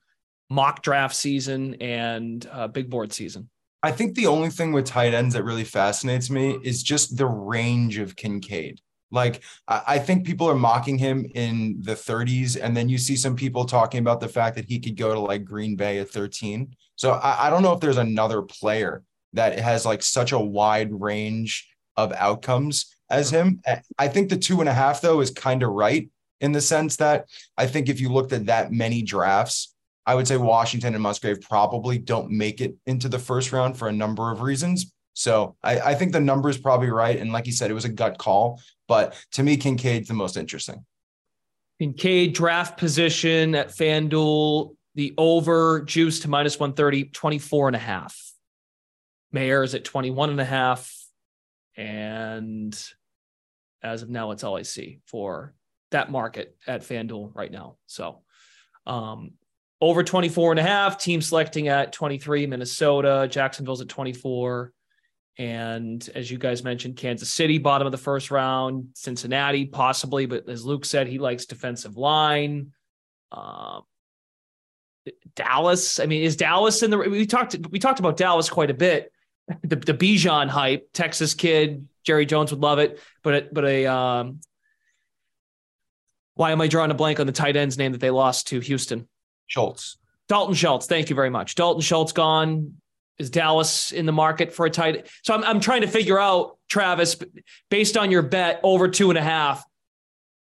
mock 0.50 0.82
draft 0.84 1.16
season 1.16 1.76
and 1.76 2.48
uh, 2.52 2.68
big 2.68 2.90
board 2.90 3.12
season. 3.14 3.50
I 3.84 3.92
think 3.92 4.16
the 4.16 4.28
only 4.28 4.50
thing 4.50 4.74
with 4.74 4.86
tight 4.86 5.14
ends 5.14 5.36
that 5.36 5.44
really 5.44 5.64
fascinates 5.64 6.30
me 6.30 6.58
is 6.64 6.82
just 6.82 7.18
the 7.18 7.28
range 7.28 8.00
of 8.00 8.16
Kincaid. 8.16 8.82
Like, 9.12 9.44
I 9.68 10.00
think 10.00 10.26
people 10.26 10.50
are 10.50 10.56
mocking 10.56 10.98
him 10.98 11.26
in 11.36 11.78
the 11.82 11.94
30s, 11.94 12.58
and 12.62 12.76
then 12.76 12.90
you 12.90 12.98
see 12.98 13.16
some 13.16 13.36
people 13.36 13.64
talking 13.64 14.00
about 14.00 14.20
the 14.20 14.28
fact 14.28 14.56
that 14.56 14.66
he 14.66 14.80
could 14.80 14.98
go 14.98 15.14
to 15.14 15.20
like 15.20 15.46
Green 15.46 15.76
Bay 15.76 16.00
at 16.00 16.10
13. 16.10 16.76
So 16.96 17.12
I, 17.12 17.48
I 17.48 17.50
don't 17.50 17.62
know 17.62 17.74
if 17.74 17.80
there's 17.80 17.98
another 17.98 18.42
player 18.42 19.04
that 19.34 19.60
has 19.60 19.86
like 19.86 20.02
such 20.02 20.32
a 20.32 20.40
wide 20.40 20.90
range 20.92 21.70
of 21.96 22.12
outcomes 22.14 22.94
as 23.10 23.30
him. 23.30 23.62
I 23.98 24.08
think 24.08 24.30
the 24.30 24.38
two 24.38 24.60
and 24.60 24.70
a 24.70 24.74
half, 24.74 25.02
though, 25.02 25.22
is 25.22 25.30
kind 25.30 25.62
of 25.62 25.70
right 25.70 26.10
in 26.42 26.52
the 26.52 26.62
sense 26.62 26.96
that 26.98 27.28
I 27.58 27.68
think 27.68 27.88
if 27.88 28.02
you 28.02 28.10
looked 28.10 28.34
at 28.34 28.48
that 28.48 28.72
many 28.72 29.02
drafts, 29.02 29.75
I 30.06 30.16
would 30.16 30.28
say 30.28 30.38
Washington 30.38 30.94
and 30.94 31.04
Musgrave 31.04 31.42
probably 31.42 31.98
don't 31.98 32.30
make 32.30 32.62
it 32.62 32.76
into 32.86 33.10
the 33.10 33.20
first 33.20 33.52
round 33.52 33.78
for 33.78 33.88
a 33.88 33.94
number 33.94 34.32
of 34.32 34.42
reasons. 34.42 34.94
So 35.14 35.56
I, 35.64 35.80
I 35.80 35.96
think 35.96 36.12
the 36.12 36.20
number 36.20 36.50
is 36.50 36.58
probably 36.58 36.90
right. 36.90 37.18
And 37.18 37.32
like 37.32 37.46
you 37.46 37.52
said, 37.52 37.72
it 37.72 37.74
was 37.74 37.86
a 37.86 37.90
gut 37.90 38.18
call. 38.18 38.62
But 38.88 39.16
to 39.32 39.44
me, 39.44 39.58
Kincaid's 39.58 40.08
the 40.08 40.14
most 40.14 40.38
interesting. 40.38 40.86
Kincaid 41.80 42.34
draft 42.34 42.78
position 42.78 43.56
at 43.56 43.70
FanDuel, 43.70 44.76
the 44.96 45.14
over 45.18 45.82
juice 45.82 46.20
to 46.22 46.30
minus 46.30 46.60
130, 46.60 47.06
24 47.06 47.68
and 47.68 47.76
a 47.76 47.80
half. 47.80 48.18
Mayer 49.32 49.64
is 49.64 49.74
at 49.76 49.84
21 49.84 50.30
and 50.30 50.40
a 50.40 50.46
half. 50.46 50.92
And 51.76 52.78
as 53.86 54.02
of 54.02 54.10
now. 54.10 54.32
It's 54.32 54.44
all 54.44 54.58
I 54.58 54.64
see 54.64 55.00
for 55.06 55.54
that 55.92 56.12
market 56.12 56.58
at 56.68 56.82
FanDuel 56.82 57.32
right 57.34 57.52
now. 57.52 57.78
So, 57.86 58.22
um, 58.86 59.32
over 59.86 60.04
24 60.04 60.54
and 60.54 60.60
a 60.60 60.64
half, 60.64 60.98
team 60.98 61.22
selecting 61.22 61.68
at 61.68 61.94
23, 61.94 62.48
Minnesota, 62.48 63.28
Jacksonville's 63.30 63.82
at 63.82 63.88
24. 63.88 64.72
And 65.38 66.10
as 66.16 66.32
you 66.32 66.40
guys 66.40 66.64
mentioned, 66.64 66.96
Kansas 66.96 67.32
City, 67.32 67.60
bottom 67.60 67.86
of 67.86 67.92
the 67.92 67.98
first 68.00 68.32
round, 68.32 68.88
Cincinnati, 68.96 69.68
possibly, 69.68 70.26
but 70.26 70.50
as 70.50 70.66
Luke 70.66 70.86
said, 70.86 71.06
he 71.06 71.20
likes 71.20 71.46
defensive 71.46 71.98
line. 71.98 72.72
Um, 73.32 73.84
Dallas. 75.36 76.00
I 76.00 76.08
mean, 76.08 76.24
is 76.24 76.36
Dallas 76.36 76.82
in 76.82 76.90
the? 76.90 76.98
We 76.98 77.28
talked. 77.28 77.56
We 77.70 77.78
talked 77.78 78.00
about 78.00 78.18
Dallas 78.18 78.50
quite 78.50 78.72
a 78.72 78.76
bit. 78.76 79.12
The 79.62 79.76
the 79.76 79.94
Bijan 79.94 80.50
hype, 80.50 80.90
Texas 80.92 81.36
kid, 81.36 81.88
Jerry 82.04 82.26
Jones 82.26 82.50
would 82.50 82.62
love 82.62 82.80
it, 82.80 83.00
but 83.22 83.54
but 83.54 83.64
a 83.64 83.86
um, 83.86 84.40
why 86.34 86.52
am 86.52 86.62
I 86.62 86.68
drawing 86.68 86.90
a 86.90 86.96
blank 86.96 87.20
on 87.20 87.28
the 87.28 87.32
tight 87.32 87.56
end's 87.56 87.78
name 87.78 87.92
that 87.92 88.02
they 88.02 88.10
lost 88.10 88.48
to 88.48 88.60
Houston? 88.60 89.08
Schultz. 89.48 89.98
Dalton 90.28 90.56
Schultz. 90.56 90.88
Thank 90.88 91.10
you 91.10 91.16
very 91.16 91.30
much. 91.30 91.56
Dalton 91.56 91.82
Schultz 91.82 92.12
gone. 92.12 92.74
Is 93.18 93.30
Dallas 93.30 93.92
in 93.92 94.06
the 94.06 94.12
market 94.12 94.52
for 94.52 94.66
a 94.66 94.70
tight? 94.70 95.08
So 95.24 95.34
I'm 95.34 95.44
I'm 95.44 95.60
trying 95.62 95.82
to 95.82 95.88
figure 95.88 96.20
out 96.20 96.58
Travis, 96.68 97.16
based 97.70 97.96
on 97.96 98.12
your 98.12 98.22
bet 98.22 98.60
over 98.64 98.90
two 98.90 99.10
and 99.10 99.18
a 99.18 99.22
half. 99.22 99.64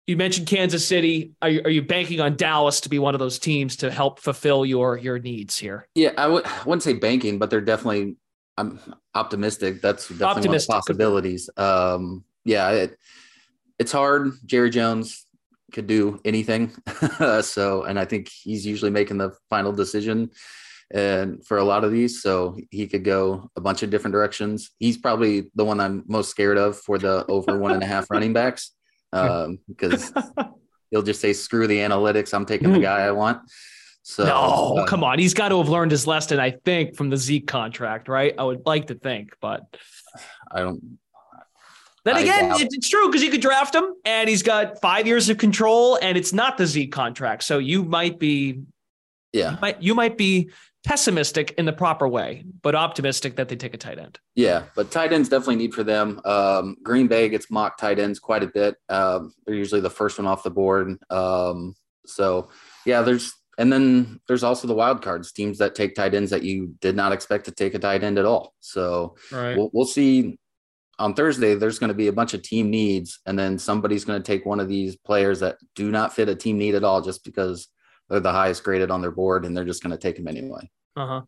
You 0.06 0.18
mentioned 0.18 0.48
Kansas 0.48 0.88
City. 0.88 1.34
Are 1.42 1.50
you, 1.50 1.62
are 1.64 1.70
you 1.70 1.82
banking 1.82 2.22
on 2.22 2.36
Dallas 2.36 2.82
to 2.82 2.90
be 2.90 2.98
one 2.98 3.14
of 3.14 3.20
those 3.20 3.40
teams 3.40 3.78
to 3.78 3.92
help 3.92 4.20
fulfill 4.20 4.66
your 4.66 4.98
your 4.98 5.20
needs 5.20 5.58
here? 5.58 5.88
Yeah, 5.96 6.12
I 6.18 6.24
w- 6.24 6.44
wouldn't 6.66 6.84
say 6.84 6.94
banking, 6.94 7.40
but 7.40 7.50
they're 7.50 7.62
definitely. 7.62 8.18
I'm 8.58 8.80
optimistic. 9.14 9.82
That's 9.82 10.08
definitely 10.08 10.26
optimistic. 10.26 10.70
one 10.70 10.80
of 10.80 10.86
the 10.86 10.94
possibilities. 10.94 11.50
Um, 11.58 12.24
yeah, 12.44 12.72
it, 12.72 12.98
it's 13.78 13.92
hard. 13.92 14.32
Jerry 14.46 14.72
Jones 14.72 15.27
could 15.72 15.88
do 15.88 16.20
anything. 16.26 16.72
so, 17.42 17.84
and 17.84 18.00
I 18.00 18.06
think 18.06 18.30
he's 18.30 18.66
usually 18.66 18.92
making 18.92 19.18
the 19.18 19.32
final 19.50 19.72
decision 19.72 20.32
and 20.94 21.46
for 21.46 21.58
a 21.58 21.64
lot 21.64 21.84
of 21.84 21.92
these. 21.92 22.22
So 22.22 22.58
he 22.72 22.88
could 22.88 23.04
go 23.04 23.52
a 23.56 23.62
bunch 23.62 23.84
of 23.84 23.90
different 23.90 24.14
directions. 24.14 24.72
He's 24.80 24.98
probably 24.98 25.52
the 25.56 25.66
one 25.66 25.80
I'm 25.80 26.04
most 26.08 26.30
scared 26.30 26.58
of 26.58 26.78
for 26.78 26.98
the 26.98 27.26
over 27.28 27.58
one 27.58 27.74
and 27.74 27.84
a 27.84 27.88
half 27.88 28.10
running 28.10 28.34
backs 28.34 28.72
um, 29.14 29.60
because 29.68 30.12
he'll 30.92 31.04
just 31.04 31.22
say, 31.22 31.34
screw 31.34 31.68
the 31.68 31.80
analytics. 31.80 32.34
I'm 32.34 32.46
taking 32.46 32.72
the 32.72 32.80
guy 32.80 33.02
I 33.02 33.12
want. 33.12 33.42
So, 34.04 34.24
no, 34.24 34.78
uh, 34.78 34.86
come 34.86 35.04
on. 35.04 35.20
He's 35.20 35.34
got 35.34 35.50
to 35.50 35.58
have 35.58 35.68
learned 35.68 35.92
his 35.92 36.08
lesson, 36.08 36.40
I 36.40 36.52
think, 36.52 36.96
from 36.96 37.10
the 37.10 37.18
Zeke 37.18 37.46
contract, 37.46 38.08
right? 38.08 38.34
I 38.38 38.44
would 38.44 38.66
like 38.66 38.88
to 38.88 38.96
think, 38.96 39.36
but 39.42 39.64
I 40.50 40.62
don't. 40.62 40.98
Then 42.08 42.18
again, 42.18 42.52
it's 42.56 42.88
true 42.90 43.08
because 43.08 43.22
you 43.22 43.30
could 43.30 43.42
draft 43.42 43.76
him 43.76 43.94
and 44.06 44.30
he's 44.30 44.42
got 44.42 44.80
five 44.82 45.06
years 45.06 45.28
of 45.28 45.38
control 45.38 46.00
and 46.02 46.18
it's 46.18 46.32
not 46.32 46.58
the 46.58 46.66
Zeke 46.66 46.92
contract. 46.92 47.44
So 47.44 47.58
you 47.58 47.84
might 47.84 48.18
be, 48.18 48.62
yeah, 49.34 49.52
you 49.52 49.58
might, 49.62 49.82
you 49.82 49.94
might 49.94 50.18
be 50.18 50.50
pessimistic 50.86 51.52
in 51.58 51.66
the 51.66 51.74
proper 51.74 52.08
way, 52.08 52.46
but 52.62 52.76
optimistic 52.76 53.36
that 53.36 53.50
they 53.50 53.58
take 53.58 53.74
a 53.74 53.78
tight 53.78 54.00
end. 54.00 54.20
Yeah, 54.36 54.64
but 54.74 54.90
tight 54.90 55.12
ends 55.12 55.28
definitely 55.28 55.58
need 55.58 55.74
for 55.74 55.84
them. 55.84 56.22
Um, 56.24 56.78
Green 56.82 57.08
Bay 57.08 57.28
gets 57.28 57.52
mock 57.52 57.78
tight 57.78 58.00
ends 58.00 58.20
quite 58.20 58.42
a 58.42 58.48
bit. 58.48 58.76
Um, 58.88 59.34
they're 59.46 59.56
usually 59.56 59.82
the 59.82 59.90
first 59.90 60.18
one 60.18 60.28
off 60.28 60.44
the 60.44 60.50
board. 60.50 60.98
Um, 61.10 61.76
so 62.06 62.50
yeah, 62.86 63.02
there's 63.02 63.34
and 63.58 63.74
then 63.74 64.22
there's 64.30 64.44
also 64.44 64.66
the 64.66 64.74
wild 64.74 65.02
cards 65.02 65.34
teams 65.34 65.58
that 65.58 65.76
take 65.76 65.94
tight 65.94 66.14
ends 66.14 66.32
that 66.32 66.44
you 66.44 66.76
did 66.80 66.96
not 66.96 67.12
expect 67.12 67.46
to 67.46 67.52
take 67.52 67.74
a 67.74 67.80
tight 67.80 68.04
end 68.04 68.18
at 68.18 68.24
all. 68.24 68.54
So 68.62 69.18
right. 69.30 69.58
we'll, 69.58 69.72
we'll 69.74 69.86
see 69.86 70.38
on 71.00 71.14
Thursday, 71.14 71.54
there's 71.56 71.80
going 71.80 71.90
to 71.90 71.94
be 71.94 72.08
a 72.08 72.14
bunch 72.14 72.34
of 72.34 72.42
team 72.42 72.70
needs, 72.70 73.20
and 73.26 73.38
then 73.38 73.60
somebody's 73.60 74.06
going 74.06 74.22
to 74.22 74.26
take 74.26 74.46
one 74.46 74.60
of 74.60 74.68
these 74.68 74.96
players 74.96 75.40
that 75.42 75.58
do 75.76 75.92
not 75.92 76.14
fit 76.14 76.30
a 76.30 76.36
team 76.36 76.58
need 76.58 76.76
at 76.76 76.84
all 76.84 77.02
just 77.02 77.24
because 77.24 77.68
they're 78.10 78.20
the 78.20 78.32
highest 78.32 78.64
graded 78.64 78.90
on 78.90 79.02
their 79.02 79.12
board 79.12 79.46
and 79.46 79.56
they're 79.56 79.66
just 79.66 79.84
going 79.84 79.92
to 79.92 79.98
take 79.98 80.16
them 80.16 80.28
anyway. 80.28 80.70
Uh 80.96 81.08
huh. 81.08 81.22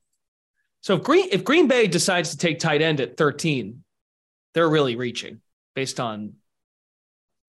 So 0.81 0.95
if 0.95 1.03
Green 1.03 1.27
if 1.31 1.43
Green 1.43 1.67
Bay 1.67 1.87
decides 1.87 2.31
to 2.31 2.37
take 2.37 2.59
tight 2.59 2.81
end 2.81 3.01
at 3.01 3.17
13, 3.17 3.83
they're 4.53 4.69
really 4.69 4.95
reaching 4.95 5.41
based 5.75 5.99
on 5.99 6.33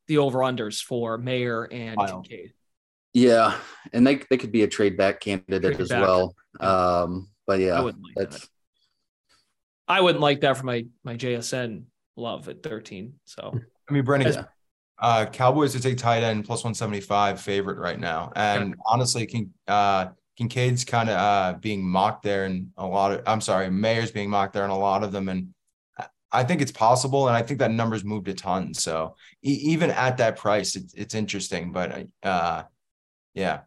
the 0.09 0.19
over 0.19 0.41
unders 0.41 0.83
for 0.83 1.17
Mayer 1.17 1.65
and 1.65 1.97
wow. 1.97 2.07
Kincaid. 2.07 2.53
Yeah, 3.13 3.57
and 3.93 4.07
they 4.07 4.23
they 4.29 4.37
could 4.37 4.53
be 4.53 4.63
a 4.63 4.69
trade 4.69 4.97
back 4.97 5.21
candidate 5.21 5.63
trade 5.63 5.81
as 5.81 5.89
back. 5.89 6.03
well. 6.03 6.35
Um, 6.59 7.29
but 7.47 7.61
yeah, 7.61 7.79
I 7.79 7.81
wouldn't 7.81 8.05
like 8.05 8.15
that's. 8.17 8.41
That. 8.41 8.49
I 9.89 10.01
wouldn't 10.01 10.23
like 10.23 10.43
that 10.43 10.57
for 10.57 10.67
my 10.67 10.87
my 11.03 11.17
JSN 11.17 11.85
love 12.21 12.49
at 12.49 12.63
13. 12.63 13.15
So. 13.25 13.59
I 13.89 13.93
mean, 13.93 14.05
Brendan, 14.05 14.29
As, 14.29 14.45
uh, 15.01 15.27
Cowboys 15.27 15.73
to 15.73 15.81
take 15.81 15.99
tight 15.99 16.23
end 16.23 16.45
plus 16.45 16.63
175 16.63 17.41
favorite 17.41 17.79
right 17.79 17.99
now, 17.99 18.31
and 18.37 18.77
honestly, 18.87 19.27
can 19.27 19.53
uh, 19.67 20.09
Kincaid's 20.37 20.85
kind 20.85 21.09
of 21.09 21.17
uh, 21.17 21.59
being 21.59 21.83
mocked 21.85 22.23
there, 22.23 22.45
and 22.45 22.69
a 22.77 22.87
lot 22.87 23.13
of 23.13 23.23
I'm 23.27 23.41
sorry, 23.41 23.71
Mayer's 23.71 24.11
being 24.11 24.31
mocked 24.31 24.53
there, 24.53 24.65
and 24.65 24.73
a 24.73 24.77
lot 24.77 25.03
of 25.03 25.11
them, 25.11 25.29
and 25.29 25.49
I 26.33 26.45
think 26.45 26.61
it's 26.61 26.73
possible, 26.73 27.29
and 27.29 27.37
I 27.37 27.43
think 27.43 27.59
that 27.61 27.71
number's 27.71 28.05
moved 28.05 28.29
a 28.29 28.35
ton. 28.35 28.75
So 28.75 29.17
e- 29.43 29.61
even 29.65 29.91
at 29.91 30.19
that 30.19 30.37
price, 30.37 30.77
it, 30.77 30.93
it's 30.95 31.15
interesting, 31.15 31.73
but 31.73 32.07
uh, 32.23 32.65
yeah, 33.35 33.61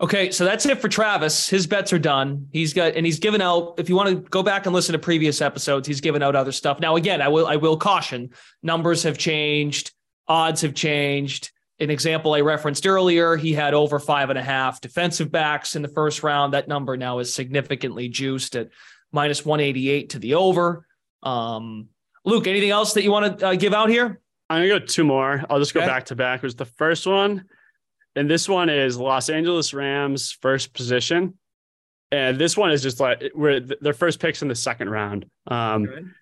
Okay, 0.00 0.32
so 0.32 0.44
that's 0.44 0.66
it 0.66 0.80
for 0.80 0.88
Travis. 0.88 1.48
His 1.48 1.66
bets 1.68 1.92
are 1.92 2.00
done. 2.00 2.48
He's 2.50 2.72
got 2.72 2.96
and 2.96 3.06
he's 3.06 3.20
given 3.20 3.40
out. 3.40 3.74
If 3.78 3.88
you 3.88 3.94
want 3.94 4.08
to 4.08 4.16
go 4.16 4.42
back 4.42 4.66
and 4.66 4.74
listen 4.74 4.92
to 4.92 4.98
previous 4.98 5.40
episodes, 5.40 5.86
he's 5.86 6.00
given 6.00 6.22
out 6.22 6.34
other 6.34 6.50
stuff. 6.50 6.80
Now, 6.80 6.96
again, 6.96 7.22
I 7.22 7.28
will 7.28 7.46
I 7.46 7.56
will 7.56 7.76
caution: 7.76 8.30
numbers 8.62 9.04
have 9.04 9.18
changed, 9.18 9.92
odds 10.26 10.62
have 10.62 10.74
changed. 10.74 11.52
An 11.80 11.90
example 11.90 12.34
I 12.34 12.40
referenced 12.40 12.86
earlier, 12.86 13.36
he 13.36 13.52
had 13.52 13.74
over 13.74 13.98
five 13.98 14.30
and 14.30 14.38
a 14.38 14.42
half 14.42 14.80
defensive 14.80 15.30
backs 15.30 15.74
in 15.74 15.82
the 15.82 15.88
first 15.88 16.22
round. 16.22 16.54
That 16.54 16.68
number 16.68 16.96
now 16.96 17.18
is 17.18 17.34
significantly 17.34 18.08
juiced 18.08 18.56
at 18.56 18.68
minus 19.12 19.44
188 19.44 20.10
to 20.10 20.18
the 20.18 20.34
over. 20.34 20.86
Um, 21.22 21.88
Luke, 22.24 22.46
anything 22.46 22.70
else 22.70 22.94
that 22.94 23.02
you 23.02 23.10
want 23.10 23.38
to 23.38 23.46
uh, 23.48 23.54
give 23.54 23.74
out 23.74 23.90
here? 23.90 24.20
I'm 24.50 24.68
gonna 24.68 24.80
go 24.80 24.84
two 24.84 25.04
more. 25.04 25.44
I'll 25.48 25.60
just 25.60 25.72
go 25.72 25.80
okay. 25.80 25.88
back 25.88 26.06
to 26.06 26.16
back. 26.16 26.38
It 26.38 26.46
was 26.46 26.56
the 26.56 26.64
first 26.64 27.06
one 27.06 27.44
and 28.16 28.30
this 28.30 28.48
one 28.48 28.68
is 28.68 28.96
Los 28.98 29.28
Angeles 29.28 29.74
Rams 29.74 30.32
first 30.40 30.72
position. 30.74 31.38
And 32.12 32.38
this 32.38 32.56
one 32.56 32.70
is 32.70 32.82
just 32.82 33.00
like 33.00 33.22
where 33.34 33.60
their 33.60 33.92
first 33.92 34.20
picks 34.20 34.42
in 34.42 34.48
the 34.48 34.54
second 34.54 34.90
round. 34.90 35.26
Um. 35.46 36.14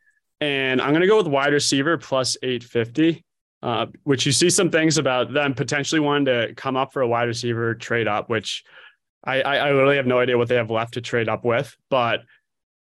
And 0.43 0.83
I'm 0.83 0.91
going 0.91 1.03
to 1.03 1.07
go 1.07 1.19
with 1.19 1.29
wide 1.29 1.53
receiver 1.53 1.97
plus 1.99 2.37
850, 2.43 3.25
uh, 3.63 3.87
which 4.03 4.27
you 4.27 4.33
see 4.33 4.51
some 4.51 4.71
things 4.71 4.99
about 4.99 5.33
them 5.33 5.55
potentially 5.55 6.01
wanting 6.01 6.25
to 6.25 6.53
come 6.57 6.77
up 6.77 6.93
for 6.93 7.01
a 7.01 7.07
wide 7.07 7.29
receiver 7.29 7.77
trade 7.77 8.09
up, 8.09 8.29
which 8.29 8.65
I, 9.23 9.41
I, 9.41 9.57
I 9.59 9.69
really 9.69 9.95
have 9.95 10.07
no 10.07 10.19
idea 10.19 10.37
what 10.37 10.49
they 10.49 10.57
have 10.57 10.69
left 10.69 10.95
to 10.95 11.01
trade 11.01 11.29
up 11.29 11.45
with. 11.45 11.77
But 11.91 12.23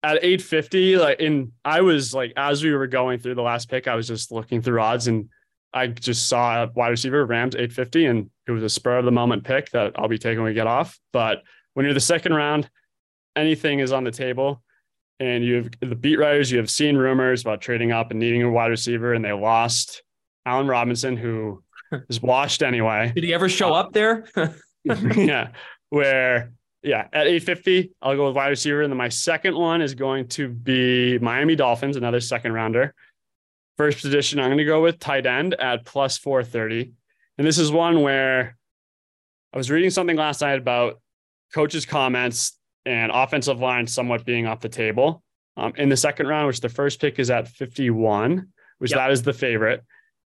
at 0.02 0.16
850, 0.16 0.96
like 0.96 1.20
in, 1.20 1.52
I 1.64 1.82
was 1.82 2.12
like, 2.12 2.32
as 2.36 2.64
we 2.64 2.72
were 2.72 2.88
going 2.88 3.20
through 3.20 3.36
the 3.36 3.42
last 3.42 3.70
pick, 3.70 3.86
I 3.86 3.94
was 3.94 4.08
just 4.08 4.32
looking 4.32 4.60
through 4.60 4.80
odds 4.80 5.06
and 5.06 5.28
I 5.72 5.88
just 5.88 6.28
saw 6.28 6.64
a 6.64 6.70
wide 6.74 6.88
receiver, 6.88 7.24
Rams 7.26 7.54
850, 7.54 8.06
and 8.06 8.30
it 8.46 8.52
was 8.52 8.62
a 8.62 8.68
spur 8.68 8.98
of 8.98 9.04
the 9.04 9.12
moment 9.12 9.44
pick 9.44 9.70
that 9.70 9.92
I'll 9.96 10.08
be 10.08 10.18
taking 10.18 10.38
when 10.38 10.50
we 10.50 10.54
get 10.54 10.66
off. 10.66 10.98
But 11.12 11.42
when 11.74 11.84
you're 11.84 11.94
the 11.94 12.00
second 12.00 12.34
round, 12.34 12.70
anything 13.36 13.80
is 13.80 13.92
on 13.92 14.04
the 14.04 14.10
table. 14.10 14.62
And 15.18 15.44
you 15.44 15.54
have 15.56 15.70
the 15.80 15.96
beat 15.96 16.16
writers, 16.16 16.50
you 16.50 16.58
have 16.58 16.68
seen 16.68 16.96
rumors 16.96 17.40
about 17.40 17.62
trading 17.62 17.90
up 17.90 18.10
and 18.10 18.20
needing 18.20 18.42
a 18.42 18.50
wide 18.50 18.66
receiver, 18.66 19.14
and 19.14 19.24
they 19.24 19.32
lost 19.32 20.02
Allen 20.44 20.66
Robinson, 20.66 21.16
who 21.16 21.62
is 22.08 22.20
washed 22.20 22.62
anyway. 22.62 23.12
Did 23.14 23.24
he 23.24 23.32
ever 23.32 23.48
show 23.48 23.74
uh, 23.74 23.80
up 23.80 23.92
there? 23.92 24.26
yeah. 24.84 25.48
Where, 25.90 26.52
yeah, 26.82 27.08
at 27.12 27.26
850, 27.26 27.92
I'll 28.02 28.16
go 28.16 28.26
with 28.26 28.36
wide 28.36 28.48
receiver. 28.48 28.82
And 28.82 28.92
then 28.92 28.98
my 28.98 29.08
second 29.08 29.56
one 29.56 29.80
is 29.80 29.94
going 29.94 30.28
to 30.28 30.48
be 30.48 31.18
Miami 31.18 31.56
Dolphins, 31.56 31.96
another 31.96 32.20
second 32.20 32.52
rounder. 32.52 32.94
First 33.76 34.06
edition, 34.06 34.40
I'm 34.40 34.46
going 34.46 34.58
to 34.58 34.64
go 34.64 34.82
with 34.82 34.98
tight 34.98 35.26
end 35.26 35.54
at 35.54 35.84
plus 35.84 36.16
430. 36.16 36.92
And 37.36 37.46
this 37.46 37.58
is 37.58 37.70
one 37.70 38.00
where 38.00 38.56
I 39.52 39.56
was 39.58 39.70
reading 39.70 39.90
something 39.90 40.16
last 40.16 40.40
night 40.40 40.58
about 40.58 41.00
coaches' 41.52 41.84
comments 41.84 42.58
and 42.86 43.12
offensive 43.12 43.60
line 43.60 43.86
somewhat 43.86 44.24
being 44.24 44.46
off 44.46 44.60
the 44.60 44.70
table. 44.70 45.22
Um, 45.58 45.72
in 45.76 45.88
the 45.88 45.96
second 45.96 46.26
round, 46.26 46.46
which 46.46 46.60
the 46.60 46.68
first 46.68 47.00
pick 47.00 47.18
is 47.18 47.30
at 47.30 47.48
51, 47.48 48.48
which 48.78 48.92
yep. 48.92 48.98
that 48.98 49.10
is 49.10 49.22
the 49.22 49.32
favorite. 49.32 49.82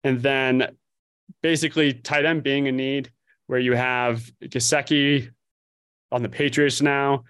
And 0.04 0.20
then 0.20 0.76
basically 1.42 1.94
tight 1.94 2.26
end 2.26 2.42
being 2.42 2.68
a 2.68 2.72
need 2.72 3.10
where 3.46 3.58
you 3.58 3.74
have 3.74 4.30
Gesicki 4.42 5.30
on 6.12 6.22
the 6.22 6.28
Patriots 6.28 6.82
now. 6.82 7.24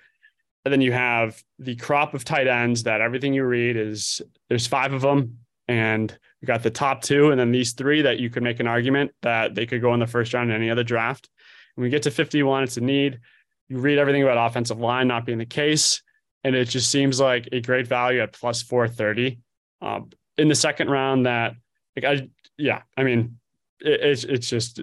And 0.64 0.72
then 0.72 0.80
you 0.80 0.92
have 0.92 1.42
the 1.58 1.76
crop 1.76 2.14
of 2.14 2.24
tight 2.24 2.46
ends 2.46 2.82
that 2.82 3.00
everything 3.00 3.32
you 3.32 3.44
read 3.44 3.76
is 3.76 4.20
there's 4.48 4.66
five 4.66 4.92
of 4.92 5.02
them 5.02 5.38
and 5.70 6.18
we 6.42 6.46
got 6.46 6.64
the 6.64 6.70
top 6.70 7.00
two, 7.00 7.30
and 7.30 7.38
then 7.38 7.52
these 7.52 7.74
three 7.74 8.02
that 8.02 8.18
you 8.18 8.28
could 8.28 8.42
make 8.42 8.58
an 8.58 8.66
argument 8.66 9.12
that 9.22 9.54
they 9.54 9.66
could 9.66 9.80
go 9.80 9.94
in 9.94 10.00
the 10.00 10.06
first 10.06 10.34
round 10.34 10.50
in 10.50 10.56
any 10.56 10.68
other 10.68 10.82
draft. 10.82 11.30
When 11.76 11.84
we 11.84 11.90
get 11.90 12.02
to 12.02 12.10
51, 12.10 12.64
it's 12.64 12.76
a 12.76 12.80
need. 12.80 13.20
You 13.68 13.78
read 13.78 13.98
everything 13.98 14.24
about 14.24 14.50
offensive 14.50 14.80
line 14.80 15.06
not 15.06 15.24
being 15.24 15.38
the 15.38 15.46
case, 15.46 16.02
and 16.42 16.56
it 16.56 16.64
just 16.64 16.90
seems 16.90 17.20
like 17.20 17.48
a 17.52 17.60
great 17.60 17.86
value 17.86 18.20
at 18.20 18.32
plus 18.32 18.62
430. 18.62 19.38
Um, 19.80 20.10
in 20.36 20.48
the 20.48 20.56
second 20.56 20.90
round, 20.90 21.26
that 21.26 21.54
Like 21.94 22.04
I, 22.04 22.28
yeah, 22.58 22.82
I 22.96 23.04
mean, 23.04 23.38
it, 23.78 24.00
it's 24.00 24.24
it's 24.24 24.48
just 24.48 24.80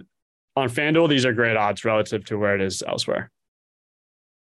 on 0.56 0.70
FanDuel. 0.70 1.10
These 1.10 1.26
are 1.26 1.34
great 1.34 1.58
odds 1.58 1.84
relative 1.84 2.24
to 2.26 2.38
where 2.38 2.56
it 2.56 2.62
is 2.62 2.82
elsewhere. 2.82 3.30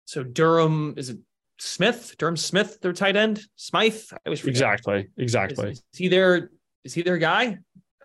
So 0.04 0.22
Durham 0.22 0.94
is 0.96 1.08
it 1.08 1.18
Smith? 1.60 2.14
Durham 2.18 2.36
Smythe, 2.36 2.80
their 2.80 2.92
tight 2.92 3.16
end, 3.16 3.40
Smythe. 3.56 4.00
I 4.26 4.30
was 4.30 4.44
exactly, 4.44 5.08
exactly. 5.16 5.70
Is, 5.70 5.78
is 5.92 5.98
he 5.98 6.08
their 6.08 6.50
is 6.84 6.94
he 6.94 7.02
their 7.02 7.18
guy? 7.18 7.58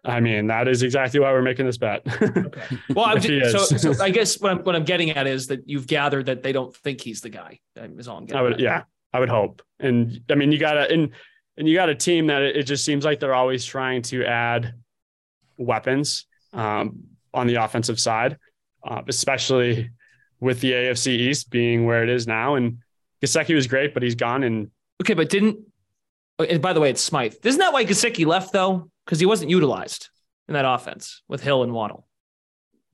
I 0.03 0.19
mean, 0.19 0.47
that 0.47 0.67
is 0.67 0.83
exactly 0.83 1.19
why 1.19 1.31
we're 1.31 1.41
making 1.41 1.65
this 1.65 1.77
bet. 1.77 2.03
okay. 2.21 2.77
Well, 2.93 3.05
I'm 3.07 3.19
just, 3.19 3.69
so, 3.69 3.93
so, 3.93 4.03
I 4.03 4.11
guess 4.11 4.39
what 4.39 4.51
I'm, 4.51 4.59
what 4.59 4.75
I'm 4.75 4.83
getting 4.83 5.09
at 5.11 5.25
is 5.25 5.47
that 5.47 5.67
you've 5.67 5.87
gathered 5.87 6.27
that 6.27 6.43
they 6.43 6.51
don't 6.51 6.75
think 6.75 7.01
he's 7.01 7.21
the 7.21 7.29
guy. 7.29 7.59
Is 7.75 8.07
all 8.07 8.17
I'm 8.17 8.25
getting. 8.25 8.39
I 8.39 8.41
would, 8.43 8.53
at. 8.53 8.59
yeah, 8.59 8.83
I 9.13 9.19
would 9.19 9.29
hope. 9.29 9.63
And 9.79 10.21
I 10.29 10.35
mean, 10.35 10.51
you 10.51 10.59
got 10.59 10.73
to, 10.73 10.91
and, 10.91 11.09
and 11.57 11.67
you 11.67 11.75
got 11.75 11.89
a 11.89 11.95
team 11.95 12.27
that 12.27 12.43
it 12.43 12.63
just 12.63 12.85
seems 12.85 13.03
like 13.03 13.19
they're 13.19 13.33
always 13.33 13.65
trying 13.65 14.03
to 14.03 14.25
add 14.25 14.75
weapons 15.57 16.27
um, 16.53 17.05
on 17.33 17.47
the 17.47 17.55
offensive 17.55 17.99
side, 17.99 18.37
uh, 18.83 19.01
especially 19.07 19.89
with 20.39 20.59
the 20.61 20.71
AFC 20.71 21.07
East 21.07 21.49
being 21.49 21.85
where 21.85 22.03
it 22.03 22.09
is 22.09 22.27
now. 22.27 22.55
And 22.55 22.79
Gesicki 23.25 23.55
was 23.55 23.67
great, 23.67 23.93
but 23.93 24.03
he's 24.03 24.15
gone. 24.15 24.43
And 24.43 24.71
okay, 25.01 25.13
but 25.13 25.29
didn't, 25.29 25.59
and 26.39 26.61
by 26.61 26.73
the 26.73 26.79
way, 26.79 26.89
it's 26.89 27.01
Smythe. 27.01 27.35
Isn't 27.43 27.59
that 27.59 27.73
why 27.73 27.85
Gesicki 27.85 28.25
left 28.25 28.53
though? 28.53 28.89
because 29.05 29.19
he 29.19 29.25
wasn't 29.25 29.49
utilized 29.49 30.09
in 30.47 30.53
that 30.53 30.65
offense 30.65 31.21
with 31.27 31.41
Hill 31.41 31.63
and 31.63 31.73
Waddle. 31.73 32.07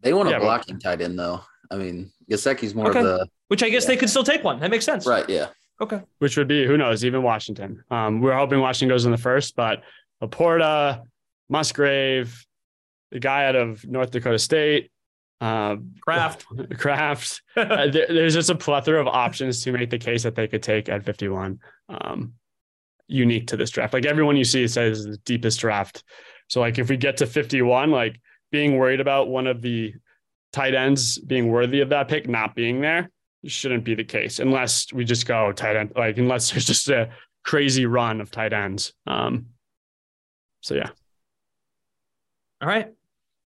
They 0.01 0.13
want 0.13 0.29
a 0.29 0.34
yeah, 0.34 0.39
blocking 0.39 0.75
but... 0.75 0.84
tight 0.84 1.01
end 1.01 1.17
though. 1.17 1.41
I 1.69 1.77
mean, 1.77 2.11
Gesicki's 2.29 2.75
more 2.75 2.89
okay. 2.89 2.99
of 2.99 3.05
the 3.05 3.27
which 3.47 3.63
I 3.63 3.69
guess 3.69 3.84
yeah. 3.84 3.89
they 3.89 3.97
could 3.97 4.09
still 4.09 4.23
take 4.23 4.43
one. 4.43 4.59
That 4.59 4.71
makes 4.71 4.86
sense, 4.86 5.05
right? 5.05 5.27
Yeah. 5.29 5.47
Okay. 5.79 6.01
Which 6.19 6.38
would 6.38 6.47
be 6.47 6.65
who 6.65 6.77
knows, 6.77 7.03
even 7.03 7.23
Washington. 7.23 7.84
Um, 7.89 8.21
we're 8.21 8.36
hoping 8.36 8.59
Washington 8.59 8.93
goes 8.93 9.05
in 9.05 9.11
the 9.11 9.17
first, 9.17 9.55
but 9.55 9.84
Laporta, 10.21 11.01
Musgrave, 11.49 12.45
the 13.11 13.19
guy 13.19 13.45
out 13.45 13.55
of 13.55 13.86
North 13.86 14.11
Dakota 14.11 14.39
State, 14.39 14.91
uh, 15.41 15.75
Kraft, 16.01 16.45
Kraft. 16.77 17.41
uh, 17.57 17.87
there, 17.87 18.07
there's 18.07 18.35
just 18.35 18.49
a 18.49 18.55
plethora 18.55 19.01
of 19.01 19.07
options 19.07 19.63
to 19.63 19.71
make 19.71 19.89
the 19.89 19.97
case 19.97 20.23
that 20.23 20.35
they 20.35 20.47
could 20.47 20.63
take 20.63 20.87
at 20.87 21.03
51. 21.03 21.59
Um, 21.89 22.33
unique 23.07 23.47
to 23.47 23.57
this 23.57 23.69
draft. 23.69 23.93
Like 23.93 24.05
everyone 24.05 24.37
you 24.37 24.45
see 24.45 24.67
says 24.67 25.03
the 25.03 25.17
deepest 25.17 25.59
draft. 25.59 26.03
So 26.47 26.61
like 26.61 26.79
if 26.79 26.89
we 26.89 26.95
get 26.95 27.17
to 27.17 27.25
51, 27.25 27.91
like 27.91 28.21
being 28.51 28.77
worried 28.77 29.01
about 29.01 29.27
one 29.27 29.47
of 29.47 29.61
the 29.61 29.93
tight 30.53 30.75
ends 30.75 31.17
being 31.17 31.49
worthy 31.49 31.81
of 31.81 31.89
that 31.89 32.07
pick 32.07 32.27
not 32.27 32.55
being 32.55 32.81
there 32.81 33.09
shouldn't 33.45 33.85
be 33.85 33.95
the 33.95 34.03
case 34.03 34.39
unless 34.39 34.91
we 34.91 35.05
just 35.05 35.25
go 35.25 35.51
tight 35.53 35.77
end 35.77 35.93
like 35.95 36.17
unless 36.17 36.51
there's 36.51 36.65
just 36.65 36.89
a 36.89 37.09
crazy 37.43 37.85
run 37.85 38.21
of 38.21 38.29
tight 38.29 38.53
ends. 38.53 38.93
Um 39.07 39.47
so 40.61 40.75
yeah. 40.75 40.89
All 42.61 42.67
right. 42.67 42.93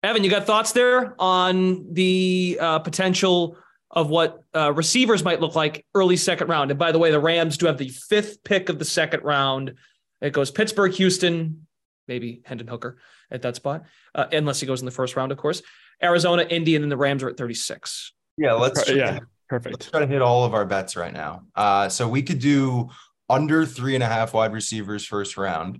Evan, 0.03 0.23
you 0.23 0.29
got 0.29 0.45
thoughts 0.45 0.71
there 0.71 1.15
on 1.19 1.93
the 1.93 2.57
uh, 2.61 2.79
potential 2.79 3.57
of 3.91 4.09
what 4.09 4.43
uh, 4.55 4.71
receivers 4.73 5.23
might 5.23 5.39
look 5.39 5.55
like 5.55 5.85
early 5.95 6.17
second 6.17 6.49
round. 6.49 6.71
And 6.71 6.79
by 6.79 6.91
the 6.91 6.99
way, 6.99 7.11
the 7.11 7.19
Rams 7.19 7.57
do 7.57 7.65
have 7.65 7.77
the 7.77 7.89
fifth 7.89 8.43
pick 8.43 8.69
of 8.69 8.79
the 8.79 8.85
second 8.85 9.23
round. 9.23 9.73
It 10.21 10.33
goes 10.33 10.51
Pittsburgh, 10.51 10.93
Houston, 10.93 11.67
maybe 12.07 12.41
Hendon 12.45 12.67
Hooker 12.67 12.97
at 13.31 13.41
that 13.41 13.55
spot, 13.55 13.83
uh, 14.13 14.25
unless 14.31 14.59
he 14.59 14.67
goes 14.67 14.81
in 14.81 14.85
the 14.85 14.91
first 14.91 15.15
round, 15.15 15.31
of 15.31 15.37
course. 15.37 15.61
Arizona, 16.03 16.43
Indy, 16.43 16.75
and 16.75 16.83
then 16.83 16.89
the 16.89 16.97
Rams 16.97 17.23
are 17.23 17.29
at 17.29 17.37
36. 17.37 18.13
Yeah, 18.37 18.53
let's 18.53 18.85
try, 18.85 18.95
yeah, 18.95 19.19
perfect. 19.49 19.73
Let's 19.73 19.89
try 19.89 20.01
to 20.01 20.07
hit 20.07 20.21
all 20.21 20.45
of 20.45 20.53
our 20.53 20.65
bets 20.65 20.95
right 20.95 21.13
now. 21.13 21.43
Uh, 21.55 21.89
so 21.89 22.07
we 22.07 22.21
could 22.21 22.39
do 22.39 22.89
under 23.29 23.65
three 23.65 23.95
and 23.95 24.03
a 24.03 24.07
half 24.07 24.33
wide 24.33 24.53
receivers 24.53 25.05
first 25.05 25.37
round. 25.37 25.79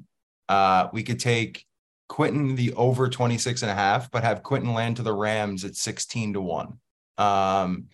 Uh, 0.50 0.88
we 0.92 1.04
could 1.04 1.20
take 1.20 1.67
Quentin 2.08 2.56
the 2.56 2.74
over 2.74 3.10
26 3.10 3.62
and 3.62 3.72
a 3.72 3.76
half, 3.76 4.10
but 4.12 4.24
have 4.24 4.44
Quentin 4.44 4.74
land 4.74 4.98
to 4.98 5.04
the 5.04 5.14
Rams 5.14 5.66
at 5.66 5.76
16 5.76 6.34
to 6.34 6.42
1. 6.42 6.68
Um, 7.18 7.86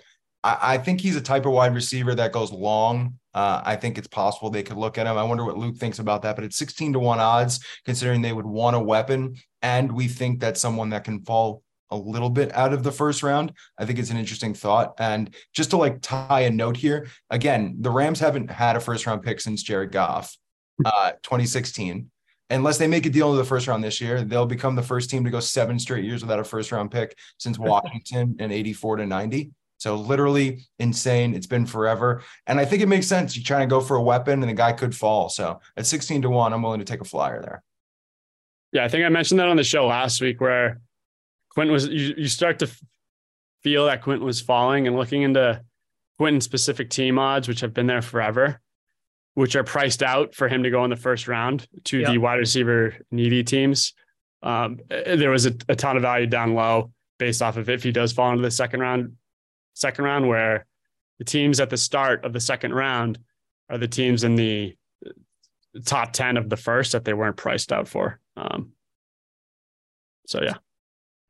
I, 0.43 0.57
I, 0.61 0.78
think 0.78 1.01
he's 1.01 1.16
a 1.16 1.22
type 1.22 1.45
of 1.45 1.53
wide 1.53 1.74
receiver 1.74 2.14
that 2.16 2.34
goes 2.34 2.51
long. 2.51 3.20
Uh, 3.34 3.61
I 3.64 3.76
think 3.78 3.97
it's 3.97 4.07
possible 4.07 4.49
they 4.49 4.64
could 4.64 4.78
look 4.78 4.97
at 4.97 5.07
him. 5.07 5.18
I 5.18 5.24
wonder 5.24 5.45
what 5.45 5.57
Luke 5.57 5.78
thinks 5.78 5.99
about 5.99 6.22
that, 6.22 6.36
but 6.36 6.45
it's 6.45 6.57
16 6.57 6.93
to 6.93 6.99
1 6.99 7.20
odds, 7.20 7.66
considering 7.86 8.22
they 8.22 8.34
would 8.34 8.45
want 8.45 8.76
a 8.76 8.80
weapon. 8.80 9.36
And 9.61 9.91
we 9.91 10.07
think 10.07 10.41
that 10.41 10.57
someone 10.57 10.89
that 10.89 11.05
can 11.05 11.24
fall 11.24 11.64
a 11.89 11.97
little 11.97 12.30
bit 12.30 12.53
out 12.55 12.74
of 12.74 12.84
the 12.84 12.91
first 12.91 13.24
round. 13.24 13.53
I 13.78 13.86
think 13.86 13.99
it's 13.99 14.09
an 14.09 14.18
interesting 14.18 14.53
thought. 14.53 14.93
And 14.97 15.34
just 15.53 15.70
to 15.72 15.78
like 15.78 16.01
tie 16.01 16.41
a 16.41 16.49
note 16.49 16.76
here, 16.76 17.07
again, 17.30 17.78
the 17.80 17.91
Rams 17.91 18.20
haven't 18.20 18.51
had 18.51 18.76
a 18.76 18.80
first 18.80 19.05
round 19.05 19.24
pick 19.24 19.39
since 19.39 19.64
Jared 19.64 19.91
Goff, 19.91 20.36
uh, 20.84 21.11
2016 21.24 22.09
unless 22.54 22.78
they 22.78 22.88
make 22.88 23.06
a 23.06 23.10
deal 23.10 23.32
in 23.32 23.38
the 23.38 23.43
first 23.43 23.68
round 23.68 23.84
this 23.84 24.01
year, 24.01 24.22
they'll 24.24 24.45
become 24.45 24.76
the 24.76 24.82
first 24.82 25.10
team 25.10 25.24
to 25.24 25.30
go 25.30 25.39
seven 25.39 25.80
straight 25.80 26.06
years 26.06 26.22
without 26.22 26.39
a 26.39 26.43
first 26.43 26.72
round 26.72 26.91
pick 26.91 27.18
since 27.38 27.58
Washington 27.58 28.36
in 28.39 28.51
84 28.51 28.97
to 28.97 29.06
90. 29.06 29.51
So 29.78 29.95
literally 29.95 30.66
insane. 30.80 31.36
It's 31.36 31.47
been 31.47 31.66
forever. 31.66 32.24
And 32.47 32.60
I 32.60 32.66
think 32.66 32.82
it 32.82 32.88
makes 32.88 33.08
sense. 33.08 33.36
You're 33.36 33.43
trying 33.43 33.68
to 33.68 33.74
go 33.74 33.82
for 33.82 33.97
a 33.97 34.01
weapon 34.01 34.41
and 34.41 34.49
the 34.49 34.54
guy 34.54 34.72
could 34.72 34.95
fall. 34.95 35.30
So 35.30 35.60
at 35.76 35.86
16 35.86 36.22
to 36.22 36.30
1, 36.30 36.54
I'm 36.54 36.62
willing 36.62 36.80
to 36.80 36.86
take 36.86 37.01
a 37.01 37.06
flyer 37.06 37.41
there. 37.41 37.64
Yeah, 38.72 38.86
I 38.86 38.88
think 38.88 39.06
I 39.06 39.10
mentioned 39.10 39.39
that 39.39 39.49
on 39.49 39.58
the 39.58 39.64
show 39.64 39.86
last 39.88 40.22
week 40.22 40.41
where 40.41 40.80
Quentin 41.49 41.74
was 41.74 41.88
you, 41.88 42.14
you 42.18 42.28
start 42.28 42.60
to 42.60 42.70
feel 43.62 43.86
that 43.86 44.01
Quentin 44.01 44.26
was 44.26 44.41
falling 44.41 44.88
and 44.88 44.95
looking 44.95 45.22
into 45.22 45.62
Quentin 46.18 46.41
specific 46.41 46.89
team 46.89 47.20
odds, 47.20 47.47
which 47.47 47.60
have 47.60 47.74
been 47.74 47.88
there 47.88 48.01
forever 48.01 48.60
which 49.36 49.56
are 49.56 49.64
priced 49.64 50.04
out 50.04 50.36
for 50.36 50.48
him 50.48 50.64
to 50.64 50.70
go 50.70 50.84
in 50.84 50.90
the 50.90 50.96
first 50.96 51.28
round 51.28 51.68
to 51.86 52.00
yep. 52.00 52.12
the 52.12 52.18
wide 52.18 52.36
receiver 52.36 52.96
needy 53.12 53.44
teams. 53.44 53.94
Um, 54.42 54.80
there 54.90 55.30
was 55.30 55.46
a, 55.46 55.56
a, 55.70 55.76
ton 55.76 55.96
of 55.96 56.02
value 56.02 56.28
down 56.28 56.54
low 56.54 56.92
based 57.18 57.42
off 57.42 57.58
of 57.58 57.70
if 57.70 57.82
he 57.82 57.92
does 57.92 58.12
fall 58.12 58.30
into 58.32 58.42
the 58.42 58.52
second 58.52 58.82
round, 58.82 59.14
second 59.74 60.04
round 60.04 60.28
where 60.28 60.66
the 61.20 61.26
teams 61.26 61.60
at 61.60 61.70
the 61.70 61.78
start 61.78 62.26
of 62.26 62.34
the 62.34 62.42
second 62.42 62.74
round 62.74 63.20
are 63.70 63.78
the 63.78 63.88
teams 63.88 64.24
in 64.24 64.36
the 64.36 64.76
top 65.86 66.12
10 66.12 66.38
of 66.38 66.50
the 66.50 66.58
first 66.58 66.92
that 66.92 67.06
they 67.06 67.14
weren't 67.14 67.38
priced 67.38 67.72
out 67.72 67.88
for. 67.88 68.20
Um, 68.36 68.74
so 70.28 70.42
yeah. 70.42 70.56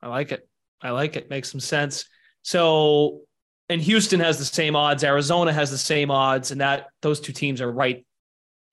I 0.02 0.08
like 0.08 0.32
it. 0.32 0.48
I 0.82 0.90
like 0.90 1.16
it. 1.16 1.30
Makes 1.30 1.52
some 1.52 1.62
sense. 1.62 2.06
So 2.42 3.22
and 3.70 3.82
Houston 3.82 4.20
has 4.20 4.38
the 4.38 4.46
same 4.46 4.76
odds. 4.76 5.04
Arizona 5.04 5.54
has 5.54 5.72
the 5.72 5.78
same 5.78 6.12
odds, 6.12 6.52
and 6.52 6.62
that 6.62 6.88
those 7.02 7.20
two 7.20 7.34
teams 7.34 7.62
are 7.62 7.72
right, 7.72 8.06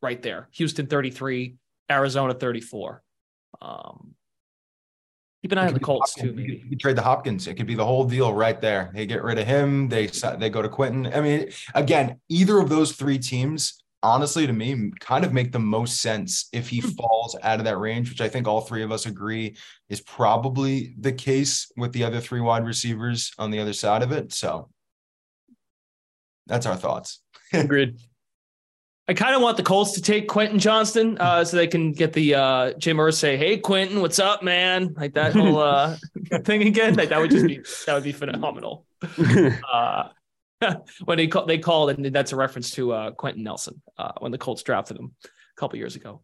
right 0.02 0.20
there. 0.20 0.48
Houston 0.52 0.86
33, 0.86 1.56
Arizona 1.90 2.34
34. 2.34 3.02
Um, 3.62 4.14
keep 5.42 5.52
an 5.52 5.58
eye 5.58 5.68
on 5.68 5.74
the 5.74 5.80
Colts 5.80 6.14
too. 6.14 6.32
Maybe 6.32 6.64
you 6.68 6.76
trade 6.76 6.96
the 6.96 7.02
Hopkins. 7.02 7.46
It 7.46 7.54
could 7.54 7.66
be 7.66 7.74
the 7.74 7.84
whole 7.84 8.04
deal 8.04 8.32
right 8.34 8.60
there. 8.60 8.90
They 8.94 9.06
get 9.06 9.22
rid 9.22 9.38
of 9.38 9.46
him. 9.46 9.88
They 9.88 10.06
they 10.06 10.50
go 10.50 10.62
to 10.62 10.68
Quentin. 10.68 11.06
I 11.12 11.20
mean, 11.20 11.50
again, 11.74 12.20
either 12.28 12.58
of 12.58 12.68
those 12.68 12.92
three 12.92 13.18
teams. 13.18 13.76
Honestly, 14.02 14.46
to 14.46 14.52
me, 14.54 14.90
kind 14.98 15.26
of 15.26 15.34
make 15.34 15.52
the 15.52 15.58
most 15.58 16.00
sense 16.00 16.48
if 16.54 16.70
he 16.70 16.80
hmm. 16.80 16.88
falls 16.88 17.36
out 17.42 17.58
of 17.58 17.66
that 17.66 17.76
range, 17.76 18.08
which 18.08 18.22
I 18.22 18.30
think 18.30 18.48
all 18.48 18.62
three 18.62 18.82
of 18.82 18.90
us 18.90 19.04
agree 19.04 19.58
is 19.90 20.00
probably 20.00 20.94
the 20.98 21.12
case 21.12 21.70
with 21.76 21.92
the 21.92 22.04
other 22.04 22.18
three 22.18 22.40
wide 22.40 22.64
receivers 22.64 23.30
on 23.36 23.50
the 23.50 23.58
other 23.58 23.74
side 23.74 24.02
of 24.02 24.10
it. 24.10 24.32
So 24.32 24.70
that's 26.50 26.66
our 26.66 26.76
thoughts. 26.76 27.20
Agreed. 27.54 27.96
I 29.08 29.14
kind 29.14 29.34
of 29.34 29.42
want 29.42 29.56
the 29.56 29.62
Colts 29.62 29.92
to 29.92 30.02
take 30.02 30.28
Quentin 30.28 30.58
Johnston 30.58 31.18
uh, 31.18 31.44
so 31.44 31.56
they 31.56 31.66
can 31.66 31.92
get 31.92 32.12
the 32.12 32.34
uh, 32.34 32.72
Jim 32.74 32.98
Irsay, 32.98 33.36
"Hey 33.36 33.56
Quentin, 33.56 34.00
what's 34.00 34.18
up, 34.18 34.42
man?" 34.42 34.94
Like 34.96 35.14
that 35.14 35.32
whole 35.32 35.58
uh, 35.58 35.96
thing 36.44 36.62
again. 36.62 36.94
Like 36.94 37.08
that 37.08 37.20
would 37.20 37.30
just 37.30 37.46
be 37.46 37.60
that 37.86 37.94
would 37.94 38.04
be 38.04 38.12
phenomenal. 38.12 38.86
uh, 39.72 40.08
when 41.04 41.18
they 41.18 41.26
call, 41.26 41.46
they 41.46 41.58
called, 41.58 41.90
and 41.90 42.04
that's 42.14 42.32
a 42.32 42.36
reference 42.36 42.70
to 42.72 42.92
uh, 42.92 43.10
Quenton 43.12 43.42
Nelson 43.42 43.80
uh, 43.98 44.12
when 44.18 44.30
the 44.30 44.38
Colts 44.38 44.62
drafted 44.62 44.98
him 44.98 45.14
a 45.24 45.60
couple 45.60 45.78
years 45.78 45.96
ago. 45.96 46.22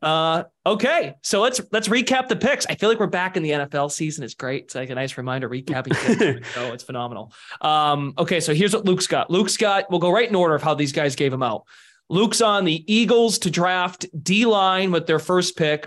Uh, 0.00 0.44
okay, 0.66 1.14
so 1.22 1.40
let's 1.40 1.60
let's 1.72 1.88
recap 1.88 2.28
the 2.28 2.36
picks. 2.36 2.66
I 2.66 2.74
feel 2.74 2.88
like 2.88 3.00
we're 3.00 3.06
back 3.06 3.36
in 3.36 3.42
the 3.42 3.50
NFL 3.50 3.90
season. 3.90 4.24
It's 4.24 4.34
great. 4.34 4.64
It's 4.64 4.74
like 4.74 4.90
a 4.90 4.94
nice 4.94 5.16
reminder 5.16 5.48
recapping. 5.48 6.44
oh, 6.56 6.72
it's 6.72 6.84
phenomenal. 6.84 7.32
Um, 7.60 8.14
okay, 8.18 8.40
so 8.40 8.54
here's 8.54 8.74
what 8.74 8.84
Luke's 8.84 9.06
got. 9.06 9.30
Luke's 9.30 9.56
got. 9.56 9.90
We'll 9.90 10.00
go 10.00 10.10
right 10.10 10.28
in 10.28 10.34
order 10.34 10.54
of 10.54 10.62
how 10.62 10.74
these 10.74 10.92
guys 10.92 11.16
gave 11.16 11.32
him 11.32 11.42
out. 11.42 11.64
Luke's 12.08 12.40
on 12.40 12.64
the 12.64 12.84
Eagles 12.92 13.38
to 13.40 13.50
draft 13.50 14.06
D 14.22 14.44
line 14.44 14.90
with 14.90 15.06
their 15.06 15.18
first 15.18 15.56
pick. 15.56 15.86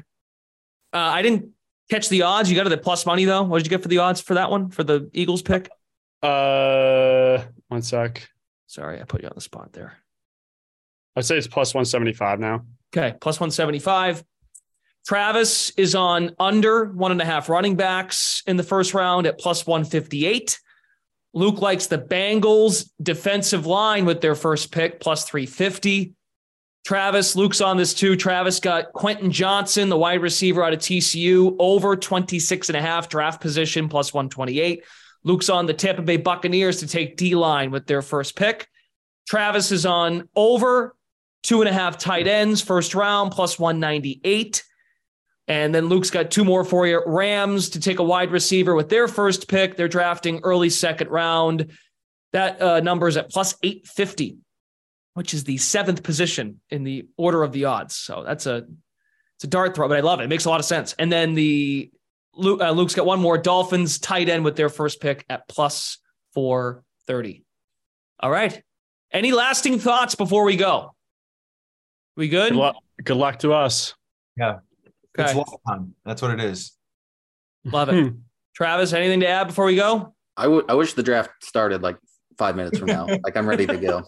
Uh, 0.94 0.98
I 0.98 1.22
didn't 1.22 1.50
catch 1.90 2.10
the 2.10 2.24
odds. 2.24 2.50
You 2.50 2.56
got 2.56 2.66
it 2.68 2.74
at 2.74 2.82
plus 2.82 3.06
money 3.06 3.26
though. 3.26 3.44
What 3.44 3.60
did 3.60 3.68
you 3.68 3.70
get 3.70 3.84
for 3.84 3.90
the 3.90 4.00
odds 4.00 4.22
for 4.22 4.36
that 4.36 4.50
one 4.50 4.70
for 4.70 4.84
the 4.84 5.10
Eagles 5.14 5.42
pick? 5.42 5.70
Uh, 6.24 7.44
one 7.68 7.82
sec. 7.82 8.28
Sorry, 8.68 9.00
I 9.00 9.04
put 9.04 9.22
you 9.22 9.28
on 9.28 9.36
the 9.36 9.42
spot 9.42 9.74
there. 9.74 9.98
I'd 11.16 11.26
say 11.26 11.38
it's 11.38 11.48
plus 11.48 11.74
one 11.74 11.86
seventy 11.86 12.14
five 12.14 12.40
now. 12.40 12.66
Okay, 12.96 13.16
plus 13.20 13.40
175. 13.40 14.24
Travis 15.06 15.72
is 15.72 15.96
on 15.96 16.34
under 16.40 16.86
one 16.86 17.12
and 17.12 17.22
a 17.22 17.26
half 17.26 17.50
running 17.50 17.76
backs 17.76 18.42
in 18.48 18.56
the 18.56 18.64
first 18.64 18.94
round 18.94 19.28
at 19.28 19.38
plus 19.38 19.68
158. 19.68 20.60
Luke 21.34 21.62
likes 21.62 21.88
the 21.88 21.98
Bengals 21.98 22.90
defensive 23.02 23.66
line 23.66 24.06
with 24.06 24.22
their 24.22 24.36
first 24.36 24.72
pick, 24.72 25.02
plus 25.02 25.30
350. 25.30 26.14
Travis, 26.86 27.36
Luke's 27.36 27.60
on 27.60 27.76
this 27.76 27.94
too. 27.94 28.16
Travis 28.16 28.60
got 28.62 28.94
Quentin 28.94 29.32
Johnston, 29.32 29.90
the 29.90 29.98
wide 29.98 30.22
receiver 30.22 30.64
out 30.64 30.72
of 30.72 30.80
TCU, 30.80 31.56
over 31.60 31.98
26 31.98 32.70
and 32.70 32.78
a 32.78 32.82
half 32.82 33.10
draft 33.10 33.42
position, 33.42 33.90
plus 33.90 34.14
128. 34.14 34.84
Luke's 35.24 35.50
on 35.50 35.66
the 35.66 35.74
Tampa 35.74 36.04
Bay 36.04 36.18
Buccaneers 36.18 36.80
to 36.80 36.88
take 36.88 37.18
D 37.18 37.36
line 37.36 37.72
with 37.72 37.88
their 37.88 38.02
first 38.02 38.38
pick. 38.38 38.70
Travis 39.28 39.72
is 39.72 39.86
on 39.86 40.30
over 40.36 40.96
two 41.46 41.62
and 41.62 41.70
a 41.70 41.74
half 41.74 41.98
tight 41.98 42.28
ends, 42.28 42.62
first 42.62 42.96
round, 42.96 43.32
plus 43.32 43.58
198. 43.58 44.64
And 45.48 45.74
then 45.74 45.88
Luke's 45.88 46.10
got 46.10 46.32
two 46.32 46.44
more 46.44 46.64
for 46.64 46.88
you. 46.88 47.02
Rams 47.06 47.70
to 47.70 47.80
take 47.80 48.00
a 48.00 48.04
wide 48.04 48.32
receiver 48.32 48.74
with 48.74 48.90
their 48.90 49.08
first 49.08 49.48
pick. 49.48 49.78
They're 49.78 49.88
drafting 49.88 50.42
early 50.44 50.70
second 50.70 51.10
round. 51.10 51.72
That 52.34 52.62
uh, 52.62 52.80
number 52.80 53.08
is 53.08 53.16
at 53.16 53.30
plus 53.30 53.56
850 53.64 54.40
which 55.16 55.34
is 55.34 55.46
the 55.46 55.58
seventh 55.58 56.04
position 56.04 56.60
in 56.70 56.84
the 56.84 57.08
order 57.18 57.42
of 57.42 57.54
the 57.54 57.66
odds. 57.66 57.96
So 57.96 58.24
that's 58.26 58.46
a 58.46 58.66
it's 59.38 59.44
a 59.44 59.48
dart 59.48 59.76
throw, 59.76 59.88
but 59.88 59.98
I 59.98 60.02
love 60.02 60.20
it. 60.20 60.26
It 60.26 60.28
makes 60.28 60.46
a 60.46 60.50
lot 60.50 60.60
of 60.60 60.66
sense. 60.66 60.94
And 61.00 61.12
then 61.12 61.34
the 61.34 61.90
Luke, 62.34 62.62
uh, 62.62 62.72
Luke's 62.72 62.96
got 62.96 63.06
one 63.06 63.20
more 63.20 63.38
Dolphins 63.38 63.98
tight 63.98 64.30
end 64.30 64.46
with 64.46 64.56
their 64.56 64.70
first 64.70 65.02
pick 65.02 65.26
at 65.30 65.48
plus 65.48 65.98
430. 66.34 67.44
All 68.20 68.30
right. 68.30 68.62
Any 69.12 69.32
lasting 69.32 69.80
thoughts 69.80 70.16
before 70.16 70.44
we 70.44 70.58
go? 70.58 70.95
We 72.16 72.30
good? 72.30 72.52
Good 72.52 72.58
luck, 72.58 72.76
good 73.04 73.18
luck 73.18 73.40
to 73.40 73.54
us. 73.54 73.94
Yeah. 74.38 74.60
Okay. 75.20 75.32
It's 75.32 75.52
time. 75.68 75.96
That's 76.06 76.22
what 76.22 76.32
it 76.32 76.40
is. 76.40 76.74
Love 77.66 77.90
it. 77.90 78.14
Travis, 78.56 78.94
anything 78.94 79.20
to 79.22 79.28
add 79.28 79.48
before 79.48 79.66
we 79.66 79.76
go? 79.76 80.14
I, 80.38 80.44
w- 80.44 80.66
I 80.68 80.74
wish 80.76 80.94
the 80.94 81.04
draft 81.04 81.44
started 81.44 81.82
like 81.82 81.98
five 82.38 82.56
minutes 82.56 82.80
from 82.80 82.88
now. 82.88 83.08
like 83.24 83.36
I'm 83.36 83.48
ready 83.48 83.68
to 83.68 83.78
go. 83.78 84.04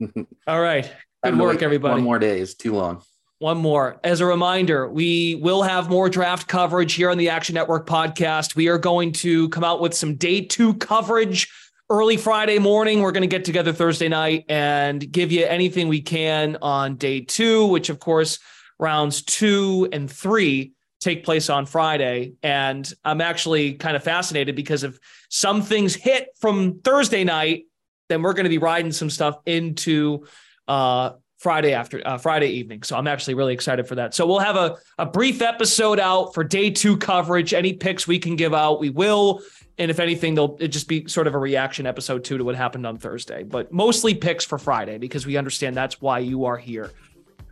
All 0.46 0.60
right. 0.60 0.90
Good 1.24 1.38
work, 1.38 1.62
everybody. 1.62 1.94
One 1.94 2.04
more 2.04 2.18
day 2.18 2.40
is 2.40 2.54
too 2.54 2.74
long. 2.74 3.02
One 3.38 3.58
more. 3.58 4.00
As 4.02 4.20
a 4.20 4.26
reminder, 4.26 4.88
we 4.88 5.36
will 5.36 5.62
have 5.62 5.88
more 5.88 6.08
draft 6.08 6.48
coverage 6.48 6.94
here 6.94 7.08
on 7.08 7.18
the 7.18 7.28
Action 7.28 7.54
Network 7.54 7.86
podcast. 7.86 8.56
We 8.56 8.68
are 8.68 8.78
going 8.78 9.12
to 9.12 9.48
come 9.50 9.64
out 9.64 9.80
with 9.80 9.94
some 9.94 10.16
day 10.16 10.40
two 10.42 10.74
coverage 10.74 11.48
early 11.90 12.18
Friday 12.18 12.58
morning. 12.58 13.00
We're 13.00 13.12
going 13.12 13.22
to 13.22 13.26
get 13.28 13.44
together 13.44 13.72
Thursday 13.72 14.08
night 14.08 14.44
and 14.48 15.10
give 15.10 15.32
you 15.32 15.46
anything 15.46 15.88
we 15.88 16.02
can 16.02 16.58
on 16.60 16.96
day 16.96 17.20
two, 17.20 17.66
which, 17.66 17.88
of 17.88 17.98
course, 17.98 18.38
rounds 18.78 19.22
two 19.22 19.88
and 19.92 20.10
three 20.10 20.72
take 21.00 21.24
place 21.24 21.48
on 21.48 21.64
Friday. 21.64 22.32
And 22.42 22.92
I'm 23.04 23.20
actually 23.20 23.74
kind 23.74 23.96
of 23.96 24.02
fascinated 24.02 24.56
because 24.56 24.84
if 24.84 24.98
some 25.30 25.62
things 25.62 25.94
hit 25.94 26.28
from 26.40 26.80
Thursday 26.80 27.24
night, 27.24 27.64
then 28.08 28.22
we're 28.22 28.32
going 28.34 28.44
to 28.44 28.50
be 28.50 28.58
riding 28.58 28.92
some 28.92 29.08
stuff 29.08 29.38
into 29.46 30.26
uh, 30.66 31.12
Friday 31.38 31.72
after 31.72 32.02
uh, 32.04 32.18
Friday 32.18 32.48
evening. 32.48 32.82
So 32.82 32.96
I'm 32.96 33.06
actually 33.06 33.34
really 33.34 33.54
excited 33.54 33.86
for 33.86 33.94
that. 33.94 34.12
So 34.12 34.26
we'll 34.26 34.40
have 34.40 34.56
a, 34.56 34.76
a 34.98 35.06
brief 35.06 35.40
episode 35.40 36.00
out 36.00 36.34
for 36.34 36.42
day 36.42 36.70
two 36.70 36.96
coverage. 36.96 37.54
Any 37.54 37.74
picks 37.74 38.06
we 38.06 38.18
can 38.18 38.34
give 38.34 38.52
out, 38.52 38.80
we 38.80 38.90
will. 38.90 39.40
And 39.78 39.90
if 39.90 40.00
anything, 40.00 40.34
they'll 40.34 40.56
it 40.58 40.68
just 40.68 40.88
be 40.88 41.06
sort 41.06 41.26
of 41.26 41.34
a 41.34 41.38
reaction 41.38 41.86
episode 41.86 42.24
two 42.24 42.38
to 42.38 42.44
what 42.44 42.56
happened 42.56 42.86
on 42.86 42.98
Thursday, 42.98 43.44
but 43.44 43.72
mostly 43.72 44.14
picks 44.14 44.44
for 44.44 44.58
Friday 44.58 44.98
because 44.98 45.24
we 45.26 45.36
understand 45.36 45.76
that's 45.76 46.00
why 46.00 46.18
you 46.18 46.46
are 46.46 46.56
here. 46.56 46.90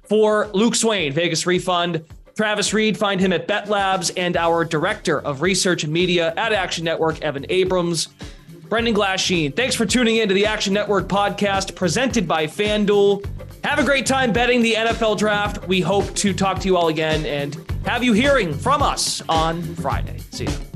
For 0.09 0.49
Luke 0.49 0.75
Swain, 0.75 1.13
Vegas 1.13 1.47
Refund, 1.47 2.05
Travis 2.37 2.75
Reed, 2.75 2.99
find 2.99 3.21
him 3.21 3.33
at 3.33 3.47
Bet 3.47 3.69
Labs, 3.69 4.11
and 4.11 4.37
our 4.37 4.65
director 4.65 5.21
of 5.21 5.41
research 5.41 5.85
and 5.85 5.93
media 5.93 6.35
at 6.37 6.53
Action 6.53 6.85
Network, 6.85 7.23
Evan 7.23 7.47
Abrams. 7.49 8.09
Brendan 8.69 8.95
Glasheen, 8.95 9.55
thanks 9.55 9.75
for 9.77 9.87
tuning 9.87 10.17
in 10.17 10.29
to 10.29 10.35
the 10.35 10.45
Action 10.45 10.75
Network 10.75 11.07
podcast 11.07 11.75
presented 11.77 12.27
by 12.27 12.47
FanDuel. 12.47 13.25
Have 13.65 13.79
a 13.79 13.85
great 13.85 14.07
time 14.07 14.33
betting 14.33 14.61
the 14.61 14.75
NFL 14.75 15.19
draft. 15.19 15.67
We 15.67 15.81
hope 15.81 16.13
to 16.17 16.33
talk 16.33 16.59
to 16.61 16.69
you 16.69 16.77
all 16.77 16.89
again 16.89 17.25
and 17.25 17.55
have 17.87 18.03
you 18.05 18.13
hearing 18.13 18.53
from 18.53 18.83
us 18.83 19.23
on 19.29 19.63
Friday. 19.77 20.19
See 20.31 20.45
you. 20.45 20.76